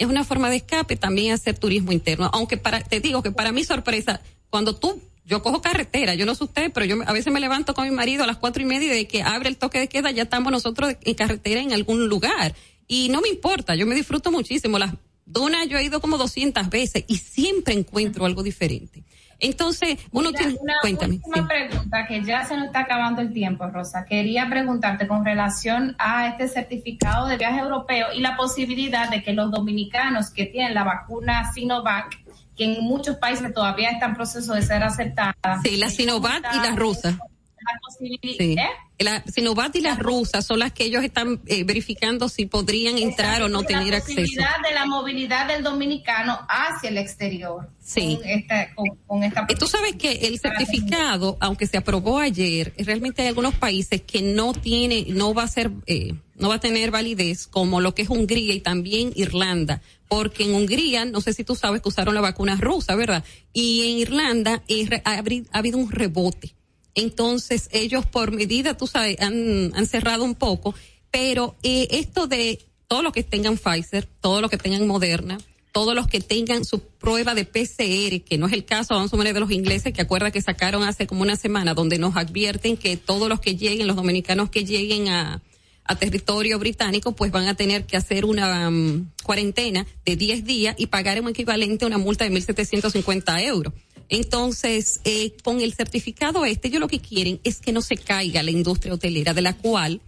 [0.00, 2.30] es una forma de escape también hacer turismo interno.
[2.32, 4.98] Aunque para, te digo que para mi sorpresa, cuando tú
[5.30, 7.94] yo cojo carretera, yo no sé usted, pero yo a veces me levanto con mi
[7.94, 10.24] marido a las cuatro y media y de que abre el toque de queda, ya
[10.24, 12.52] estamos nosotros en carretera en algún lugar.
[12.88, 14.76] Y no me importa, yo me disfruto muchísimo.
[14.76, 14.92] Las
[15.24, 19.04] donas yo he ido como 200 veces y siempre encuentro algo diferente.
[19.38, 21.14] Entonces, uno tiene, una cuéntame.
[21.14, 24.04] última pregunta que ya se nos está acabando el tiempo, Rosa.
[24.04, 29.32] Quería preguntarte con relación a este certificado de viaje europeo y la posibilidad de que
[29.32, 32.18] los dominicanos que tienen la vacuna Sinovac,
[32.60, 35.34] que en muchos países todavía está en proceso de ser aceptada.
[35.64, 37.08] Sí, la Sinovac y la rusa.
[37.12, 38.52] La posibilidad, Sí.
[38.52, 38.68] ¿eh?
[39.00, 43.40] La Sinovac y las rusas son las que ellos están eh, verificando si podrían entrar
[43.40, 44.20] o no tener la acceso.
[44.20, 47.66] posibilidad de la movilidad del dominicano hacia el exterior.
[47.82, 48.18] Sí.
[48.20, 52.74] Con esta, con, con esta Y tú sabes que el certificado, aunque se aprobó ayer,
[52.76, 56.60] realmente hay algunos países que no tiene, no va a ser, eh, no va a
[56.60, 61.32] tener validez, como lo que es Hungría y también Irlanda, porque en Hungría, no sé
[61.32, 63.24] si tú sabes que usaron la vacuna rusa, ¿verdad?
[63.54, 65.22] Y en Irlanda eh, ha
[65.58, 66.54] habido un rebote.
[66.94, 70.74] Entonces ellos por medida, tú sabes, han, han cerrado un poco,
[71.10, 75.38] pero eh, esto de todos los que tengan Pfizer, todos los que tengan Moderna,
[75.72, 79.10] todos los que tengan su prueba de PCR, que no es el caso, vamos a
[79.10, 82.76] suponer, de los ingleses, que acuerda que sacaron hace como una semana, donde nos advierten
[82.76, 85.40] que todos los que lleguen, los dominicanos que lleguen a,
[85.84, 90.74] a territorio británico, pues van a tener que hacer una mm, cuarentena de 10 días
[90.78, 93.72] y pagar un equivalente a una multa de 1.750 euros.
[94.10, 98.42] Entonces, eh, con el certificado este, ellos lo que quieren es que no se caiga
[98.42, 100.00] la industria hotelera, de la cual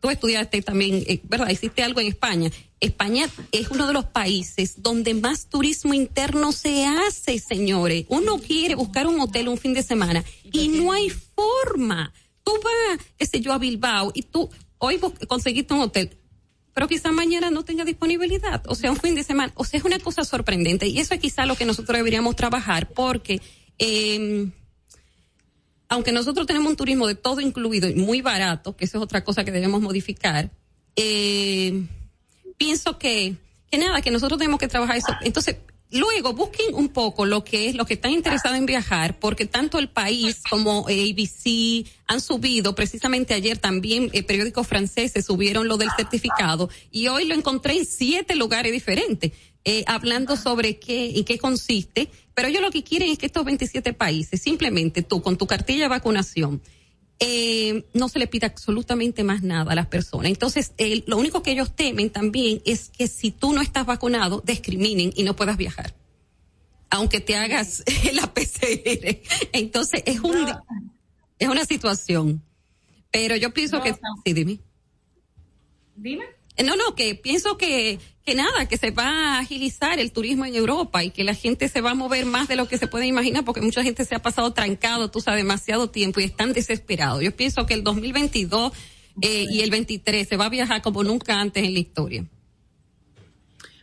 [0.00, 1.48] tú estudiaste también, eh, ¿verdad?
[1.50, 2.50] Hiciste algo en España.
[2.80, 8.06] España es uno de los países donde más turismo interno se hace, señores.
[8.08, 12.12] Uno quiere buscar un hotel un fin de semana y no hay forma.
[12.42, 14.98] Tú vas, qué sé yo, a Bilbao y tú hoy
[15.28, 16.10] conseguiste un hotel,
[16.74, 18.62] pero quizá mañana no tenga disponibilidad.
[18.66, 19.52] O sea, un fin de semana.
[19.56, 22.88] O sea, es una cosa sorprendente y eso es quizá lo que nosotros deberíamos trabajar
[22.88, 23.40] porque...
[23.78, 24.48] Eh,
[25.92, 29.24] aunque nosotros tenemos un turismo de todo incluido y muy barato, que eso es otra
[29.24, 30.50] cosa que debemos modificar,
[30.96, 31.84] eh,
[32.56, 33.36] pienso que,
[33.70, 35.14] que nada, que nosotros tenemos que trabajar eso.
[35.20, 35.56] Entonces,
[35.92, 39.78] luego busquen un poco lo que es, lo que están interesados en viajar, porque tanto
[39.78, 45.76] el país como eh, ABC han subido, precisamente ayer también eh, periódicos franceses subieron lo
[45.76, 49.32] del certificado y hoy lo encontré en siete lugares diferentes.
[49.64, 53.44] eh, hablando sobre qué en qué consiste, pero ellos lo que quieren es que estos
[53.44, 56.60] 27 países, simplemente tú con tu cartilla de vacunación,
[57.24, 60.26] eh, no se le pida absolutamente más nada a las personas.
[60.26, 64.42] Entonces, eh, lo único que ellos temen también es que si tú no estás vacunado,
[64.44, 65.94] discriminen y no puedas viajar.
[66.90, 69.20] Aunque te hagas la PCR.
[69.52, 70.36] Entonces, es un,
[71.38, 72.42] es una situación.
[73.10, 73.94] Pero yo pienso que,
[74.24, 74.58] sí, dime.
[75.94, 76.24] Dime.
[76.56, 80.44] Eh, No, no, que pienso que, que nada, que se va a agilizar el turismo
[80.44, 82.86] en Europa y que la gente se va a mover más de lo que se
[82.86, 86.52] puede imaginar porque mucha gente se ha pasado trancado, tú sabes, demasiado tiempo y están
[86.52, 87.22] desesperados.
[87.22, 88.72] Yo pienso que el 2022
[89.20, 92.24] eh, y el 23 se va a viajar como nunca antes en la historia.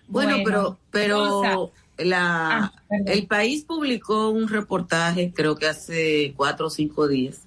[0.07, 2.73] Bueno, Bueno, pero, pero la, Ah,
[3.05, 7.41] el país publicó un reportaje, creo que hace cuatro o cinco días,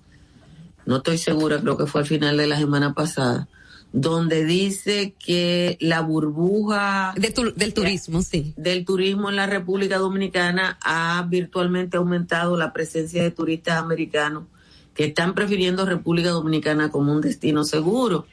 [0.87, 3.49] no estoy segura, creo que fue al final de la semana pasada,
[3.93, 8.55] donde dice que la burbuja De tu- del turismo, sí.
[8.57, 14.45] del turismo en la República Dominicana ha virtualmente aumentado la presencia de turistas americanos
[14.95, 18.27] que están prefiriendo República Dominicana como un destino seguro.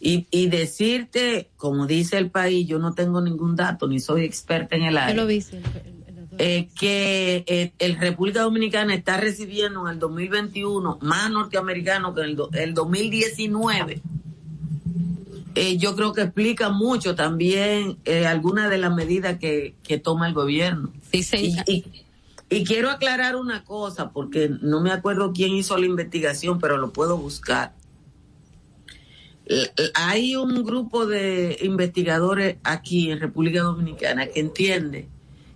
[0.00, 4.76] Y, y decirte, como dice el país, yo no tengo ningún dato, ni soy experta
[4.76, 5.40] en el Yo área, lo vi.
[5.40, 10.98] sí, el- el- el- eh, que eh, el República Dominicana está recibiendo en el 2021
[11.00, 14.02] más norteamericanos que en el, do- el 2019.
[15.56, 20.28] Eh, yo creo que explica mucho también eh, algunas de las medidas que, que toma
[20.28, 20.92] el gobierno.
[21.10, 21.54] Sí, sí.
[21.66, 21.84] Y, y-
[22.48, 26.92] y quiero aclarar una cosa, porque no me acuerdo quién hizo la investigación, pero lo
[26.92, 27.74] puedo buscar.
[29.94, 35.08] Hay un grupo de investigadores aquí en República Dominicana que entiende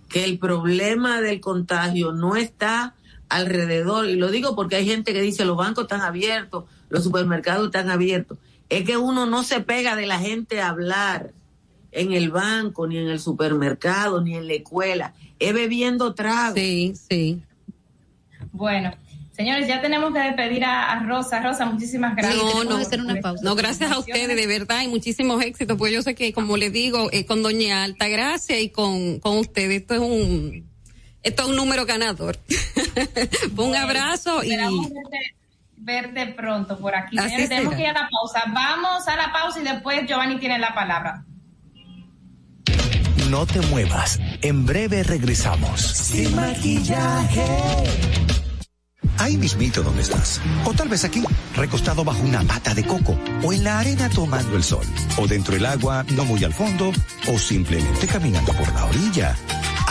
[0.09, 2.95] que el problema del contagio no está
[3.29, 7.67] alrededor, y lo digo porque hay gente que dice los bancos están abiertos, los supermercados
[7.67, 8.37] están abiertos,
[8.71, 11.31] es que uno no se pega de la gente a hablar
[11.91, 16.55] en el banco, ni en el supermercado, ni en la escuela, es bebiendo trago.
[16.55, 17.41] Sí, sí.
[18.53, 18.95] Bueno,
[19.33, 21.41] señores, ya tenemos que despedir a, a Rosa.
[21.41, 22.41] Rosa, muchísimas gracias.
[22.41, 23.43] No, no, que hacer una pausa.
[23.43, 26.71] No, gracias a ustedes, de verdad, y muchísimos éxitos, pues yo sé que, como les
[26.71, 30.65] digo, eh, con Doña Altagracia y con, con ustedes, esto es un,
[31.23, 32.39] esto es un número ganador.
[33.57, 34.87] un abrazo y Esperamos
[35.81, 37.17] verte, pronto por aquí.
[37.17, 38.43] Así Señores, tenemos que ir a la pausa.
[38.53, 41.25] Vamos a la pausa y después Giovanni tiene la palabra.
[43.29, 44.19] No te muevas.
[44.41, 45.81] En breve regresamos.
[45.81, 47.45] Sin maquillaje.
[49.17, 50.41] Ahí mismito donde estás.
[50.65, 51.23] O tal vez aquí,
[51.55, 53.17] recostado bajo una mata de coco.
[53.43, 54.85] O en la arena tomando el sol.
[55.17, 56.91] O dentro del agua, no muy al fondo.
[57.27, 59.35] O simplemente caminando por la orilla.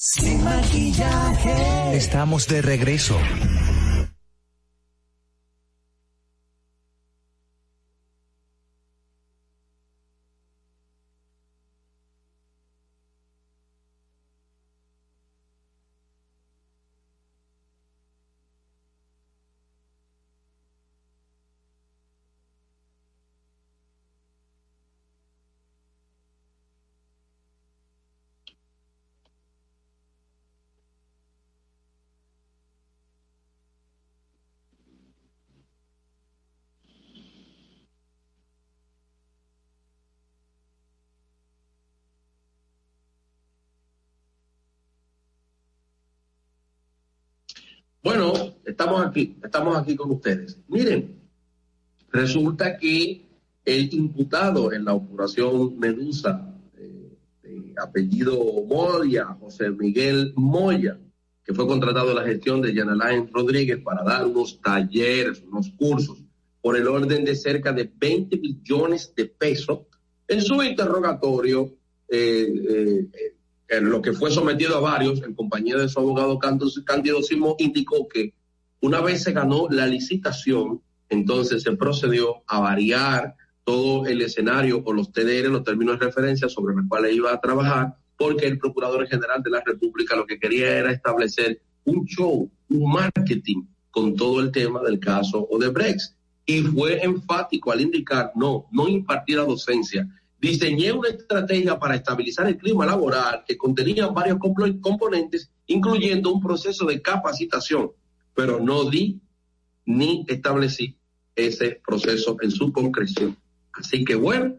[0.00, 1.96] Sin maquillaje.
[1.96, 3.18] Estamos de regreso.
[48.08, 48.32] Bueno,
[48.78, 50.56] estamos aquí, estamos aquí con ustedes.
[50.68, 51.18] Miren,
[52.12, 53.26] resulta que
[53.64, 57.10] el imputado en la operación Medusa, eh,
[57.42, 58.38] de apellido
[58.68, 60.96] Moya, José Miguel Moya,
[61.42, 66.22] que fue contratado en la gestión de Yanalain Rodríguez para dar unos talleres, unos cursos,
[66.62, 69.80] por el orden de cerca de 20 millones de pesos,
[70.28, 71.74] en su interrogatorio
[72.08, 73.34] eh, eh,
[73.70, 78.06] en lo que fue sometido a varios, en compañía de su abogado Cándido Simo, indicó
[78.06, 78.37] que
[78.80, 83.34] una vez se ganó la licitación, entonces se procedió a variar
[83.64, 87.40] todo el escenario o los TDR, los términos de referencia sobre los cuales iba a
[87.40, 92.50] trabajar, porque el Procurador General de la República lo que quería era establecer un show,
[92.68, 96.14] un marketing con todo el tema del caso Odebrecht.
[96.46, 100.08] Y fue enfático al indicar, no, no impartir la docencia,
[100.40, 106.86] diseñé una estrategia para estabilizar el clima laboral que contenía varios componentes, incluyendo un proceso
[106.86, 107.90] de capacitación,
[108.38, 109.20] pero no di
[109.84, 110.96] ni establecí
[111.34, 113.36] ese proceso en su concreción.
[113.72, 114.58] Así que bueno,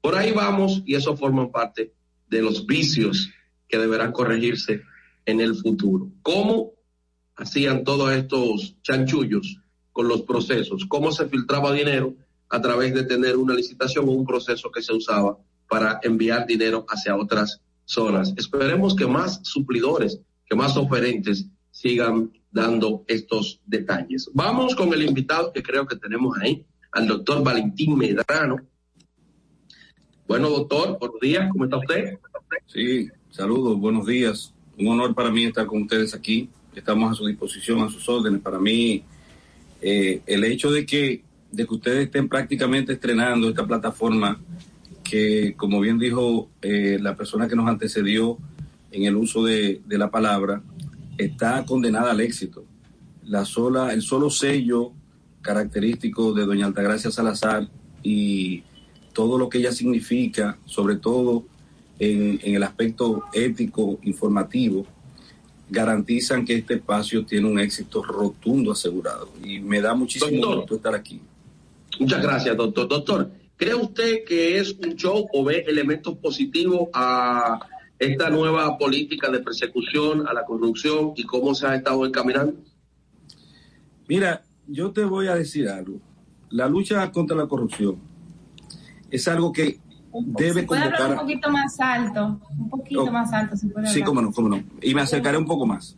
[0.00, 1.92] por ahí vamos y eso forma parte
[2.30, 3.28] de los vicios
[3.68, 4.84] que deberán corregirse
[5.26, 6.10] en el futuro.
[6.22, 6.72] ¿Cómo
[7.36, 9.58] hacían todos estos chanchullos
[9.92, 10.86] con los procesos?
[10.88, 12.14] ¿Cómo se filtraba dinero?
[12.52, 15.38] a través de tener una licitación o un proceso que se usaba
[15.68, 18.34] para enviar dinero hacia otras zonas.
[18.36, 24.30] Esperemos que más suplidores, que más oferentes sigan dando estos detalles.
[24.34, 28.56] Vamos con el invitado que creo que tenemos ahí, al doctor Valentín Medrano.
[30.26, 32.18] Bueno, doctor, buenos días, ¿cómo está usted?
[32.66, 34.52] Sí, saludos, buenos días.
[34.78, 36.48] Un honor para mí estar con ustedes aquí.
[36.74, 38.40] Estamos a su disposición, a sus órdenes.
[38.40, 39.02] Para mí,
[39.80, 44.40] eh, el hecho de que de que ustedes estén prácticamente estrenando esta plataforma
[45.02, 48.38] que, como bien dijo eh, la persona que nos antecedió
[48.92, 50.62] en el uso de, la palabra,
[51.24, 52.64] está condenada al éxito.
[53.24, 54.92] La sola, el solo sello
[55.42, 57.68] característico de doña Altagracia Salazar
[58.02, 58.62] y
[59.12, 61.44] todo lo que ella significa, sobre todo
[61.98, 64.86] en, en el aspecto ético, informativo,
[65.68, 69.30] garantizan que este espacio tiene un éxito rotundo asegurado.
[69.42, 70.56] Y me da muchísimo Doctor.
[70.56, 71.20] gusto estar aquí.
[71.98, 72.88] Muchas gracias, doctor.
[72.88, 77.60] Doctor, ¿cree usted que es un show o ve elementos positivos a
[78.00, 82.54] esta nueva política de persecución a la corrupción y cómo se ha estado encaminando?
[84.08, 86.00] Mira, yo te voy a decir algo.
[86.50, 87.96] La lucha contra la corrupción
[89.10, 89.78] es algo que
[90.12, 92.40] debe ¿Puede hablar convocar un a- poquito más alto?
[92.58, 93.12] Un poquito Oh.
[93.12, 94.62] más alto, si puede Sí, cómo no, cómo no.
[94.82, 95.96] Y me acercaré un poco más.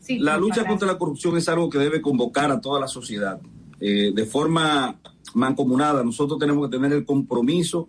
[0.00, 0.70] Sí, La lucha gracias.
[0.72, 3.40] contra la corrupción es algo que debe convocar a toda la sociedad.
[3.80, 4.96] Eh, de forma
[5.34, 7.88] mancomunada, nosotros tenemos que tener el compromiso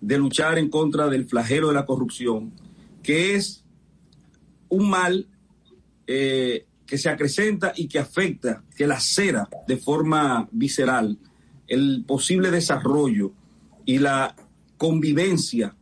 [0.00, 2.52] de luchar en contra del flagelo de la corrupción,
[3.02, 3.64] que es
[4.68, 5.26] un mal
[6.06, 11.18] eh, que se acrecenta y que afecta, que lacera de forma visceral
[11.68, 13.32] el posible desarrollo
[13.86, 14.34] y la
[14.76, 15.76] convivencia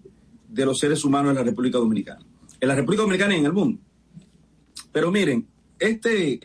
[0.49, 2.21] de los seres humanos en la República Dominicana.
[2.61, 3.81] En la República Dominicana y en el mundo.
[4.93, 5.47] Pero miren,
[5.79, 6.41] este,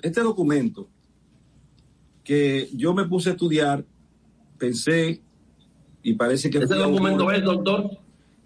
[0.00, 0.88] este documento
[2.24, 3.84] que yo me puse a estudiar,
[4.58, 5.22] pensé
[6.02, 6.58] y parece que...
[6.58, 7.90] ¿Ese fui documento es, doctor?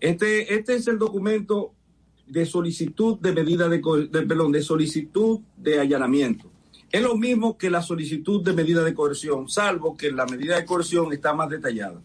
[0.01, 1.73] Este, este es el documento
[2.27, 3.79] de solicitud de medida de,
[4.11, 6.51] de- perdón, de solicitud de allanamiento.
[6.93, 10.65] Es lo mismo que la solicitud de medida de coerción, salvo que la medida de
[10.65, 12.01] coerción está más detallada.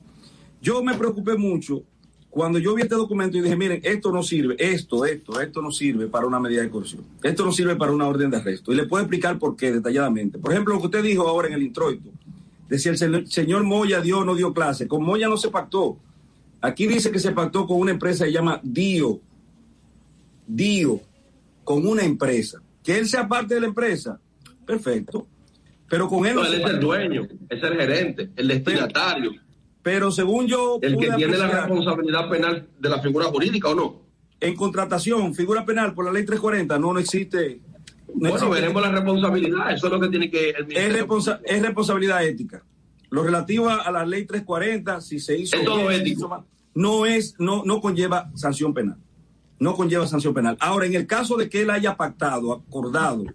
[0.61, 1.83] Yo me preocupé mucho
[2.29, 5.71] cuando yo vi este documento y dije, miren, esto no sirve, esto, esto, esto no
[5.71, 7.03] sirve para una medida de coerción.
[7.21, 8.71] Esto no sirve para una orden de arresto.
[8.71, 10.39] Y le puedo explicar por qué detalladamente.
[10.39, 12.09] Por ejemplo, lo que usted dijo ahora en el introito,
[12.69, 14.87] de si el señor, Moya dio no dio clase.
[14.87, 15.97] Con Moya no se pactó.
[16.61, 19.19] Aquí dice que se pactó con una empresa que se llama Dio.
[20.47, 20.99] Dio,
[21.63, 22.61] con una empresa.
[22.83, 24.19] Que él sea parte de la empresa.
[24.65, 25.27] Perfecto.
[25.89, 29.31] Pero con él No, no él es el dueño, es el gerente, el destinatario,
[29.83, 30.79] Pero según yo.
[30.81, 34.01] el que tiene la responsabilidad penal de la figura jurídica o no.
[34.39, 37.59] En contratación, figura penal por la ley 340, no, no existe.
[38.07, 38.53] no bueno, existe.
[38.55, 40.49] veremos la responsabilidad, eso es lo que tiene que...
[40.51, 42.63] el Es, responsa- es responsabilidad ética.
[43.11, 45.55] Lo relativo a la ley 340, si se hizo.
[45.55, 46.19] Es todo bien, si ético.
[46.19, 48.97] hizo mal, no es, no, no conlleva sanción penal.
[49.59, 50.57] No conlleva sanción penal.
[50.59, 53.25] Ahora, en el caso de que él haya pactado, acordado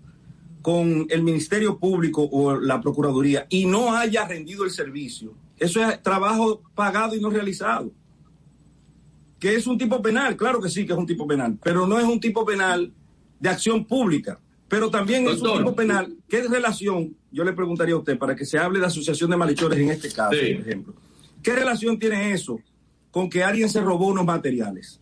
[0.62, 6.02] con el Ministerio Público o la Procuraduría y no haya rendido el servicio, eso es
[6.02, 7.92] trabajo pagado y no realizado.
[9.38, 11.98] Que es un tipo penal, claro que sí que es un tipo penal, pero no
[11.98, 12.92] es un tipo penal
[13.38, 14.40] de acción pública.
[14.68, 16.16] Pero también es un tipo penal.
[16.28, 19.78] ¿Qué relación, yo le preguntaría a usted, para que se hable de asociación de malhechores
[19.78, 20.54] en este caso, Sí.
[20.54, 20.94] por ejemplo?
[21.42, 22.58] ¿Qué relación tiene eso
[23.10, 25.00] con que alguien se robó unos materiales?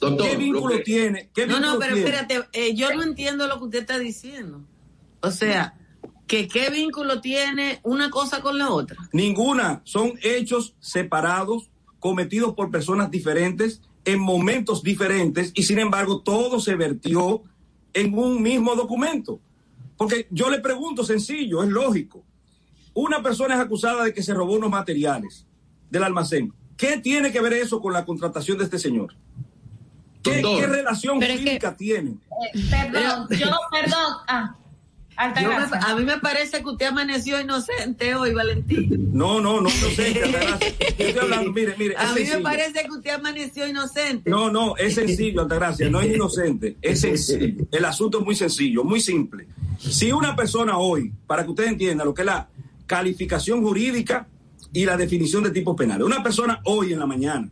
[0.00, 1.30] Doctor, ¿Qué vínculo que- tiene?
[1.32, 2.10] ¿Qué No, no, pero tiene?
[2.10, 4.62] espérate, eh, yo no entiendo lo que usted está diciendo.
[5.22, 5.74] O sea,
[6.26, 8.96] que qué vínculo tiene una cosa con la otra.
[9.12, 9.80] Ninguna.
[9.84, 11.70] Son hechos separados,
[12.00, 17.42] cometidos por personas diferentes, en momentos diferentes, y sin embargo todo se vertió
[17.94, 19.38] en un mismo documento.
[19.96, 22.24] Porque yo le pregunto sencillo, es lógico.
[22.94, 25.46] Una persona es acusada de que se robó unos materiales
[25.90, 26.52] del almacén.
[26.76, 29.14] ¿Qué tiene que ver eso con la contratación de este señor?
[30.22, 32.10] ¿Qué, relación Pero es que- jurídica tiene?
[32.10, 34.12] Eh, perdón, yo, perdón.
[34.26, 34.56] Ah,
[35.16, 35.78] Yo me- gracia.
[35.80, 39.10] a mí me parece que usted amaneció inocente hoy, Valentín.
[39.12, 40.20] No, no, no, no sé.
[40.24, 40.68] Altagracia.
[40.98, 41.96] Yo estoy hablando, mire, mire.
[41.96, 44.28] A mí me parece que usted amaneció inocente.
[44.28, 47.66] No, no, es sencillo, Altagracia, no es inocente, es sencillo.
[47.70, 49.46] El asunto es muy sencillo, muy simple.
[49.78, 52.48] Si una persona hoy, para que usted entienda lo que es la
[52.86, 54.26] calificación jurídica
[54.72, 57.48] y la definición de tipos penales, una persona hoy en la mañana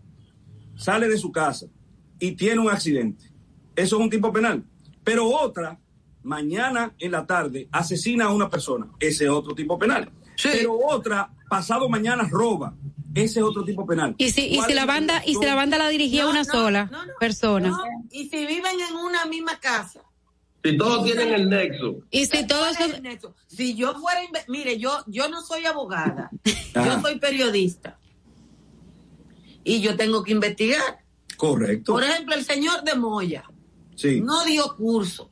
[0.77, 1.67] sale de su casa
[2.19, 3.25] y tiene un accidente,
[3.77, 4.65] eso es un tipo penal.
[5.05, 5.79] Pero otra,
[6.23, 10.11] mañana en la tarde, asesina a una persona, ese es otro tipo penal.
[10.43, 12.75] Pero otra, pasado mañana roba,
[13.15, 14.15] ese es otro tipo penal.
[14.19, 16.43] Y si, y ¿Cuál si la banda, y si la banda la dirigía No, una
[16.43, 17.69] no, sola no, no, persona.
[17.69, 20.01] No, y si viven en una misma casa.
[20.65, 21.97] Si todos tienen el nexo.
[22.11, 23.35] Y si todos ¿Cuál es son, el nexo?
[23.49, 26.31] Si yo fuera, mire, yo, yo no soy abogada,
[26.75, 26.87] Ajá.
[26.97, 27.99] yo soy periodista.
[29.65, 31.01] Y yo tengo que investigar.
[31.37, 31.93] Correcto.
[31.93, 33.45] Por ejemplo, el señor de Moya
[33.97, 34.21] Sí.
[34.21, 35.31] no dio curso,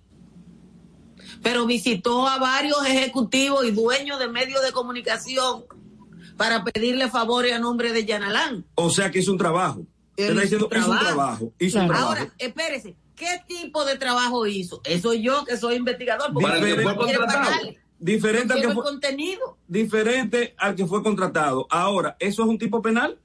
[1.43, 5.65] pero visitó a varios ejecutivos y dueños de medios de comunicación
[6.37, 8.65] para pedirle favores a nombre de Yanalán.
[8.75, 9.81] O sea que hizo un trabajo.
[10.17, 11.53] Él está diciendo hizo hizo un trabajo.
[11.59, 12.09] Hizo un trabajo.
[12.09, 14.81] Ahora, espérese, ¿qué tipo de trabajo hizo?
[14.85, 17.59] Eso yo que soy investigador, porque Para que fue contratado.
[17.99, 19.57] diferente, al que fue, contenido.
[19.69, 21.67] diferente al que fue contratado.
[21.71, 23.19] Ahora, ¿eso es un tipo penal?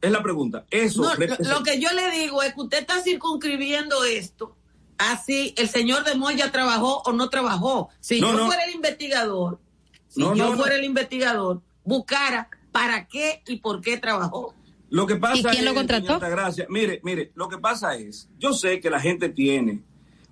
[0.00, 0.64] Es la pregunta.
[0.70, 1.02] Eso.
[1.02, 4.56] No, lo, representa- lo que yo le digo es que usted está circunscribiendo esto
[4.98, 7.88] así el señor de Moya trabajó o no trabajó.
[8.00, 8.46] Si No, yo no.
[8.46, 9.60] fuera el investigador,
[10.08, 10.58] si No, yo no, no.
[10.58, 14.54] fuera el investigador, buscara para qué y por qué trabajó.
[14.90, 16.06] Lo que pasa ¿Y quién lo es, contrató?
[16.06, 19.82] señorita Gracia, mire, mire, lo que pasa es, yo sé que la gente tiene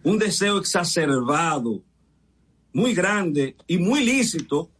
[0.02, 1.82] un deseo exacerbado,
[2.72, 4.70] muy grande y muy lícito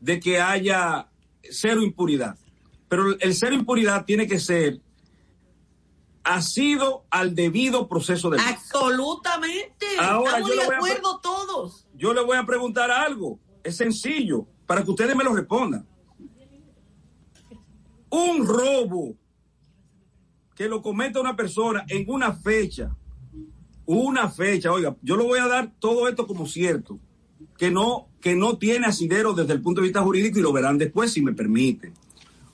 [0.00, 1.08] de que haya
[1.50, 2.36] cero impunidad.
[2.88, 4.80] Pero el cero impunidad tiene que ser
[6.24, 8.40] asido al debido proceso de.
[8.40, 9.86] Absolutamente.
[9.98, 11.86] Ahora, Estamos yo de acuerdo todos.
[11.94, 15.86] Yo le voy a preguntar algo, es sencillo, para que ustedes me lo respondan.
[18.10, 19.14] Un robo
[20.54, 22.94] que lo cometa una persona en una fecha,
[23.86, 26.98] una fecha, oiga, yo le voy a dar todo esto como cierto,
[27.56, 30.78] que no, que no tiene asidero desde el punto de vista jurídico y lo verán
[30.78, 31.94] después si me permiten.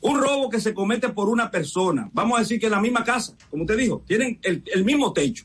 [0.00, 3.02] Un robo que se comete por una persona, vamos a decir que en la misma
[3.04, 5.44] casa, como usted dijo, tienen el, el mismo techo.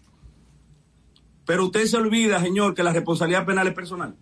[1.46, 4.16] Pero usted se olvida, señor, que la responsabilidad penal es personal.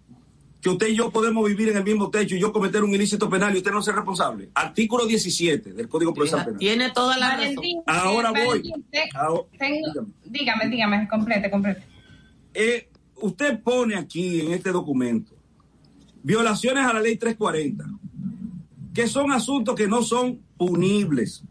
[0.62, 3.30] Que usted y yo podemos vivir en el mismo techo y yo cometer un ilícito
[3.30, 4.50] penal y usted no ser responsable.
[4.54, 6.60] Artículo 17 del Código Procesal Penal.
[6.60, 7.40] Tiene toda la razón.
[7.56, 8.74] Valentín, Ahora eh, voy.
[8.92, 11.84] Te- Ahora- tengo- dígame, dígame, complete, complete.
[12.54, 12.90] Eh,
[13.22, 15.34] usted pone aquí en este documento
[16.24, 17.84] violaciones a la ley 340,
[18.94, 21.44] que son asuntos que no son punibles,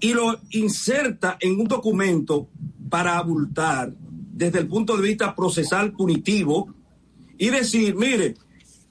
[0.00, 2.48] y lo inserta en un documento
[2.88, 3.92] para abultar
[4.32, 6.72] desde el punto de vista procesal punitivo
[7.36, 8.36] y decir, mire,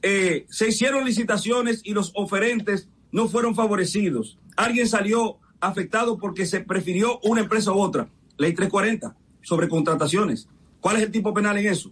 [0.01, 4.37] eh, se hicieron licitaciones y los oferentes no fueron favorecidos.
[4.57, 8.09] Alguien salió afectado porque se prefirió una empresa u otra.
[8.37, 10.47] Ley 340 sobre contrataciones.
[10.81, 11.91] ¿Cuál es el tipo penal en eso?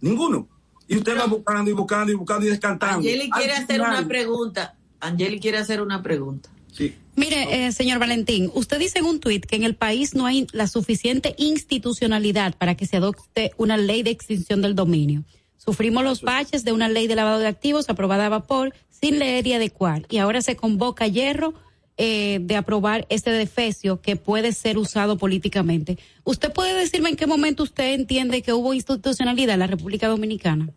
[0.00, 0.48] Ninguno.
[0.88, 3.02] Y usted va buscando y buscando y buscando y descantando.
[3.30, 4.75] Quiere hacer final- una pregunta.
[5.00, 6.50] Angeli quiere hacer una pregunta.
[6.72, 6.94] Sí.
[7.14, 10.46] Mire, eh, señor Valentín, usted dice en un tuit que en el país no hay
[10.52, 15.24] la suficiente institucionalidad para que se adopte una ley de extinción del dominio.
[15.56, 19.46] Sufrimos los baches de una ley de lavado de activos aprobada a vapor sin leer
[19.46, 20.06] y adecuar.
[20.10, 21.54] Y ahora se convoca a hierro
[21.98, 25.98] eh, de aprobar este defecio que puede ser usado políticamente.
[26.24, 30.68] ¿Usted puede decirme en qué momento usted entiende que hubo institucionalidad en la República Dominicana?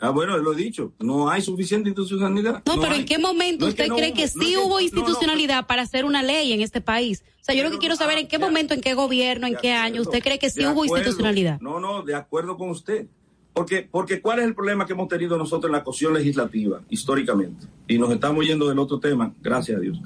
[0.00, 0.92] Ah, bueno, lo he dicho.
[0.98, 2.62] No hay suficiente institucionalidad.
[2.64, 3.00] No, pero hay.
[3.00, 4.68] ¿en qué momento No es usted no cree hubo, que no sí es que- hubo
[4.68, 7.22] no, no, institucionalidad para hacer una ley en este país?
[7.40, 9.72] O sea, yo lo que quiero saber en qué momento, en qué gobierno, en qué
[9.72, 10.96] año usted cree que sí hubo acuerdo.
[10.96, 11.60] institucionalidad.
[11.60, 13.06] No, no, de acuerdo con usted.
[13.52, 17.66] Porque, porque ¿cuál es el problema que hemos tenido nosotros en la cuestión legislativa, históricamente?
[17.88, 19.98] Y nos estamos yendo del otro tema, gracias a Dios.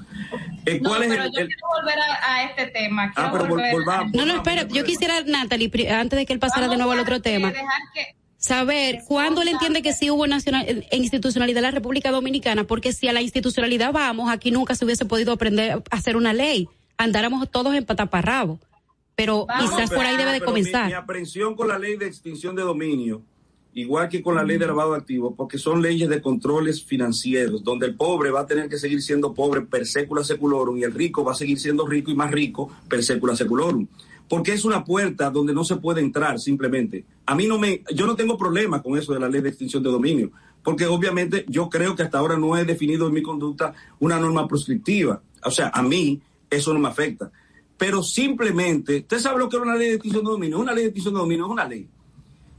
[0.65, 3.11] Eh, No, ¿Cuál es pero el, yo el- quiero volver a, a este tema.
[3.13, 4.13] Quiero Ah, pero vol- volver a- volvamos.
[4.13, 7.21] No, no, espera, yo quisiera, Natalie, antes de que él pasara de nuevo al otro
[7.21, 8.15] tema, dejar que
[8.45, 12.63] saber cuándo él entiende que sí hubo nacional, en en institucionalidad en la República Dominicana,
[12.65, 16.33] porque si a la institucionalidad vamos, aquí nunca se hubiese podido aprender a hacer una
[16.33, 16.67] ley.
[16.97, 18.59] Andáramos todos en pataparrabo.
[19.15, 20.87] Pero quizás pero- por ahí debe de mi- comenzar.
[20.87, 23.21] Mi, aprehensión con la ley de extinción de dominio,
[23.73, 27.63] igual que con la ley de lavado de activos, porque son leyes de controles financieros,
[27.63, 30.93] donde el pobre va a tener que seguir siendo pobre per secula seculorum y el
[30.93, 33.87] rico va a seguir siendo rico y más rico per secula seculorum.
[34.27, 37.05] Porque es una puerta donde no se puede entrar simplemente.
[37.25, 39.83] A mí no me, yo no tengo problema con eso de la ley de extinción
[39.83, 40.31] de dominio,
[40.63, 44.47] porque obviamente yo creo que hasta ahora no he definido en mi conducta una norma
[44.47, 45.21] proscriptiva.
[45.43, 47.31] O sea, a mí eso no me afecta
[47.77, 50.59] pero simplemente, usted sabe lo que es una ley de extinción de dominio.
[50.59, 51.87] Una ley de extinción de dominio es una ley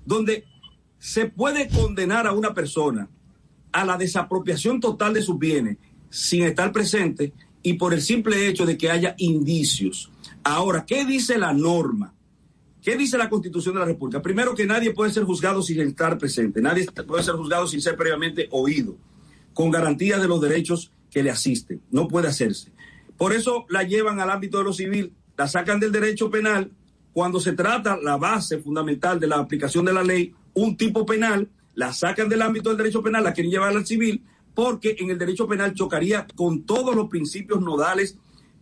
[0.05, 0.45] donde
[0.99, 3.09] se puede condenar a una persona
[3.73, 5.79] a la desapropiación total de sus bienes
[6.09, 7.33] sin estar presente
[7.63, 10.11] y por el simple hecho de que haya indicios.
[10.49, 12.15] Ahora, ¿qué dice la norma?
[12.81, 14.23] ¿Qué dice la Constitución de la República?
[14.23, 17.97] Primero que nadie puede ser juzgado sin estar presente, nadie puede ser juzgado sin ser
[17.97, 18.97] previamente oído,
[19.53, 21.83] con garantía de los derechos que le asisten.
[21.91, 22.71] No puede hacerse.
[23.17, 26.71] Por eso la llevan al ámbito de lo civil, la sacan del derecho penal.
[27.13, 31.49] Cuando se trata la base fundamental de la aplicación de la ley, un tipo penal,
[31.75, 34.23] la sacan del ámbito del derecho penal, la quieren llevar al civil,
[34.55, 38.17] porque en el derecho penal chocaría con todos los principios nodales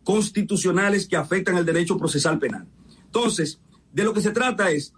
[0.05, 2.67] constitucionales que afectan el derecho procesal penal.
[3.07, 3.59] Entonces,
[3.93, 4.93] de lo que se trata es,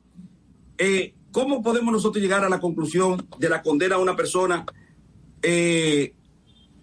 [0.79, 4.67] eh, ¿cómo podemos nosotros llegar a la conclusión de la condena a una persona
[5.43, 6.15] eh,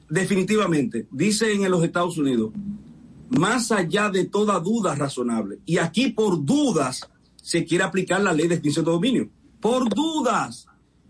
[0.09, 2.51] definitivamente, dice en los Estados Unidos,
[3.29, 5.59] más allá de toda duda razonable.
[5.65, 7.09] Y aquí por dudas
[7.41, 9.29] se quiere aplicar la ley de extinción de dominio.
[9.59, 10.67] Por dudas.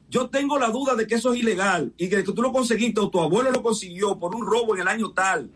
[0.10, 3.10] Yo tengo la duda de que eso es ilegal y que tú lo conseguiste o
[3.10, 5.52] tu abuelo lo consiguió por un robo en el año tal.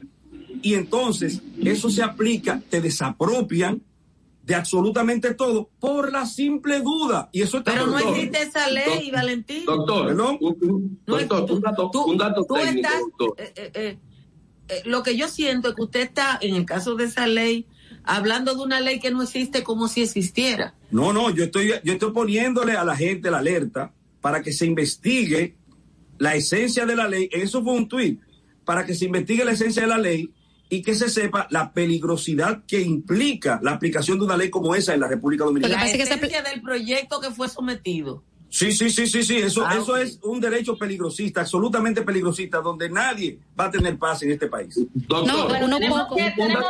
[0.61, 3.81] Y entonces eso se aplica, te desapropian
[4.43, 7.29] de absolutamente todo por la simple duda.
[7.33, 9.65] Y eso está Pero no existe esa ley, Valentín.
[9.65, 10.37] Doctor, Perdón.
[10.39, 13.33] un, un- No, doctor, tú- un dato, tú- un dato tú técnico, estás- doctor.
[13.39, 13.97] eh, eh,
[14.69, 17.65] eh, lo que yo siento es que usted está, en el caso de esa ley,
[18.03, 20.73] hablando de una ley que no existe como si existiera.
[20.91, 24.65] No, no, yo estoy, yo estoy poniéndole a la gente la alerta para que se
[24.65, 25.55] investigue
[26.19, 27.27] la esencia de la ley.
[27.33, 28.21] Eso fue un tuit,
[28.63, 30.29] para que se investigue la esencia de la ley
[30.69, 34.93] y que se sepa la peligrosidad que implica la aplicación de una ley como esa
[34.93, 35.83] en la República Dominicana.
[35.85, 38.23] La esencia del proyecto que fue sometido.
[38.49, 42.89] Sí, sí, sí, sí, sí, eso, Ah, eso es un derecho peligrosista, absolutamente peligrosista, donde
[42.89, 44.73] nadie va a tener paz en este país.
[44.93, 46.63] Doctor, tenemos, que, tenemos,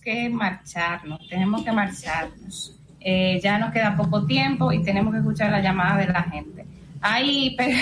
[0.00, 2.72] que marcharnos, tenemos que marcharnos.
[3.00, 6.66] Eh, ya nos queda poco tiempo y tenemos que escuchar la llamada de la gente.
[7.00, 7.76] Hay, per-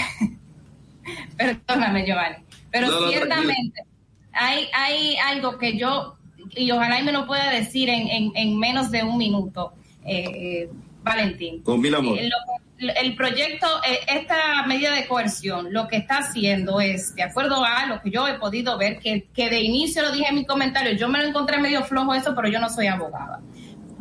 [1.36, 2.43] perdóname Giovanni,
[2.74, 3.84] pero No, no, ciertamente
[4.32, 6.16] hay, hay algo que yo,
[6.56, 9.74] y ojalá y me lo pueda decir en, en, en menos de un minuto,
[10.04, 10.68] eh,
[11.04, 11.62] Valentín.
[11.62, 12.18] Con mil amor.
[12.18, 17.22] Eh, lo- el proyecto, eh, esta medida de coerción, lo que está haciendo es, de
[17.22, 20.34] acuerdo a lo que yo he podido ver, que, que de inicio lo dije en
[20.34, 23.40] mi comentario, yo me lo encontré medio flojo eso, pero yo no soy abogada.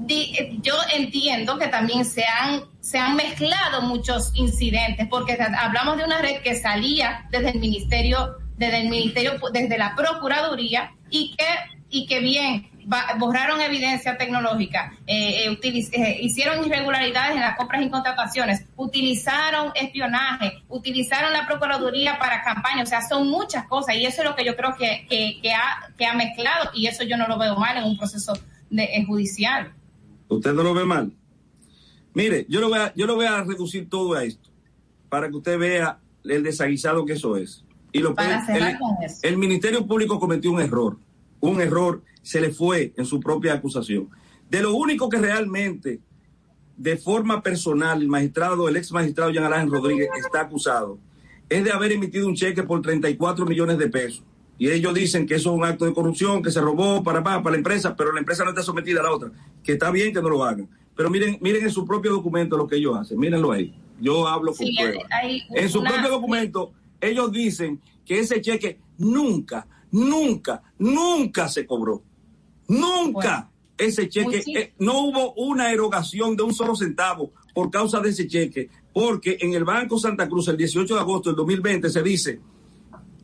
[0.10, 6.04] Eh, yo entiendo que también se han, se han mezclado muchos incidentes, porque hablamos de
[6.06, 11.46] una red que salía desde el ministerio, desde el ministerio, desde la procuraduría, y que,
[11.90, 12.70] y que bien
[13.18, 20.64] borraron evidencia tecnológica, eh, eh, eh, hicieron irregularidades en las compras y contrataciones, utilizaron espionaje,
[20.70, 24.46] utilizaron la Procuraduría para campaña, o sea, son muchas cosas y eso es lo que
[24.46, 27.78] yo creo que, que, ha, que ha mezclado y eso yo no lo veo mal
[27.78, 28.34] en un proceso
[28.70, 29.74] de, judicial.
[30.28, 31.12] ¿Usted no lo ve mal?
[32.14, 34.50] Mire, yo lo voy a, yo lo voy a reducir todo a esto,
[35.10, 37.64] para que usted vea el desaguisado que eso es.
[37.94, 39.20] Y lo Para puede- el, con eso.
[39.22, 40.98] el Ministerio Público cometió un error,
[41.40, 44.10] un error, se le fue en su propia acusación.
[44.50, 46.00] De lo único que realmente,
[46.76, 50.98] de forma personal, el magistrado, el ex magistrado Jean Alain Rodríguez está acusado,
[51.50, 54.24] es de haber emitido un cheque por 34 millones de pesos.
[54.58, 57.42] Y ellos dicen que eso es un acto de corrupción, que se robó para, para,
[57.42, 59.32] para la empresa, pero la empresa no está sometida a la otra.
[59.64, 60.70] Que está bien que no lo hagan.
[60.96, 63.20] Pero miren, miren en su propio documento lo que ellos hacen.
[63.20, 63.74] Mírenlo ahí.
[64.00, 65.04] Yo hablo con Sí, pruebas.
[65.12, 66.72] hay En su una- propio documento,
[67.10, 72.04] ellos dicen que ese cheque nunca, nunca, nunca se cobró.
[72.68, 78.10] Nunca ese cheque, eh, no hubo una erogación de un solo centavo por causa de
[78.10, 82.04] ese cheque, porque en el Banco Santa Cruz el 18 de agosto del 2020 se
[82.04, 82.40] dice,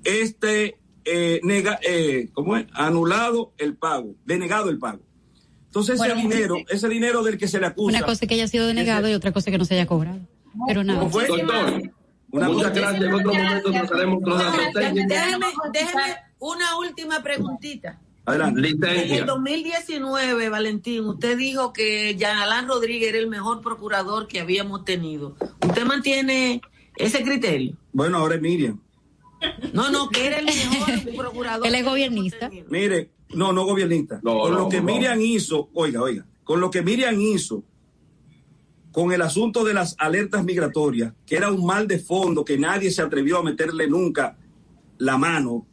[0.03, 2.65] este, eh, nega, eh, ¿cómo es?
[2.73, 5.01] Anulado el pago, denegado el pago.
[5.65, 7.97] Entonces ese Bueno, dinero, ese dinero del que se le acusa.
[7.97, 9.85] Una cosa es que haya sido denegado y otra cosa es que no se haya
[9.85, 10.19] cobrado.
[10.67, 10.99] Pero nada.
[10.99, 11.27] ¿Cómo fue?
[11.27, 11.91] Doctor,
[12.31, 13.03] Una muchas cosa- gracias.
[13.03, 14.19] En otro momento trataremos.
[15.07, 17.99] Déjeme, déjeme una última preguntita.
[18.25, 18.59] Adelante.
[18.59, 19.25] En el Licencia.
[19.25, 25.35] 2019, Valentín, usted dijo que Jean Alain Rodríguez era el mejor procurador que habíamos tenido.
[25.65, 26.61] ¿Usted mantiene
[26.95, 27.75] ese criterio?
[27.91, 28.79] Bueno, ahora es Miriam.
[29.73, 31.65] No, no, que era el mejor procurador.
[31.65, 32.51] Él es gobernista.
[32.69, 34.19] Mire, no, no gobernista.
[34.21, 34.83] No, con no, lo que no.
[34.83, 37.63] Miriam hizo, oiga, oiga, con lo que Miriam hizo
[38.91, 42.91] con el asunto de las alertas migratorias, que era un mal de fondo que nadie
[42.91, 44.37] se atrevió a meterle nunca
[44.97, 45.65] la mano,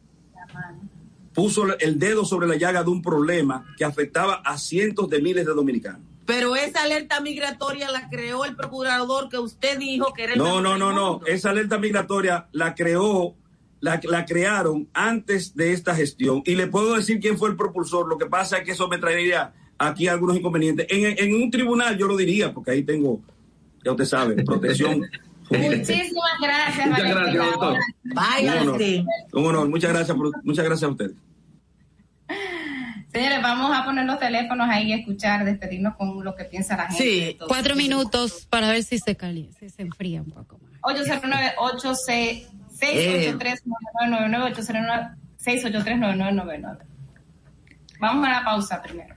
[1.33, 5.45] puso el dedo sobre la llaga de un problema que afectaba a cientos de miles
[5.45, 6.01] de dominicanos.
[6.25, 10.61] Pero esa alerta migratoria la creó el procurador que usted dijo que era el No,
[10.61, 11.21] no, no, no.
[11.25, 13.35] Esa alerta migratoria la creó,
[13.79, 16.41] la, la crearon antes de esta gestión.
[16.45, 18.09] Y le puedo decir quién fue el propulsor.
[18.09, 20.87] Lo que pasa es que eso me traería aquí algunos inconvenientes.
[20.89, 23.21] En, en un tribunal yo lo diría, porque ahí tengo,
[23.83, 25.01] ya usted sabe, protección.
[25.49, 27.77] Muchísimas gracias, Muchas gracias, doctor.
[28.03, 29.39] Bye, Un.
[29.39, 29.69] Un honor.
[29.69, 31.13] Muchas gracias, por- muchas gracias a ustedes.
[33.11, 36.87] Señores, vamos a poner los teléfonos ahí y escuchar, despedirnos con lo que piensa la
[36.87, 37.03] gente.
[37.03, 37.37] Sí.
[37.47, 40.71] Cuatro minutos para ver si se calienta, si se enfría un poco más.
[40.83, 41.53] 809
[42.69, 43.63] 683
[44.05, 44.53] 809
[45.37, 46.85] 683 9999
[47.99, 49.15] Vamos a la pausa primero.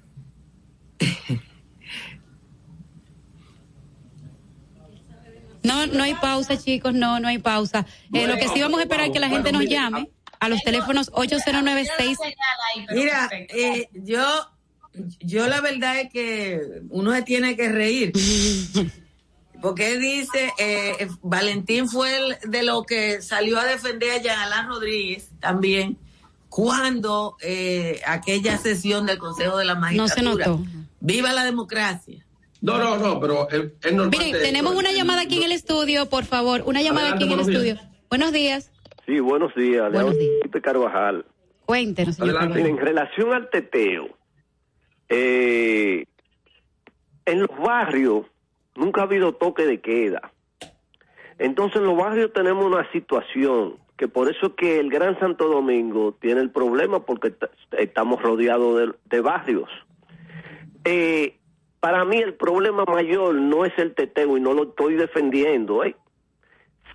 [5.62, 7.86] No, no hay pausa, chicos, no, no hay pausa.
[8.12, 10.60] Eh, lo que sí vamos a esperar es que la gente nos llame a los
[10.62, 12.18] teléfonos 8096.
[12.92, 14.24] Mira, eh, yo,
[15.20, 18.12] yo la verdad es que uno se tiene que reír.
[19.60, 24.38] Porque él dice, eh, Valentín fue el de lo que salió a defender a Jean
[24.38, 25.98] Alain Rodríguez también
[26.48, 30.44] cuando eh, aquella sesión del Consejo de la No Magistratura.
[30.46, 30.64] se notó.
[31.00, 32.24] Viva la democracia.
[32.62, 34.10] No, no, no, pero es, es normal.
[34.10, 37.32] Miren, de- tenemos una llamada aquí en el estudio, por favor, una llamada Adelante, aquí
[37.32, 37.76] en el estudio.
[38.08, 38.70] Buenos días,
[39.06, 39.90] Sí, buenos días.
[39.92, 40.32] Buenos días.
[40.62, 41.24] Carvajal.
[41.64, 42.36] cuéntenos, señor.
[42.36, 42.58] Adelante.
[42.60, 44.08] Miren, en relación al teteo,
[45.08, 46.04] eh,
[47.24, 48.26] en los barrios
[48.76, 50.32] nunca ha habido toque de queda.
[51.38, 55.48] Entonces en los barrios tenemos una situación que por eso es que el Gran Santo
[55.48, 57.34] Domingo tiene el problema porque
[57.78, 59.68] estamos rodeados de, de barrios.
[60.84, 61.38] Eh,
[61.80, 65.96] para mí el problema mayor no es el teteo y no lo estoy defendiendo, ¿eh?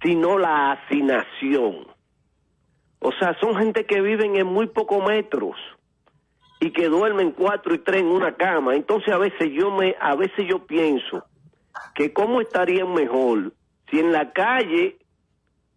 [0.03, 1.87] sino la hacinación.
[2.99, 5.55] O sea, son gente que viven en muy pocos metros
[6.59, 8.75] y que duermen cuatro y tres en una cama.
[8.75, 11.25] Entonces a veces yo me, a veces yo pienso
[11.93, 13.53] que cómo estarían mejor
[13.89, 14.97] si en la calle,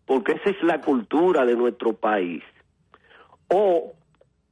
[0.06, 2.42] porque esa es la cultura de nuestro país,
[3.48, 3.92] o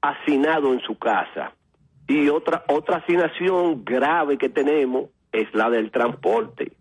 [0.02, 1.52] hacinado en su casa.
[2.08, 6.72] Y otra, otra hacinación grave que tenemos es la del transporte.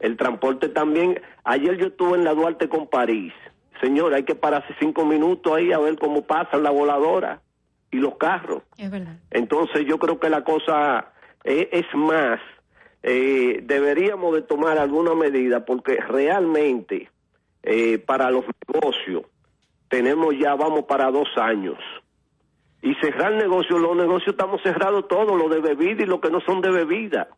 [0.00, 3.32] El transporte también, ayer yo estuve en la Duarte con París.
[3.80, 7.40] Señor, hay que pararse cinco minutos ahí a ver cómo pasa la voladora
[7.90, 8.62] y los carros.
[8.76, 9.16] Es verdad.
[9.30, 11.12] Entonces yo creo que la cosa
[11.44, 12.40] es más,
[13.02, 17.10] eh, deberíamos de tomar alguna medida porque realmente
[17.62, 19.22] eh, para los negocios
[19.88, 21.78] tenemos ya, vamos para dos años.
[22.82, 26.40] Y cerrar negocios, los negocios estamos cerrados todos, los de bebida y los que no
[26.40, 27.28] son de bebida.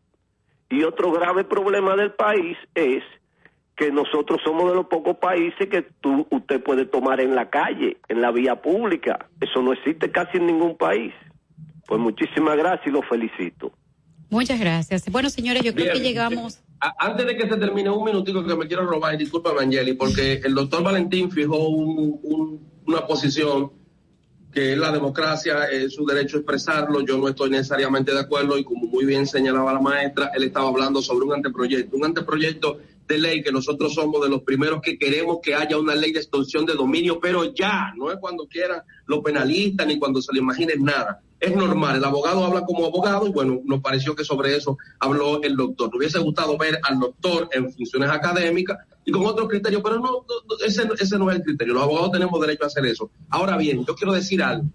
[0.69, 3.03] Y otro grave problema del país es
[3.75, 7.97] que nosotros somos de los pocos países que tú, usted puede tomar en la calle,
[8.07, 9.27] en la vía pública.
[9.39, 11.13] Eso no existe casi en ningún país.
[11.87, 13.71] Pues muchísimas gracias y los felicito.
[14.29, 15.11] Muchas gracias.
[15.11, 16.61] Bueno, señores, yo creo que llegamos.
[16.79, 19.93] A- Antes de que se termine un minutico que me quiero robar, y discúlpame Angeli,
[19.93, 23.71] porque el doctor Valentín fijó un- un- una posición
[24.51, 28.63] que la democracia, es su derecho a expresarlo, yo no estoy necesariamente de acuerdo y
[28.63, 33.17] como muy bien señalaba la maestra, él estaba hablando sobre un anteproyecto, un anteproyecto de
[33.17, 36.65] ley que nosotros somos de los primeros que queremos que haya una ley de extorsión
[36.65, 40.83] de dominio, pero ya, no es cuando quieran los penalistas ni cuando se le imaginen
[40.83, 41.21] nada.
[41.41, 45.41] Es normal, el abogado habla como abogado y bueno, nos pareció que sobre eso habló
[45.41, 45.87] el doctor.
[45.87, 50.23] Nos hubiese gustado ver al doctor en funciones académicas y con otros criterios, pero no,
[50.27, 51.73] no, ese, ese no es el criterio.
[51.73, 53.09] Los abogados tenemos derecho a hacer eso.
[53.27, 54.67] Ahora bien, yo quiero decir algo.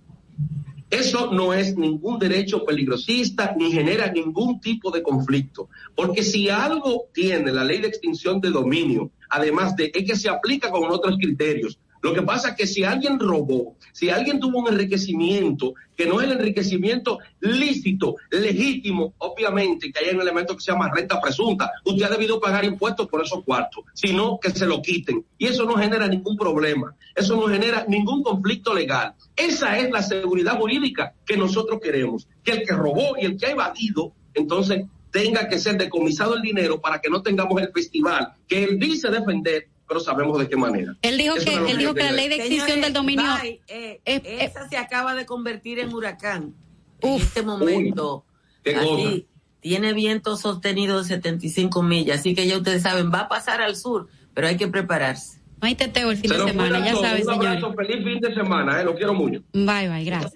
[0.91, 5.69] Eso no es ningún derecho peligrosista ni genera ningún tipo de conflicto.
[5.95, 10.29] Porque si algo tiene la ley de extinción de dominio, además de es que se
[10.29, 11.79] aplica con otros criterios.
[12.07, 16.21] Lo que pasa es que si alguien robó, si alguien tuvo un enriquecimiento que no
[16.21, 21.69] es el enriquecimiento lícito, legítimo, obviamente que hay un elemento que se llama renta presunta.
[21.85, 25.25] Usted ha debido pagar impuestos por esos cuartos, sino que se lo quiten.
[25.37, 29.15] Y eso no genera ningún problema, eso no genera ningún conflicto legal.
[29.35, 33.47] Esa es la seguridad jurídica que nosotros queremos, que el que robó y el que
[33.47, 38.35] ha evadido, entonces tenga que ser decomisado el dinero para que no tengamos el festival
[38.47, 40.97] que él dice defender, pero sabemos de qué manera.
[41.03, 43.25] Él dijo Eso que, él dijo que la ley de extinción del dominio.
[43.41, 46.55] Bye, eh, es- esa se acaba de convertir en huracán.
[47.01, 48.25] En este momento.
[48.65, 49.13] así, cosa.
[49.61, 53.77] tiene viento sostenido de 75 millas, así que ya ustedes saben, va a pasar al
[53.77, 55.41] sur, pero hay que prepararse.
[55.61, 57.29] No hay teteo el fin Se de semana, cuidan ya señores.
[57.29, 59.41] abrazo, feliz fin de semana, eh, lo quiero mucho.
[59.55, 60.35] Bye, bye, gracias.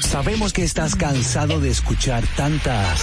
[0.00, 3.02] Sabemos que estás cansado de escuchar tantas.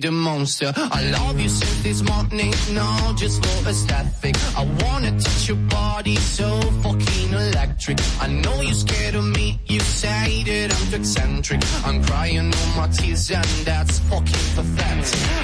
[0.00, 0.72] The monster.
[0.76, 4.34] I love you since this morning, no, just for aesthetic.
[4.56, 7.98] I wanna touch your body so fucking electric.
[8.20, 11.62] I know you're scared of me, you say that I'm too eccentric.
[11.86, 15.43] I'm crying all my tears and that's fucking pathetic.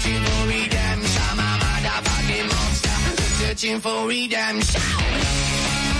[0.00, 1.22] Searching for redemption.
[1.30, 5.99] I'm a motherfucking monster searching for redemption.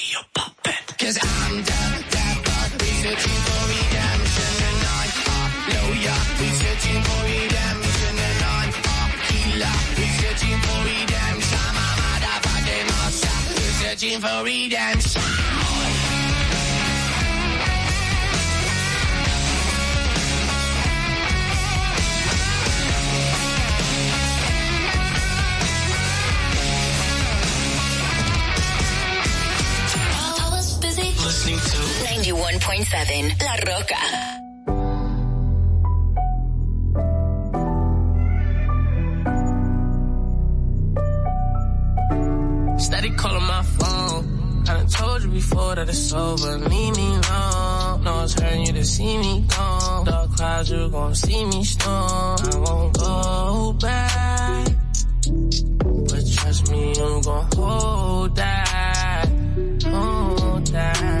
[14.21, 15.21] researching for redemption.
[30.43, 34.40] I was busy listening to 91.7 La Roca.
[42.81, 44.63] Steady calling my phone.
[44.67, 46.57] I done told you before that it's over.
[46.57, 48.03] Leave me alone.
[48.03, 50.05] No, it's hurting you to see me gone.
[50.05, 52.37] Dark clouds, you gon' see me storm.
[52.41, 54.67] I won't go back.
[56.09, 59.29] But trust me, I'm gon' hold that.
[59.85, 61.20] Hold that.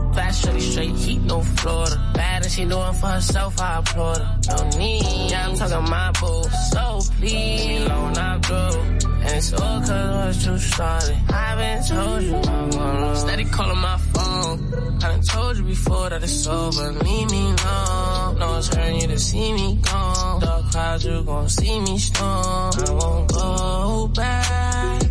[0.13, 2.11] Fast shorty straight heat, no Florida.
[2.13, 4.39] Bad and she doing for herself, I applaud her.
[4.49, 6.43] No need, yeah, I'm talking my boo.
[6.71, 9.07] So please, me alone, I do.
[9.21, 11.17] And it's all cause I was too started.
[11.29, 14.73] I've been told you I'm gonna Steady calling my phone.
[15.03, 16.91] I done told you before that it's over.
[16.91, 18.39] Leave me alone.
[18.39, 20.41] No one's hurting you to see me gone.
[20.41, 22.27] Dark clouds, you gon' see me storm.
[22.27, 25.01] I won't go back.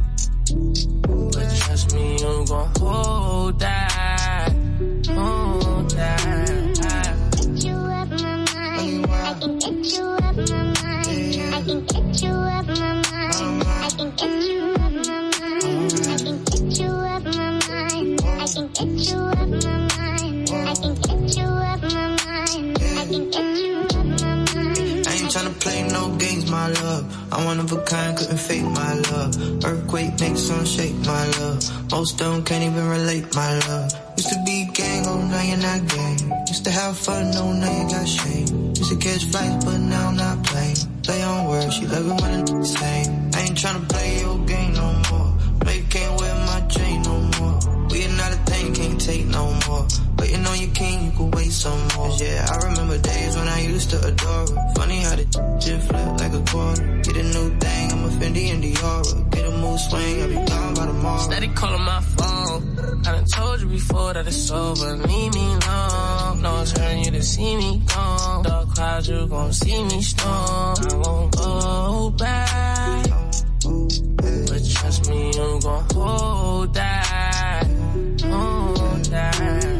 [1.33, 3.80] But trust me, you gon' hold that.
[5.21, 7.15] Hold that.
[7.37, 9.07] Get you up my mind.
[9.11, 11.55] I can get you up my mind.
[11.55, 13.65] I can get you up my mind.
[13.69, 15.93] I can get you up my mind.
[16.09, 18.23] I can get you up my mind.
[18.25, 20.51] I can get you up my mind.
[20.51, 22.79] I can get you up my mind.
[23.13, 23.60] You
[26.21, 27.03] games, my love.
[27.33, 29.65] I'm one of a kind, couldn't fake my love.
[29.65, 31.91] Earthquake makes some shake, my love.
[31.91, 33.91] Most don't can't even relate, my love.
[34.17, 36.19] Used to be gang, oh now you're not gang.
[36.47, 38.75] Used to have fun, no now you got shame.
[38.77, 40.77] Used to catch flights, but now I'm not playing.
[41.03, 43.31] Play on words, she love it when it's same.
[43.35, 45.31] I ain't tryna play your game no more.
[45.73, 47.59] You can't wear my chain no more.
[47.91, 49.87] We are not a thing, can't take no more.
[50.31, 52.15] Waiting on your king, you could wait some more.
[52.19, 54.73] Yeah, I remember days when I used to adore her.
[54.77, 55.27] Funny how the
[55.61, 57.01] shit flip like a quarter.
[57.03, 59.31] Get a new thing, I'm a Fendi and Dior.
[59.33, 61.19] Get a mood swing, I'll be gone by tomorrow.
[61.19, 62.79] Steady calling my phone.
[63.07, 64.97] I done told you before that it's over.
[64.99, 66.43] Leave me alone.
[66.43, 68.45] No one's hurting you to see me gone.
[68.45, 70.31] Dark clouds, you gon' see me storm.
[70.31, 73.07] I won't go back.
[74.47, 77.67] But trust me, I'm gon' hold that.
[78.23, 79.80] Hold that.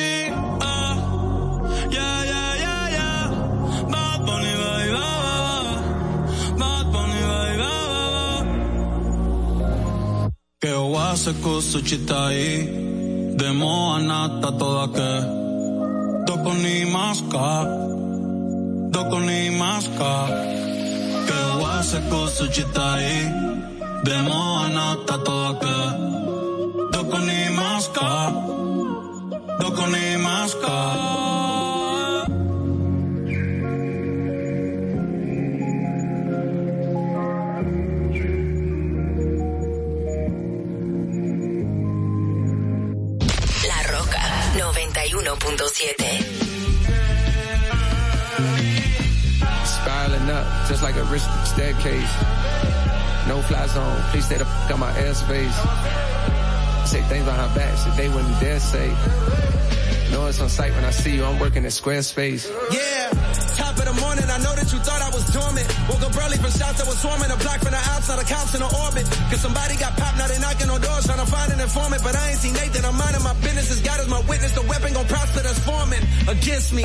[0.00, 0.94] ah.
[1.90, 3.28] Yeah, yeah, yeah, yeah.
[3.92, 4.36] Ba, ba.
[6.58, 8.26] Bad Bunny, baby, ba, ba, ba.
[11.42, 12.46] kusuchitai
[13.36, 15.12] Demo anata toda ke
[16.26, 17.64] Doko ni maska
[18.90, 20.12] Doko ni maska
[21.26, 23.10] Ke wase kusuchitai
[24.04, 25.76] Demo anata toda ke
[26.92, 28.55] Doko ni maska Doko ni maska La Roca 91.7.
[28.55, 28.55] Spiraling up, just like a rich
[51.56, 52.14] staircase.
[53.26, 56.15] No fly zone, please stay the f out my airspace.
[56.86, 58.86] I say things behind back, shit they wouldn't dare say.
[60.12, 62.46] Know it's on sight when I see you, I'm working at Squarespace.
[62.72, 63.10] Yeah,
[64.00, 65.66] morning, I know that you thought I was dormant.
[65.88, 68.54] Woke up early from shots that was swarming, a block from the outside, the cops
[68.54, 69.04] in the orbit.
[69.30, 72.02] Cause somebody got popped, now they knocking on doors, trying to find an informant.
[72.02, 74.64] But I ain't seen Nathan, I'm minding my business, as God is my witness, the
[74.68, 76.84] weapon gon' prosper that's forming against me.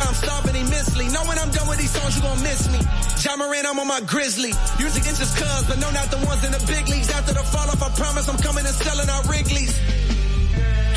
[0.00, 1.08] I'm starving immensely.
[1.12, 2.80] Know when I'm done with these songs, you gon' miss me.
[3.20, 4.52] John Moran, I'm on my grizzly.
[4.78, 7.10] Music is just cuz, but no, not the ones in the big leagues.
[7.10, 9.76] After the fall off, I promise I'm coming and selling our Wrigley's.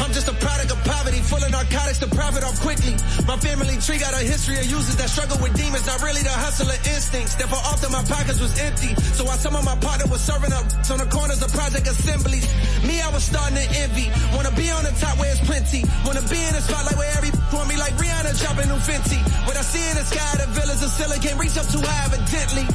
[0.01, 2.93] I'm just a product of poverty, full of narcotics to profit off quickly.
[3.27, 6.33] My family tree got a history of users that struggle with demons, not really the
[6.33, 7.35] hustler instincts.
[7.35, 8.95] Therefore, often my pockets was empty.
[9.17, 12.45] So while some of my partner was serving up on the corners of project assemblies,
[12.87, 14.09] me, I was starting to envy.
[14.35, 15.83] Wanna be on the top where it's plenty.
[16.05, 19.19] Wanna be in the spotlight where every want me like Rihanna dropping new Fenty.
[19.45, 22.09] What I see in the sky, the villas of Scylla can't reach up too high
[22.09, 22.65] evidently.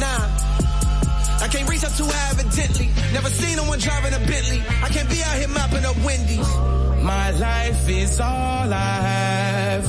[0.00, 0.75] Nah.
[1.40, 2.88] I can't reach up too high evidently.
[3.12, 4.62] Never seen no one driving a Bentley.
[4.82, 6.50] I can't be out here mopping up Wendy's.
[7.02, 9.84] My life is all I have.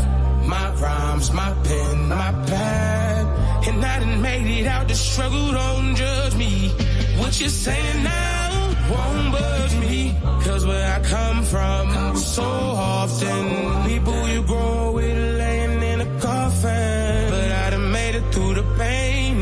[0.45, 3.67] My rhymes, my pen, my pad.
[3.67, 6.69] And I done made it out the struggle, don't judge me.
[7.17, 10.15] What you're saying now won't budge me.
[10.43, 14.86] Cause where I come from, so often, people you grow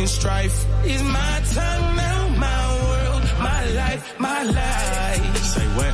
[0.05, 0.57] and strife.
[0.85, 4.94] Is my time now, my world, my life, my life.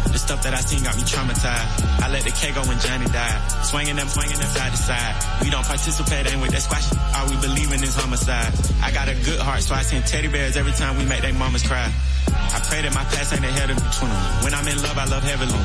[0.09, 2.01] The stuff that I seen got me traumatized.
[2.01, 3.39] I let the K go when Johnny died.
[3.63, 5.13] Swinging them, swinging them side to side.
[5.43, 6.87] We don't participate in with that squash.
[7.15, 8.53] All we believe in is homicide.
[8.81, 11.31] I got a good heart, so I send teddy bears every time we make they
[11.31, 11.91] mamas cry.
[12.51, 14.43] I pray that my past ain't ahead of me, 21.
[14.43, 15.55] When I'm in love, I love heavily.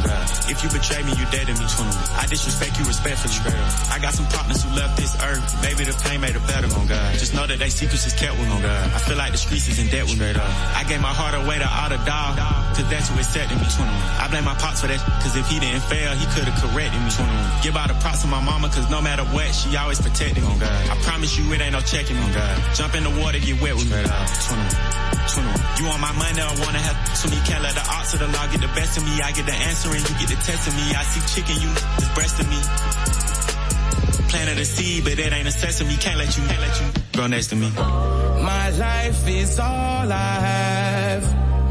[0.47, 1.90] If you betray me, you dead to me, 21.
[2.15, 3.34] I disrespect you respectfully.
[3.42, 3.90] Up.
[3.90, 5.42] I got some partners who left this earth.
[5.62, 7.18] Maybe the pain made it better, oh God.
[7.18, 8.86] Just know that they secrets is kept with, oh God.
[8.94, 10.47] I feel like the streets is in debt with Straight up.
[10.78, 12.39] I gave my heart away to all the dog,
[12.74, 13.90] cause that's who accepted me, 21.
[13.90, 17.10] I blame my pops for that, cause if he didn't fail, he could've corrected me,
[17.10, 17.62] 21.
[17.62, 20.48] Give all the props to my mama, cause no matter what, she always protected me,
[20.50, 20.82] oh God.
[20.90, 22.55] I promise you it ain't no checking, oh God.
[22.74, 25.06] Jump in the water, get wet with me, 21.
[25.26, 25.66] 21.
[25.78, 27.38] You want my money I wanna have to me?
[27.44, 29.20] Can't let the odds of the law get the best of me.
[29.20, 30.86] I get the answer and you get the test of me.
[30.94, 32.60] I see chicken, you is breast of me.
[34.30, 35.96] Planted a seed, but it ain't a sesame.
[35.96, 37.70] Can't let you, can't let you grow next to me.
[37.70, 40.85] My life is all I have.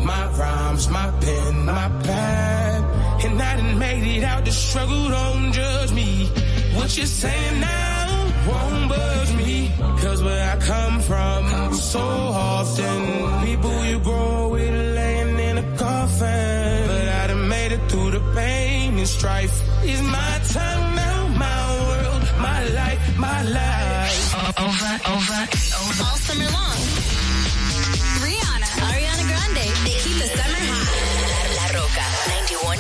[0.06, 3.26] My rhymes, my pen, my pad.
[3.26, 6.28] And I done made it out the struggle, don't judge me.
[6.76, 9.72] What you're saying now won't budge me.
[10.04, 16.88] Cause where I come from, so often, people you grow with laying in a coffin.
[16.88, 19.56] But I done made it through the pain and strife.
[19.84, 24.36] Is my time now, my world, my life, my life.
[24.60, 25.44] Over, over,
[25.82, 26.04] over.
[26.06, 27.15] All summer long.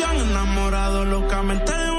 [0.00, 1.91] enamorado locamente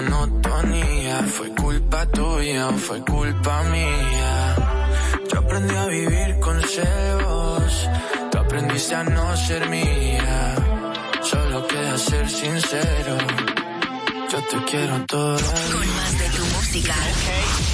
[0.00, 1.22] monotonía.
[1.24, 4.56] Fue culpa tuya, fue culpa mía.
[5.32, 7.88] Yo aprendí a vivir con celos.
[8.30, 10.54] Tú aprendiste a no ser mía.
[11.22, 13.16] Solo queda ser sincero.
[14.32, 15.36] Yo te quiero todo.
[15.36, 16.94] Con más de tu música.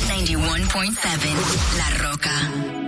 [0.08, 0.26] Okay.
[0.26, 2.86] 91.7 La Roca.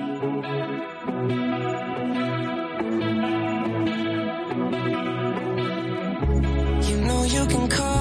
[7.29, 7.98] you can call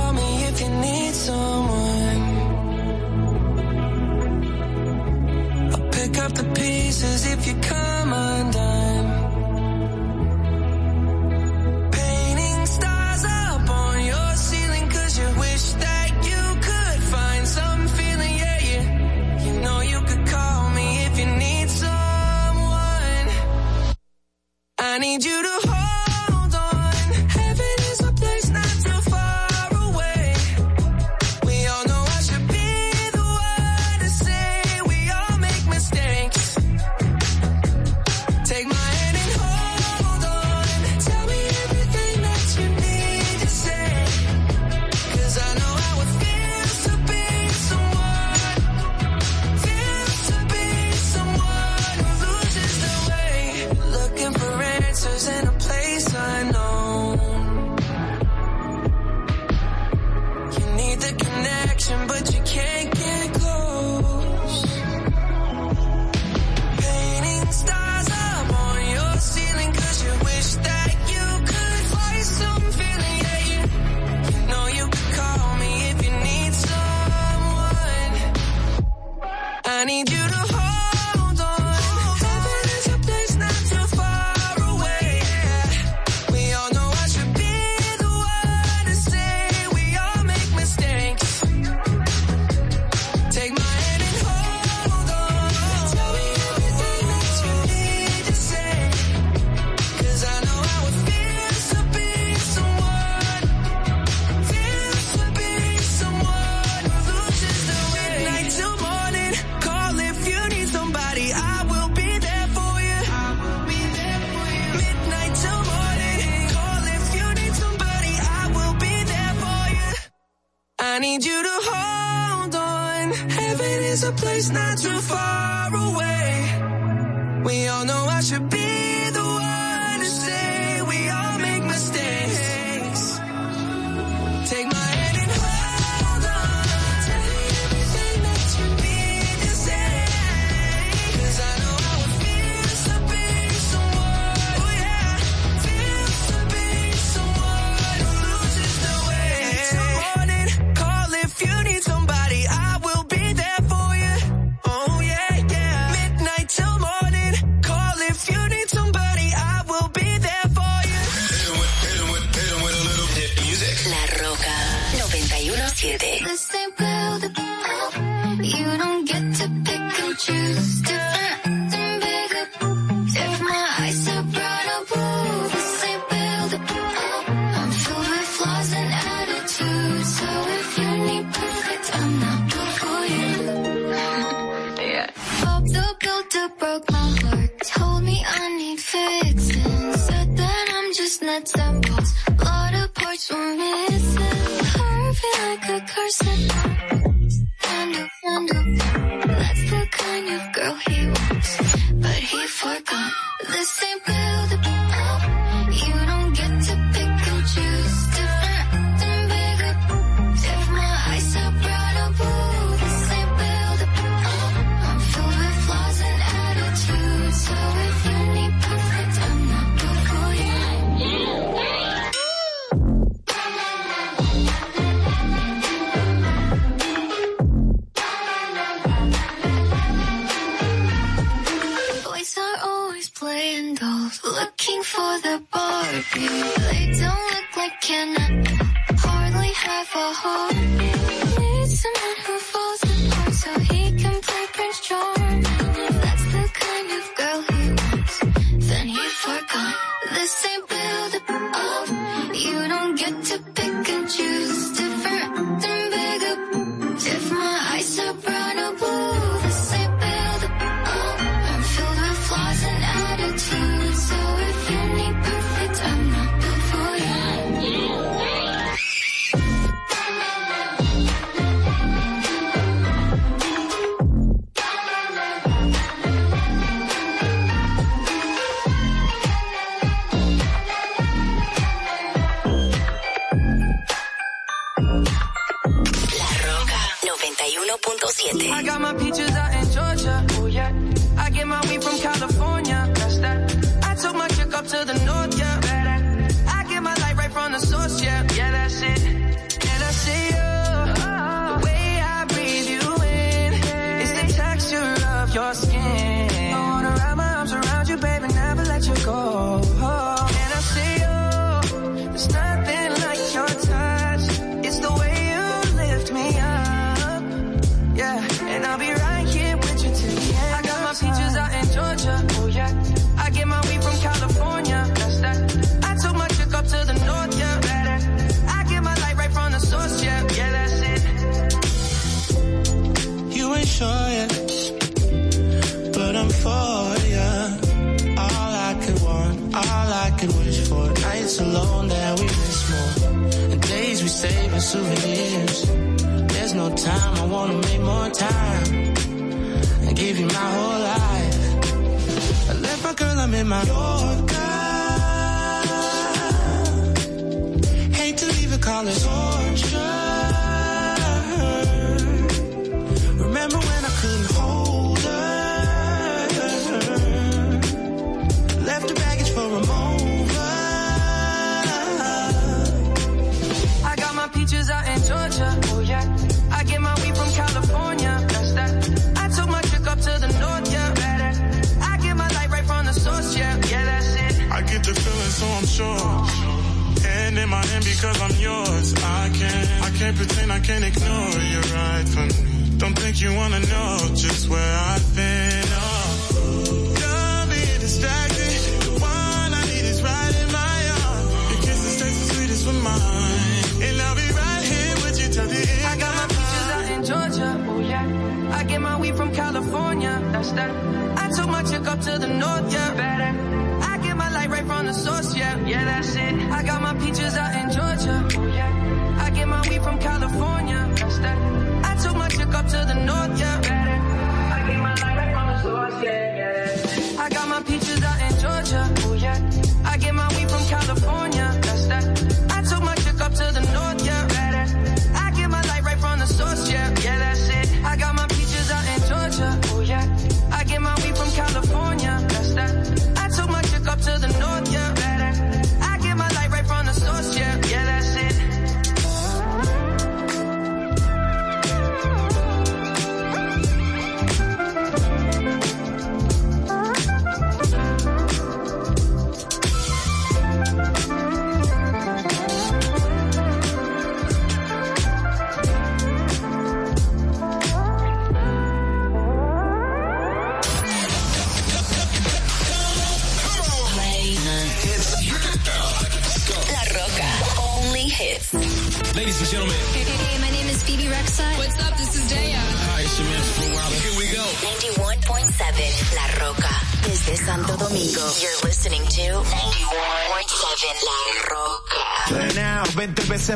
[6.57, 9.07] pieces if you come undone.
[11.91, 18.33] Painting stars up on your ceiling cause you wish that you could find some feeling,
[18.43, 18.81] yeah, you,
[19.45, 23.27] you know you could call me if you need someone.
[24.79, 25.66] I need you to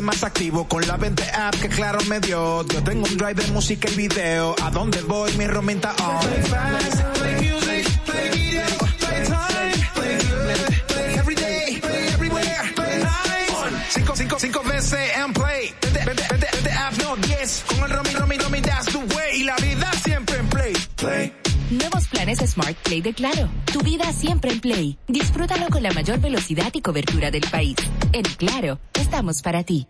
[0.02, 2.66] más activo con la 20 app que claro me dio.
[2.66, 4.54] Yo tengo un drive de música y video.
[4.62, 6.18] A donde voy mi romita on.
[6.20, 8.64] Play fast, play music, play video,
[8.98, 13.90] play time, play good, play every day, play everywhere, play nice.
[13.90, 15.74] Cinco, cinco, cinco veces en play.
[15.82, 17.64] 20, 20, 20, 20 app, no 10.
[17.66, 19.40] Con el romi, romi, romi, that's the way.
[19.40, 20.72] Y la vida siempre en play.
[20.96, 21.32] Play.
[21.70, 23.48] Nuevos planes Smart Play de Claro.
[23.72, 24.98] Tu vida siempre en Play.
[25.08, 27.76] Disfrútalo con la mayor velocidad y cobertura del país.
[28.12, 28.78] En Claro,
[29.12, 29.86] estamos para ti.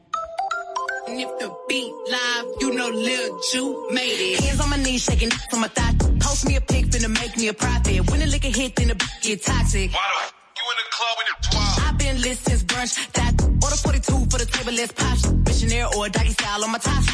[1.07, 4.41] If the beat live, you know Lil Ju made it.
[4.41, 5.95] Hands on my knees, shaking from my thigh.
[6.19, 8.11] Post me a pic, finna make me a profit.
[8.11, 9.93] When the liquor hit, then the get toxic.
[9.93, 11.79] You in the club and it's wild.
[11.87, 13.13] I've been lit since brunch.
[13.13, 15.19] That order 42 for the table, let's pop.
[15.47, 17.05] Missionaire or a doggy style on my top.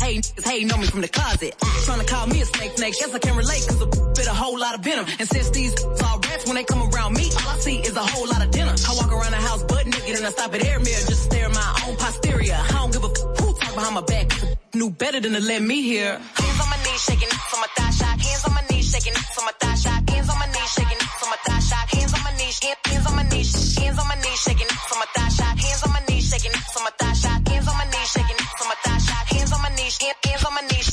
[0.00, 1.52] Hey, niggas hating on me from the closet.
[1.84, 2.94] Trying to call me a snake snake.
[2.98, 5.04] Guess I can relate cause a bit a whole lot of venom.
[5.18, 8.06] And since these all rats, when they come around me, all I see is a
[8.12, 8.72] whole lot of dinner.
[8.72, 9.64] I walk around the house
[10.08, 12.54] naked and I stop at air mirror just stare at my own posterior.
[12.54, 14.26] I don't give a f- who talk behind my back.
[14.74, 16.12] Knew better than to let me hear.
[16.18, 18.16] Hands on my knees, shaking from my thigh shot.
[18.20, 20.10] Hands on my knees, shaking from my thigh shot.
[20.10, 21.86] Hands on my knees, shaking from my thigh shot.
[21.94, 24.98] Hands on my knees, hand- hands on my knees, hands on my knees, shaking from
[24.98, 25.54] my thigh shot.
[25.58, 27.38] Hands on my knees, shaking from my thigh shot.
[27.48, 29.24] Hands on my knees, shaking from my thigh shot.
[29.32, 30.88] Hands on my knees, hand- hands on my knees.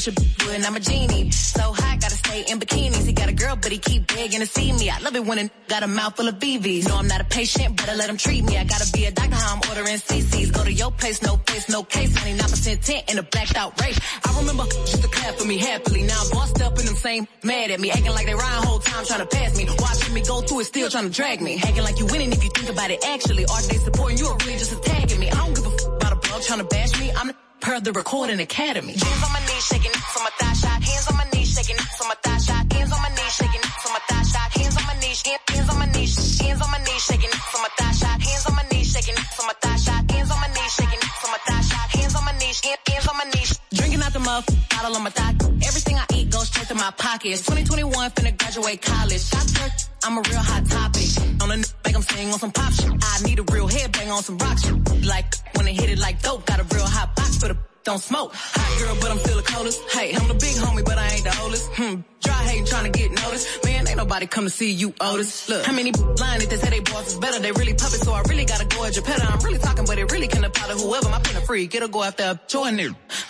[0.00, 1.30] Wish a I'm a genie.
[1.30, 3.04] So hot, gotta stay in bikinis.
[3.06, 4.88] He got a girl, but he keep begging to see me.
[4.88, 6.88] I love it when a got a mouth full of BVs.
[6.88, 8.56] No, I'm not a patient, but I let him treat me.
[8.56, 10.52] I gotta be a doctor, how I'm ordering CCs.
[10.54, 12.14] Go to your place, no face, no case.
[12.14, 14.00] 99% tint in a blacked out race.
[14.24, 16.02] I remember just to clap for me happily.
[16.04, 17.90] Now I'm bossed up and them same mad at me.
[17.90, 19.68] Acting like they rhyme whole time trying to pass me.
[19.78, 21.60] Watching me go through it, still trying to drag me.
[21.62, 23.44] Acting like you winning if you think about it actually.
[23.44, 25.28] Are they supporting you or really just attacking me?
[25.28, 27.12] I don't give a f- about a blog trying to bash me.
[27.12, 28.94] I'm per the recording academy.
[28.94, 30.82] Hands on my knees, shaking from my thigh shot.
[30.82, 32.72] Hands on my knees, shaking from my thigh shot.
[32.72, 34.48] Hands on my knees, shaking from my thigh shot.
[34.56, 37.68] Hands on my knees, hands on my knees, hands on my knees, shaking from my
[37.78, 38.16] thigh shot.
[38.20, 40.10] Hands on my knees, shaking from my thigh shot.
[40.10, 41.86] Hands on my knees, shaking from my thigh shot.
[41.96, 43.60] Hands on my knees, hands on my knees.
[43.74, 45.34] Drinking out the muff, bottle on my thigh.
[45.68, 47.40] Everything I eat goes straight to my pockets.
[47.44, 49.20] 2021, finna graduate college.
[49.22, 51.08] Shot church, I'm a real hot topic.
[51.42, 52.90] On a n- make 'em sing on some pop shit.
[53.02, 55.04] I need a real headbang on some rock shit.
[55.06, 57.09] Like, when they hit it like dope, got a real hot
[57.40, 58.32] for the don't smoke.
[58.34, 59.80] Hot girl, but I'm still the coldest.
[59.90, 61.70] Hey, I'm the big homie, but I ain't the oldest.
[61.72, 62.00] Hmm.
[62.20, 63.64] Dry hating trying to get noticed.
[63.64, 65.48] Man, ain't nobody come to see you, Otis.
[65.48, 67.40] Look, how many lying if they say they boss is better?
[67.40, 69.24] They really puppets, so I really gotta go at your pet.
[69.24, 71.08] I'm really talking, but it really can apply to whoever.
[71.08, 72.76] My pen a freak, it'll go after a Jordan.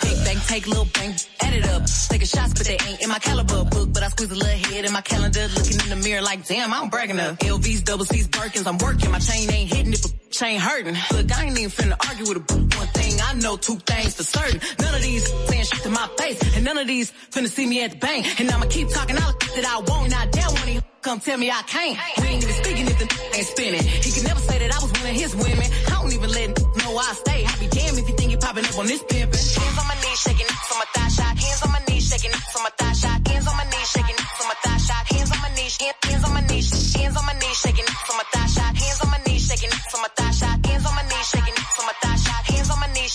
[0.02, 1.86] Big bang, take little bang, add it up.
[2.08, 3.92] Taking shots, but they ain't in my caliber book.
[3.92, 6.72] But I squeeze a little head in my calendar, looking in the mirror like, damn,
[6.74, 7.38] I'm bragging enough.
[7.38, 9.12] LVs, double C's, Birkins, I'm working.
[9.12, 10.96] My chain ain't hitting if a chain hurting.
[11.12, 13.20] Look, I ain't even finna argue with a one thing.
[13.20, 14.60] I know two things for certain.
[14.80, 17.82] None of these saying shit to my face, and none of these finna see me
[17.84, 18.40] at the bank.
[18.40, 21.20] And I'ma keep talking all the that I won't, and I dare when he come
[21.20, 21.98] tell me I can't.
[22.18, 23.82] We ain't even speaking if the ain't spinning.
[23.82, 25.68] He could never say that I was one of his women.
[25.88, 26.48] I don't even let
[26.80, 27.40] know I stay.
[27.44, 29.42] I be damned if you think you popping up on this pimpin'.
[29.60, 31.34] Hands on my knees, shaking from my thigh shot.
[31.36, 33.18] Hands on my knees, shaking from my thigh shot.
[33.28, 35.04] Hands on my knees, shaking from my thigh shot.
[35.12, 38.26] Hands on my knees, hands on my knees, hands on my knees, shaking from my
[38.32, 38.72] thigh shot.
[38.76, 40.29] Hands on my knees, shaking from my thigh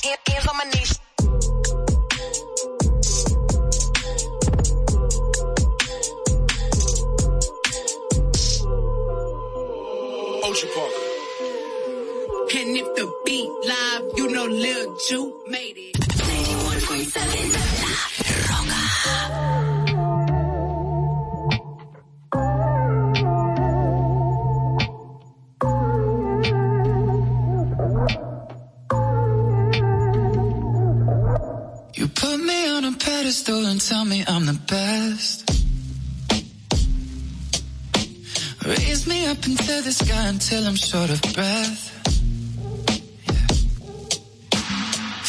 [0.06, 1.66] Hands on my knees, on my knees.
[10.44, 10.94] Ocean Park.
[12.56, 15.96] And if the beat live, you know Lil Ju made it.
[15.96, 17.75] 91.7
[32.36, 35.50] put me on a pedestal and tell me I'm the best.
[38.66, 41.82] Raise me up into the sky until I'm short of breath.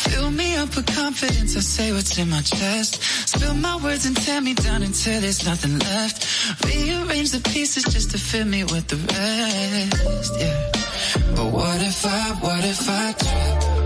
[0.05, 3.02] Fill me up with confidence, I say what's in my chest.
[3.28, 6.18] Spill my words and tear me down until there's nothing left.
[6.65, 10.33] Rearrange the pieces just to fill me with the rest.
[10.41, 10.73] Yeah.
[11.36, 13.85] But what if I, what if I trip?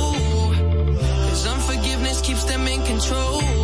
[2.51, 3.60] I'm in control.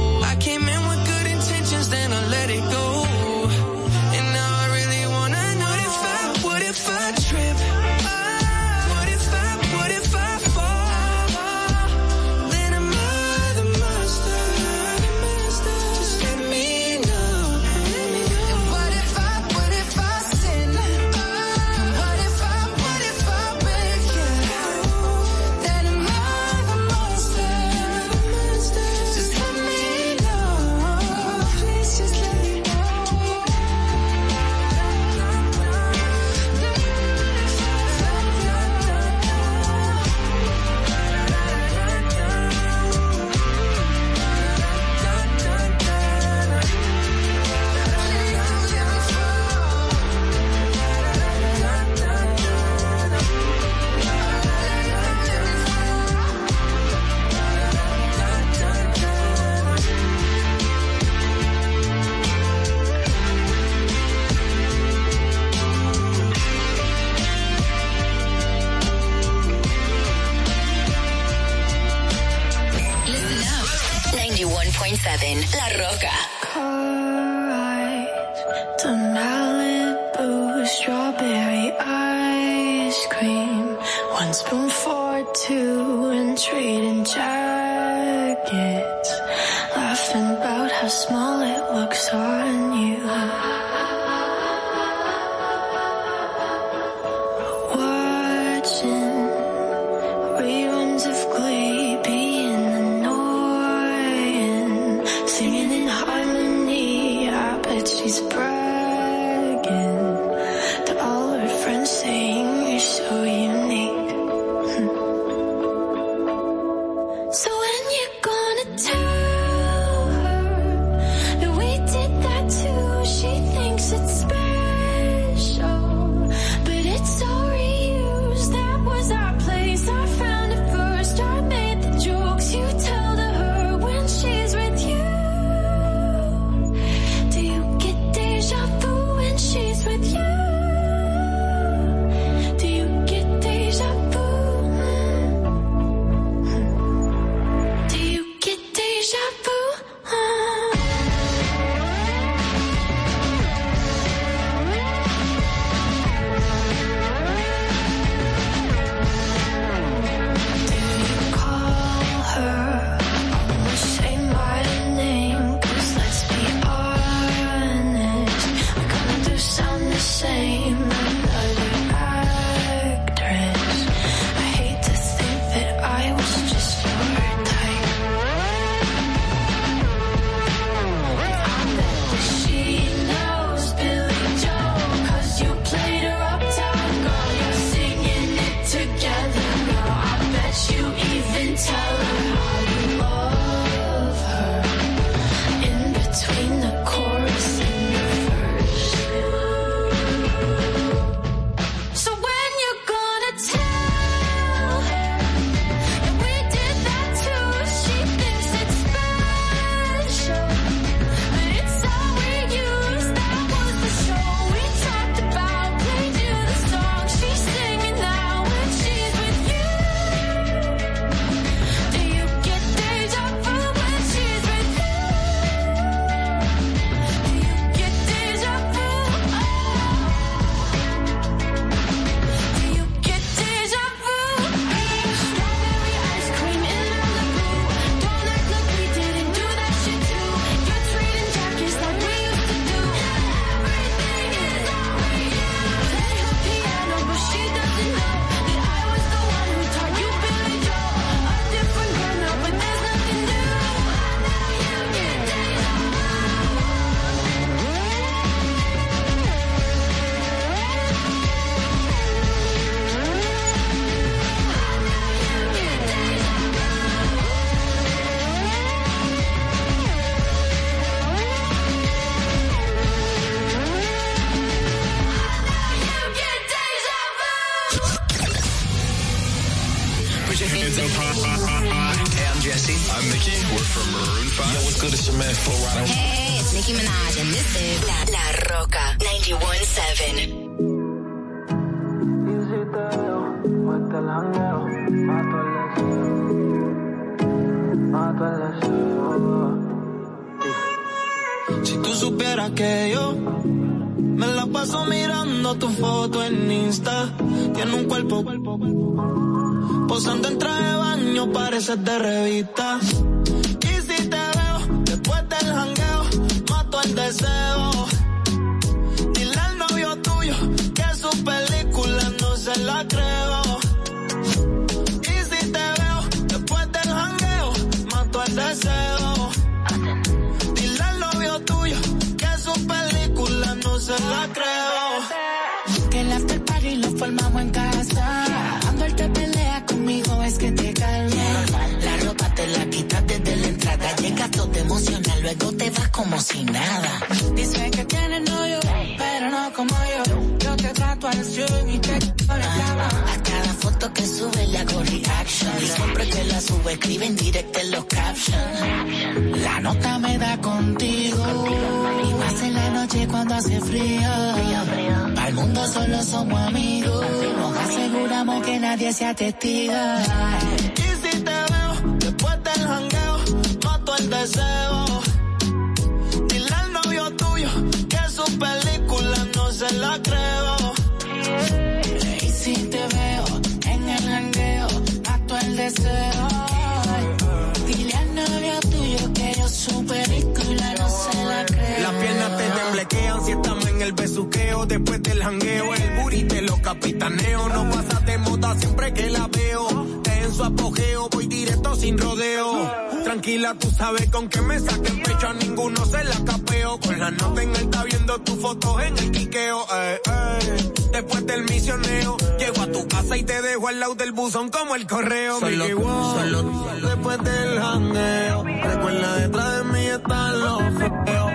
[393.24, 394.66] Si estamos en el besuqueo.
[394.66, 397.50] Después del jangueo, el booty te lo capitaneo.
[397.50, 400.02] No pasa de moda siempre que la veo.
[400.04, 402.72] Te en su apogeo, voy directo sin rodeo.
[403.04, 405.28] Tranquila, tú sabes con que me saque el pecho.
[405.28, 406.80] A ninguno se la capeo.
[406.80, 409.66] Con la nota en alta viendo tus fotos en el quiqueo.
[409.74, 410.72] eh, eh.
[410.92, 414.76] Después del misioneo, llego a tu casa y te dejo al lado del buzón como
[414.76, 415.40] el correo.
[415.40, 416.16] Solo- Mickey, wow.
[416.18, 418.44] solo- después del jangueo.
[418.44, 421.32] Recuerda detrás de mí están los feos.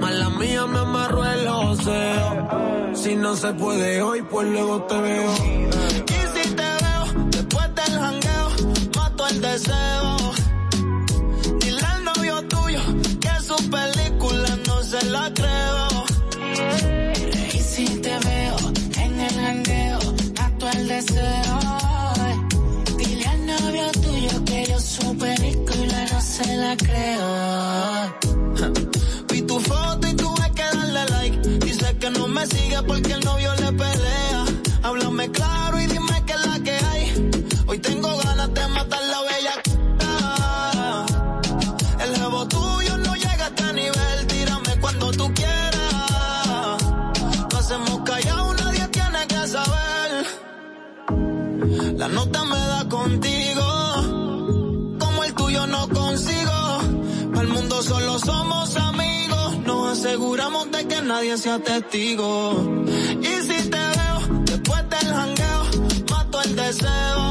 [0.00, 1.13] Mala mía me amarró
[2.94, 5.34] Si no se puede hoy, pues luego te veo.
[5.34, 8.48] Y si te veo después del jangueo,
[8.96, 10.16] mato el deseo.
[11.60, 12.80] Dile al novio tuyo
[13.20, 15.88] que su película no se la creo.
[17.52, 18.56] Y si te veo
[19.02, 19.98] en el jangueo,
[20.40, 21.58] mato el deseo.
[22.98, 28.14] Dile al novio tuyo que yo su película no se la creo.
[29.28, 29.93] Vi tu foto
[32.46, 34.44] sigue porque el novio le pelea.
[34.82, 37.30] Háblame claro y dime qué es la que hay.
[37.66, 39.54] Hoy tengo ganas de matar la bella.
[42.04, 44.26] El jevo tuyo no llega a este nivel.
[44.26, 46.82] Tírame cuando tú quieras.
[47.50, 50.26] Lo hacemos callado, nadie tiene que saber.
[51.96, 53.66] La nota me da contigo.
[54.98, 56.78] Como el tuyo no consigo.
[57.32, 58.93] Para el mundo solo somos amigos.
[59.94, 62.84] Nos aseguramos de que nadie sea testigo.
[63.22, 65.62] Y si te veo después del jangueo,
[66.10, 67.30] mato el deseo.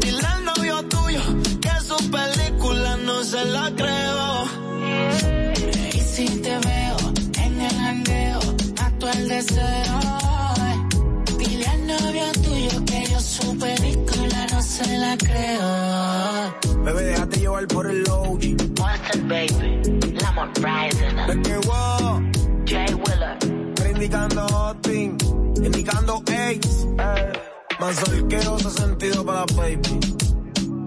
[0.00, 1.20] Dile al novio tuyo
[1.60, 4.44] que su película no se la creo.
[5.92, 6.96] Y si te veo
[7.44, 8.40] en el jangueo,
[8.80, 10.00] mato el deseo.
[11.36, 16.82] Dile al novio tuyo que yo su película no se la creo.
[16.82, 18.70] Bebé, déjate llevar por el OG.
[18.78, 21.18] Monster baby, Lamont Rising.
[21.28, 22.22] Es que wow.
[22.64, 23.36] Jay Willer.
[23.74, 25.16] Pero indicando Hotpin,
[25.56, 26.86] indicando Ace.
[27.80, 30.00] Más solqueroso sentido para baby.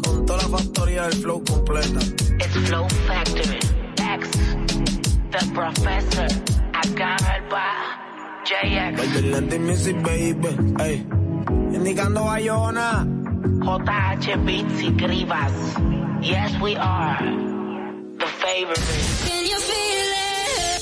[0.04, 2.00] Con toda la factoría del flow completa.
[2.40, 3.60] It's Flow Factory.
[3.98, 4.30] X,
[5.32, 6.28] The Professor.
[6.74, 8.04] Acá el by
[8.46, 8.98] JX.
[8.98, 10.56] Bailando music, baby.
[10.80, 11.06] Ey.
[11.74, 13.06] Indicando Bayona.
[13.62, 15.52] JH Beats y Grivas.
[16.22, 17.53] Yes, we are.
[18.24, 18.80] The favorite.
[19.28, 20.80] Can you feel it?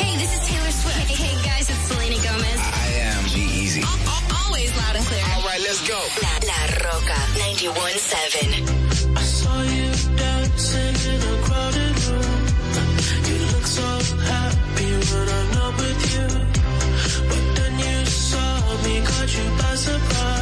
[0.00, 1.10] Hey, this is Taylor Swift.
[1.12, 2.56] Hey, guys, it's Selena Gomez.
[2.56, 3.84] I am G-Eazy.
[4.46, 5.20] Always loud and clear.
[5.36, 6.00] All right, let's go.
[6.24, 9.14] La, La Roca 91.7.
[9.14, 12.42] I saw you dancing in a crowded room.
[13.28, 13.88] You look so
[14.32, 16.26] happy when I'm not with you.
[17.28, 20.33] But then you saw me, caught you by surprise.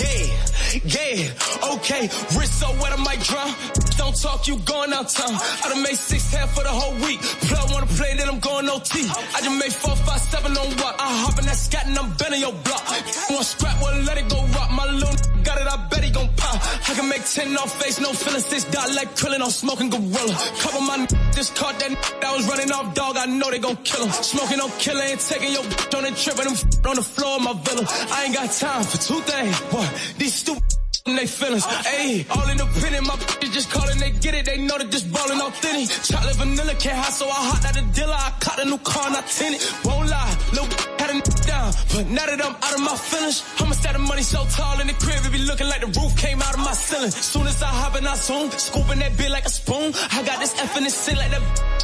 [0.00, 2.02] Yeah, yeah, okay.
[2.36, 3.54] Wrist so wet, I might drown.
[3.98, 5.34] Don't talk, you going out town.
[5.34, 7.20] I done made six half for the whole week.
[7.20, 9.04] Plug wanna play, then I'm going OT.
[9.34, 10.94] I just made four, five, seven on what?
[10.98, 12.84] I hop in that scat and I'm bending your block.
[13.28, 14.70] One scrap, well let it go rock.
[14.70, 16.56] My little got it, I bet he gon' pop.
[16.88, 20.34] I can make ten off face, no feeling six dot like krillin on smoking gorilla.
[20.60, 23.16] Couple my just caught that that was running off dog.
[23.16, 24.12] I know they gon' kill him.
[24.12, 25.64] Smoking on killer and taking your
[25.96, 27.84] on a and tripping them on the floor of my villa.
[27.86, 29.56] I ain't got time for two things.
[29.72, 29.88] What?
[30.18, 30.62] These stupid
[31.06, 31.64] in they feelings.
[31.64, 35.40] Ayy, all independent, my bitches just calling, they get it, they know that this ballin'
[35.40, 35.88] authentic.
[36.04, 38.12] Chocolate vanilla can't hide, so I hot out the dealer.
[38.12, 39.74] I caught a new car and I it.
[39.84, 43.72] Won't lie, little had a down, but now that I'm out of my feelings, I'ma
[43.72, 46.40] stack the money so tall in the crib, it be looking like the roof came
[46.42, 47.10] out of my ceiling.
[47.10, 49.92] Soon as I hop in, I zoom, scooping that bit like a spoon.
[50.12, 51.42] I got this F in the sit like that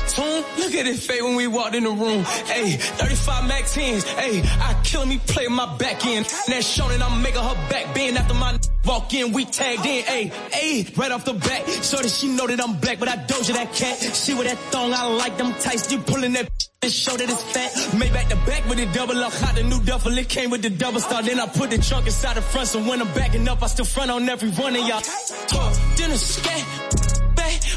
[0.08, 0.44] tune.
[0.58, 2.24] Look at it fade when we walked in the room.
[2.46, 4.04] Hey, 35 Mac 10s.
[4.04, 6.26] Hey, I kill me, play my back end.
[6.48, 10.04] That showing I'm making her back bend after my walk in, we tagged in.
[10.04, 11.66] Ayy, ayy, right off the bat.
[11.84, 13.98] So that she know that I'm black, but I doja that cat.
[14.14, 15.90] She with that thong, I like them tights.
[15.90, 16.48] You pulling that
[16.82, 17.98] and show that it's fat.
[17.98, 19.32] Made back the back with the double up.
[19.32, 21.22] Hot the new duffel, it came with the double star.
[21.22, 23.84] Then I put the trunk inside the front, so when I'm backing up, I still
[23.84, 25.00] front on every one of y'all.
[25.00, 27.25] Talk, a scat.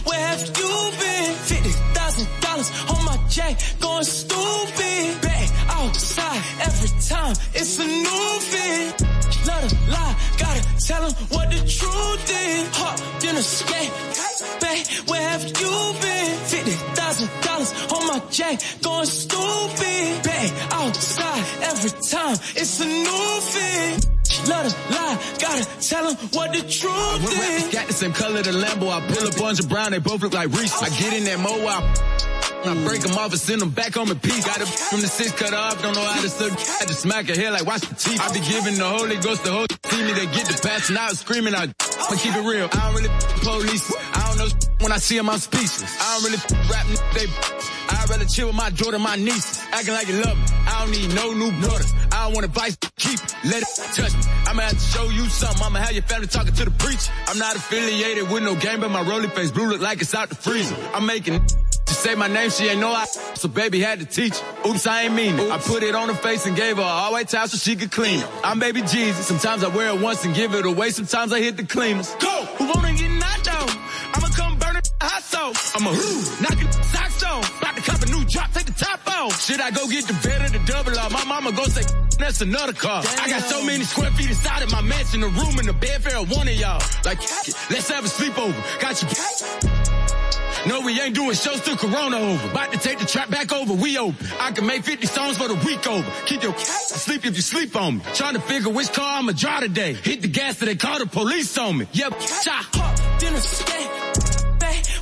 [0.05, 1.35] Where have you been?
[1.49, 5.21] Fifty thousand dollars on my jack, going stupid.
[5.21, 9.01] Back outside every time, it's a new fit.
[9.47, 12.77] Let her lie, gotta tell him what the truth is.
[12.77, 13.91] Hot dinner skate,
[14.61, 16.37] babe, where have you been?
[16.51, 20.23] Fifty thousand dollars on my jack, going stupid.
[20.23, 24.18] Back outside every time, it's a new fit.
[24.47, 27.73] Let her lie, gotta tell him what the truth is.
[27.73, 30.33] got the same color, the Lambo, I pull up orange and brown, they both look
[30.33, 30.81] like Reese.
[30.81, 32.19] I get in that mo, I
[32.65, 34.45] I break them off and send them back home in peace.
[34.45, 36.51] Got it from the six cut off, don't know how to suck.
[36.51, 38.19] I just smack her hair like watch the teeth.
[38.19, 39.65] I be giving the Holy Ghost the whole
[39.99, 41.69] see me, they get the passion out screaming out.
[41.79, 42.67] I'ma keep it real.
[42.71, 43.09] I don't really
[43.41, 43.93] police.
[44.13, 44.28] I don't
[44.81, 45.39] when I see them, I'm.
[45.39, 46.37] I don't really
[46.69, 47.27] rap, they.
[47.89, 50.43] I'd rather chill with my daughter, my niece, acting like you love me.
[50.67, 51.85] I don't need no new brother.
[52.11, 54.21] I don't want advice, keep it, let it touch me.
[54.47, 55.63] I'ma have to show you something.
[55.63, 57.11] I'ma have your family talking to the preacher.
[57.27, 60.29] I'm not affiliated with no game, but my rolling face blue look like it's out
[60.29, 60.75] the freezer.
[60.93, 61.41] I'm making
[61.89, 64.39] to say my name, she ain't know I, so baby had to teach.
[64.65, 65.51] Oops, I ain't mean it.
[65.51, 67.75] I put it on her face and gave her a all white towel so she
[67.75, 68.27] could clean it.
[68.43, 69.25] I'm baby Jesus.
[69.25, 70.91] Sometimes I wear it once and give it away.
[70.91, 72.13] Sometimes I hit the cleaners.
[72.15, 72.45] Go!
[72.57, 73.48] Who wanna get knocked
[75.01, 75.75] it hot sauce.
[75.75, 77.61] I'ma whoo, knock it socks off.
[77.61, 79.41] About to cop a new drop, take the top off.
[79.41, 81.09] Should I go get the bed or the double R?
[81.09, 81.83] My mama go say,
[82.17, 83.03] that's another car.
[83.19, 86.03] I got so many square feet inside of my mansion, the room and the bed
[86.03, 86.81] for one of y'all.
[87.05, 87.19] Like,
[87.69, 88.55] let's have a sleepover.
[88.81, 89.09] Got you.
[90.67, 92.49] No, we ain't doing shows till Corona over.
[92.49, 94.27] About to take the trap back over, we open.
[94.41, 96.05] I can make 50 songs for the week over.
[96.25, 98.03] Keep your sleep if you sleep on me.
[98.13, 99.93] Trying to figure which car I'ma drive today.
[99.93, 101.87] Hit the gas so they call the police on me.
[101.93, 103.19] Yep, shot.
[103.19, 103.39] dinner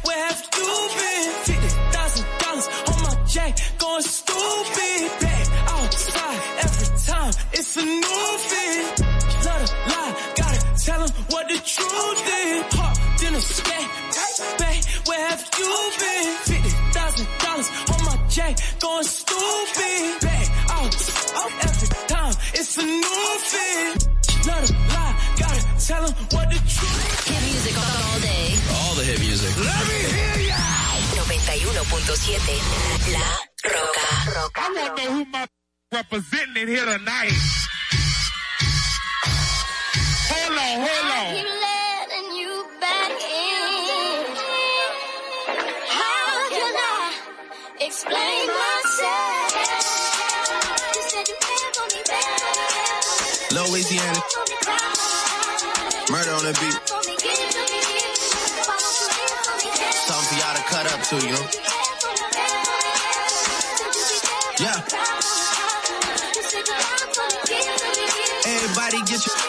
[0.08, 1.28] where have you been?
[1.44, 5.02] Fifty thousand dollars on my jack, going stupid.
[5.20, 9.00] Back outside every time, it's a new fit.
[9.46, 12.64] Let her lie, gotta tell him what the truth is.
[12.80, 13.90] Hot dinner skate.
[14.60, 16.28] Babe, where have you been?
[16.50, 20.22] Fifty thousand dollars on my jack, going stupid.
[20.22, 20.48] Back
[21.68, 24.08] every time, it's a new fit.
[24.48, 27.08] Lie, gotta tell him what the truth
[27.44, 28.67] music all day.
[29.16, 29.56] Music.
[29.56, 30.60] Let me hear ya.
[31.16, 31.80] 91.7
[33.16, 33.24] La
[33.72, 34.04] Roca.
[34.60, 35.48] I want to know who my
[35.94, 37.32] representing it here tonight.
[40.28, 41.40] Hold on, hold on.
[41.40, 42.52] keep letting you
[42.84, 44.28] back in.
[45.88, 47.16] How can I
[47.80, 49.56] explain myself?
[50.96, 53.56] You said you care for me better.
[53.56, 54.20] Louisiana.
[56.12, 57.07] Murder on the beat.
[61.08, 61.40] To you?
[64.60, 64.76] Yeah.
[68.44, 69.40] Everybody get your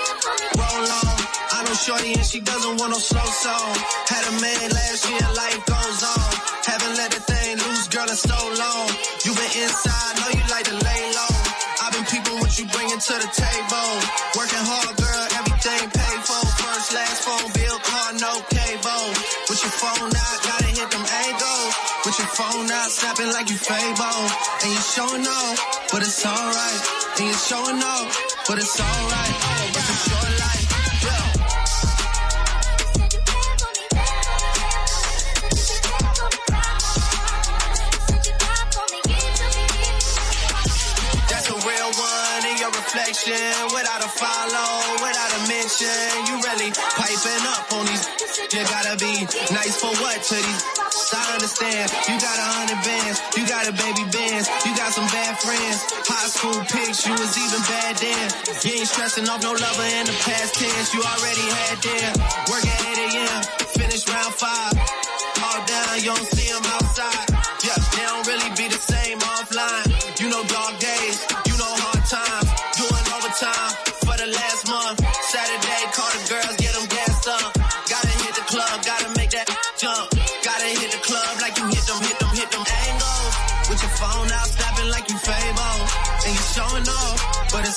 [0.55, 1.19] roll on.
[1.51, 3.75] I know Shorty and she doesn't want no slow song.
[4.07, 6.31] Had a man last year, life goes on.
[6.63, 8.87] Haven't let the thing loose, girl, in so long.
[9.27, 11.35] You been inside, know you like to lay low.
[11.83, 13.91] I've been people what you bringing to the table.
[14.39, 16.39] Working hard, girl, everything paid for.
[16.55, 17.27] First, last
[22.89, 24.25] Stop snapping like you fable,
[24.65, 25.59] And you showing up,
[25.93, 26.81] but it's alright.
[27.21, 28.09] And you showing up,
[28.49, 29.35] but it's alright.
[29.77, 30.65] It's a short life.
[41.29, 43.37] That's a real one in your reflection.
[43.77, 46.25] Without a follow, without a mention.
[46.25, 48.09] You really piping up on these.
[48.49, 51.91] You gotta be nice for what to these yes, I understand.
[52.09, 55.79] You got a hundred bands, you got a baby bands, you got some bad friends.
[56.05, 58.27] High school pics, you was even bad then.
[58.65, 62.13] You ain't stressing off no lover in the past tense, you already had them.
[62.51, 63.41] Work at 8 a.m.,
[63.77, 64.75] finish round five.
[65.45, 67.29] All down, you don't see them outside.
[67.65, 68.98] Yeah, they don't really be the same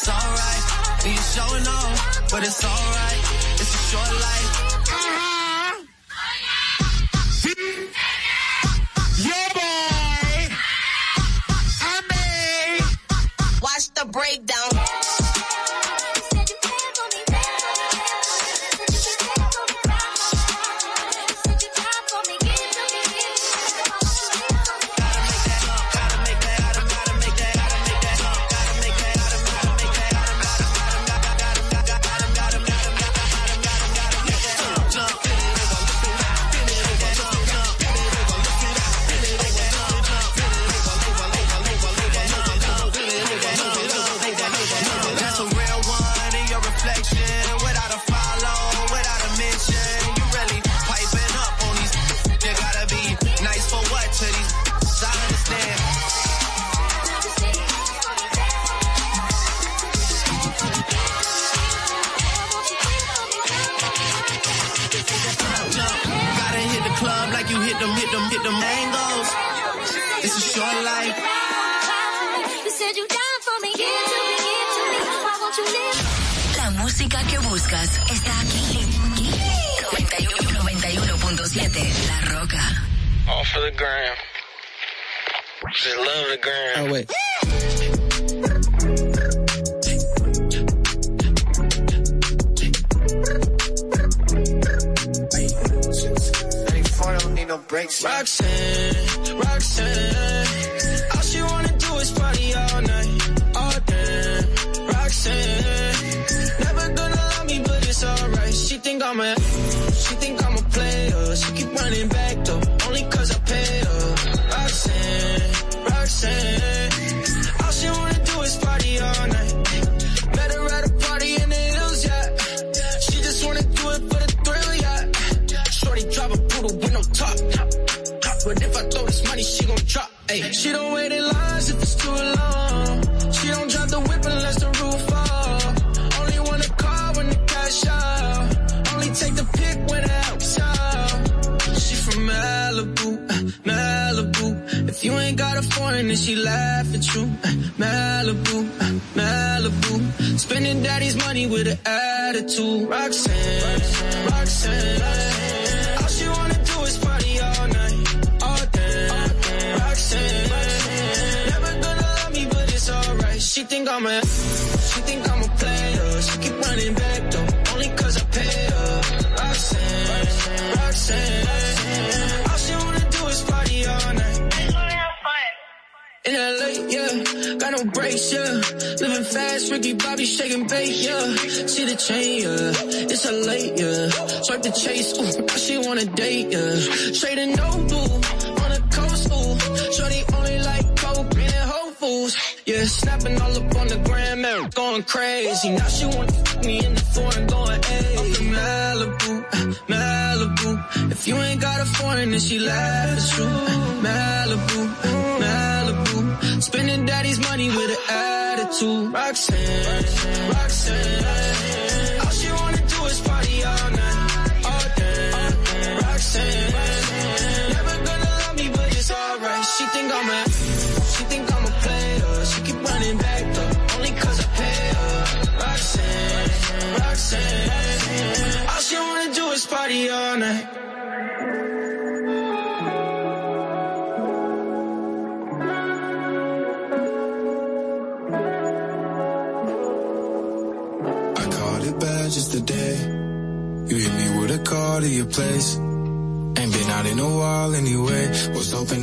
[0.01, 1.05] it's alright.
[1.05, 3.21] And you're showing off, but it's alright.
[3.61, 4.49] It's a short life.
[4.89, 5.85] Uh-huh.
[9.21, 10.55] Yeah, boy.
[11.81, 12.81] I mean,
[13.61, 14.70] watch the breakdown.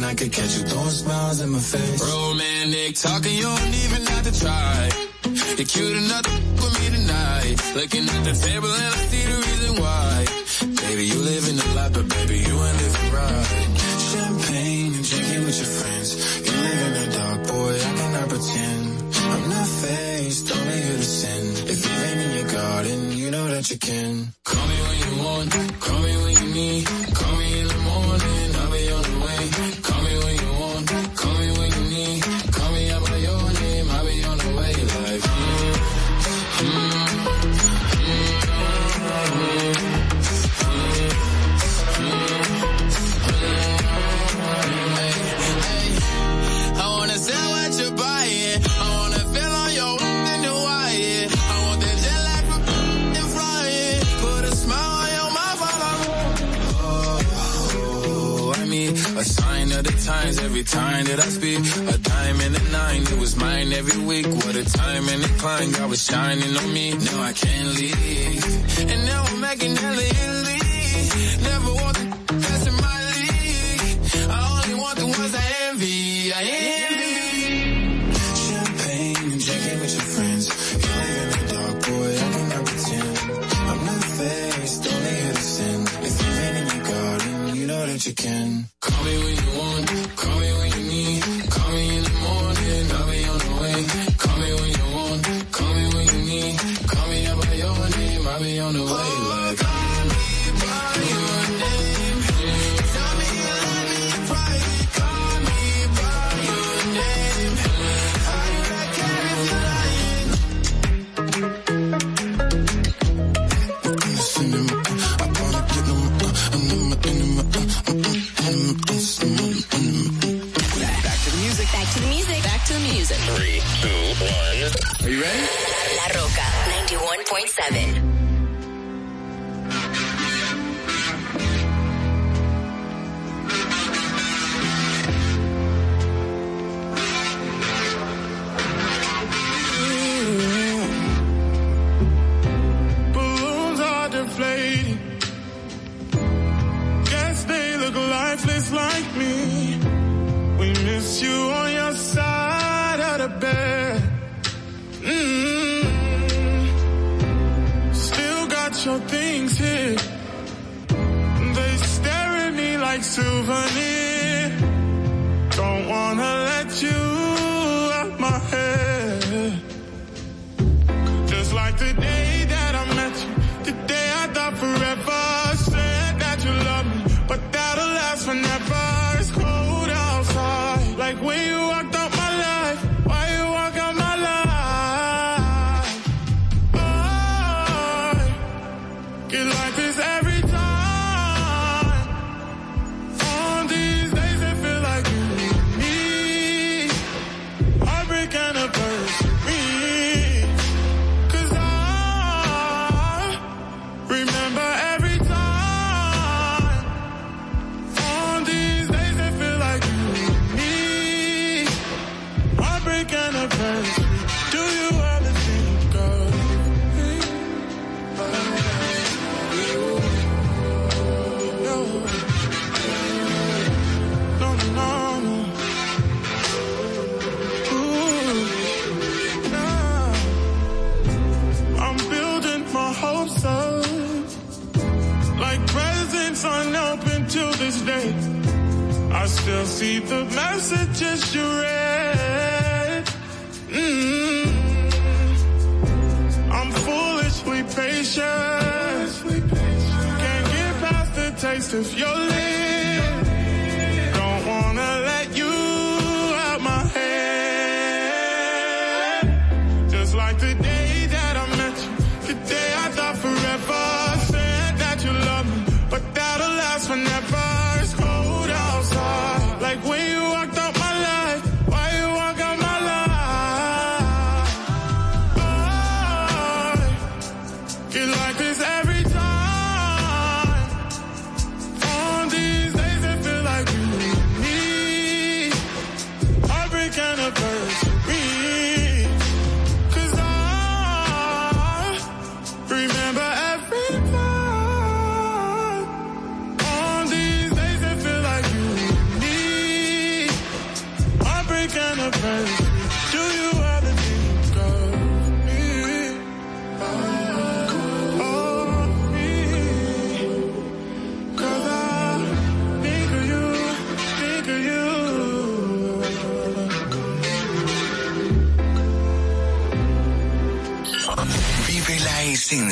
[0.09, 2.01] I could catch you throwing smiles in my face.
[2.01, 4.89] Romantic talking, you don't even have to try.
[5.59, 7.57] You're cute enough with me tonight.
[7.77, 9.08] Looking at the table and I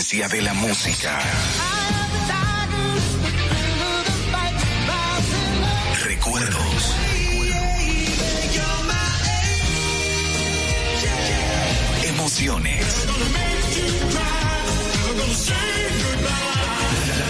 [0.06, 1.18] esencia de la música.
[6.04, 6.94] Recuerdos.
[12.04, 13.06] Emociones.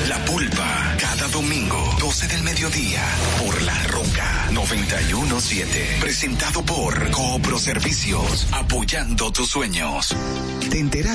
[0.09, 3.03] La pulpa, cada domingo, 12 del mediodía,
[3.39, 5.99] por La Roca 917.
[6.01, 10.16] Presentado por Coopro Servicios, apoyando tus sueños.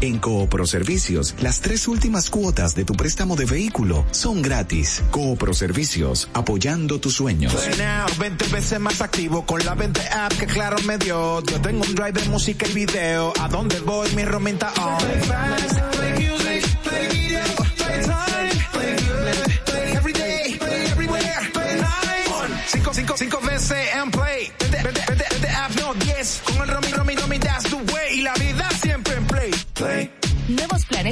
[0.00, 5.02] en Coopro Servicios, las tres últimas cuotas de tu préstamo de vehículo son gratis.
[5.10, 7.54] Coopro Servicios, apoyando tus sueños.
[7.78, 11.42] Now, 20 veces más activo con la 20 app que claro me dio.
[11.42, 13.32] Yo tengo un drive de música y video.
[13.40, 16.01] A donde voy mi romenta on.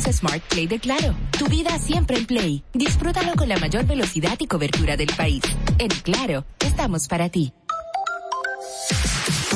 [0.01, 1.15] Planes Smart Play de Claro.
[1.39, 2.65] Tu vida siempre en Play.
[2.73, 5.43] Disfrútalo con la mayor velocidad y cobertura del país.
[5.79, 7.53] En Claro, estamos para ti.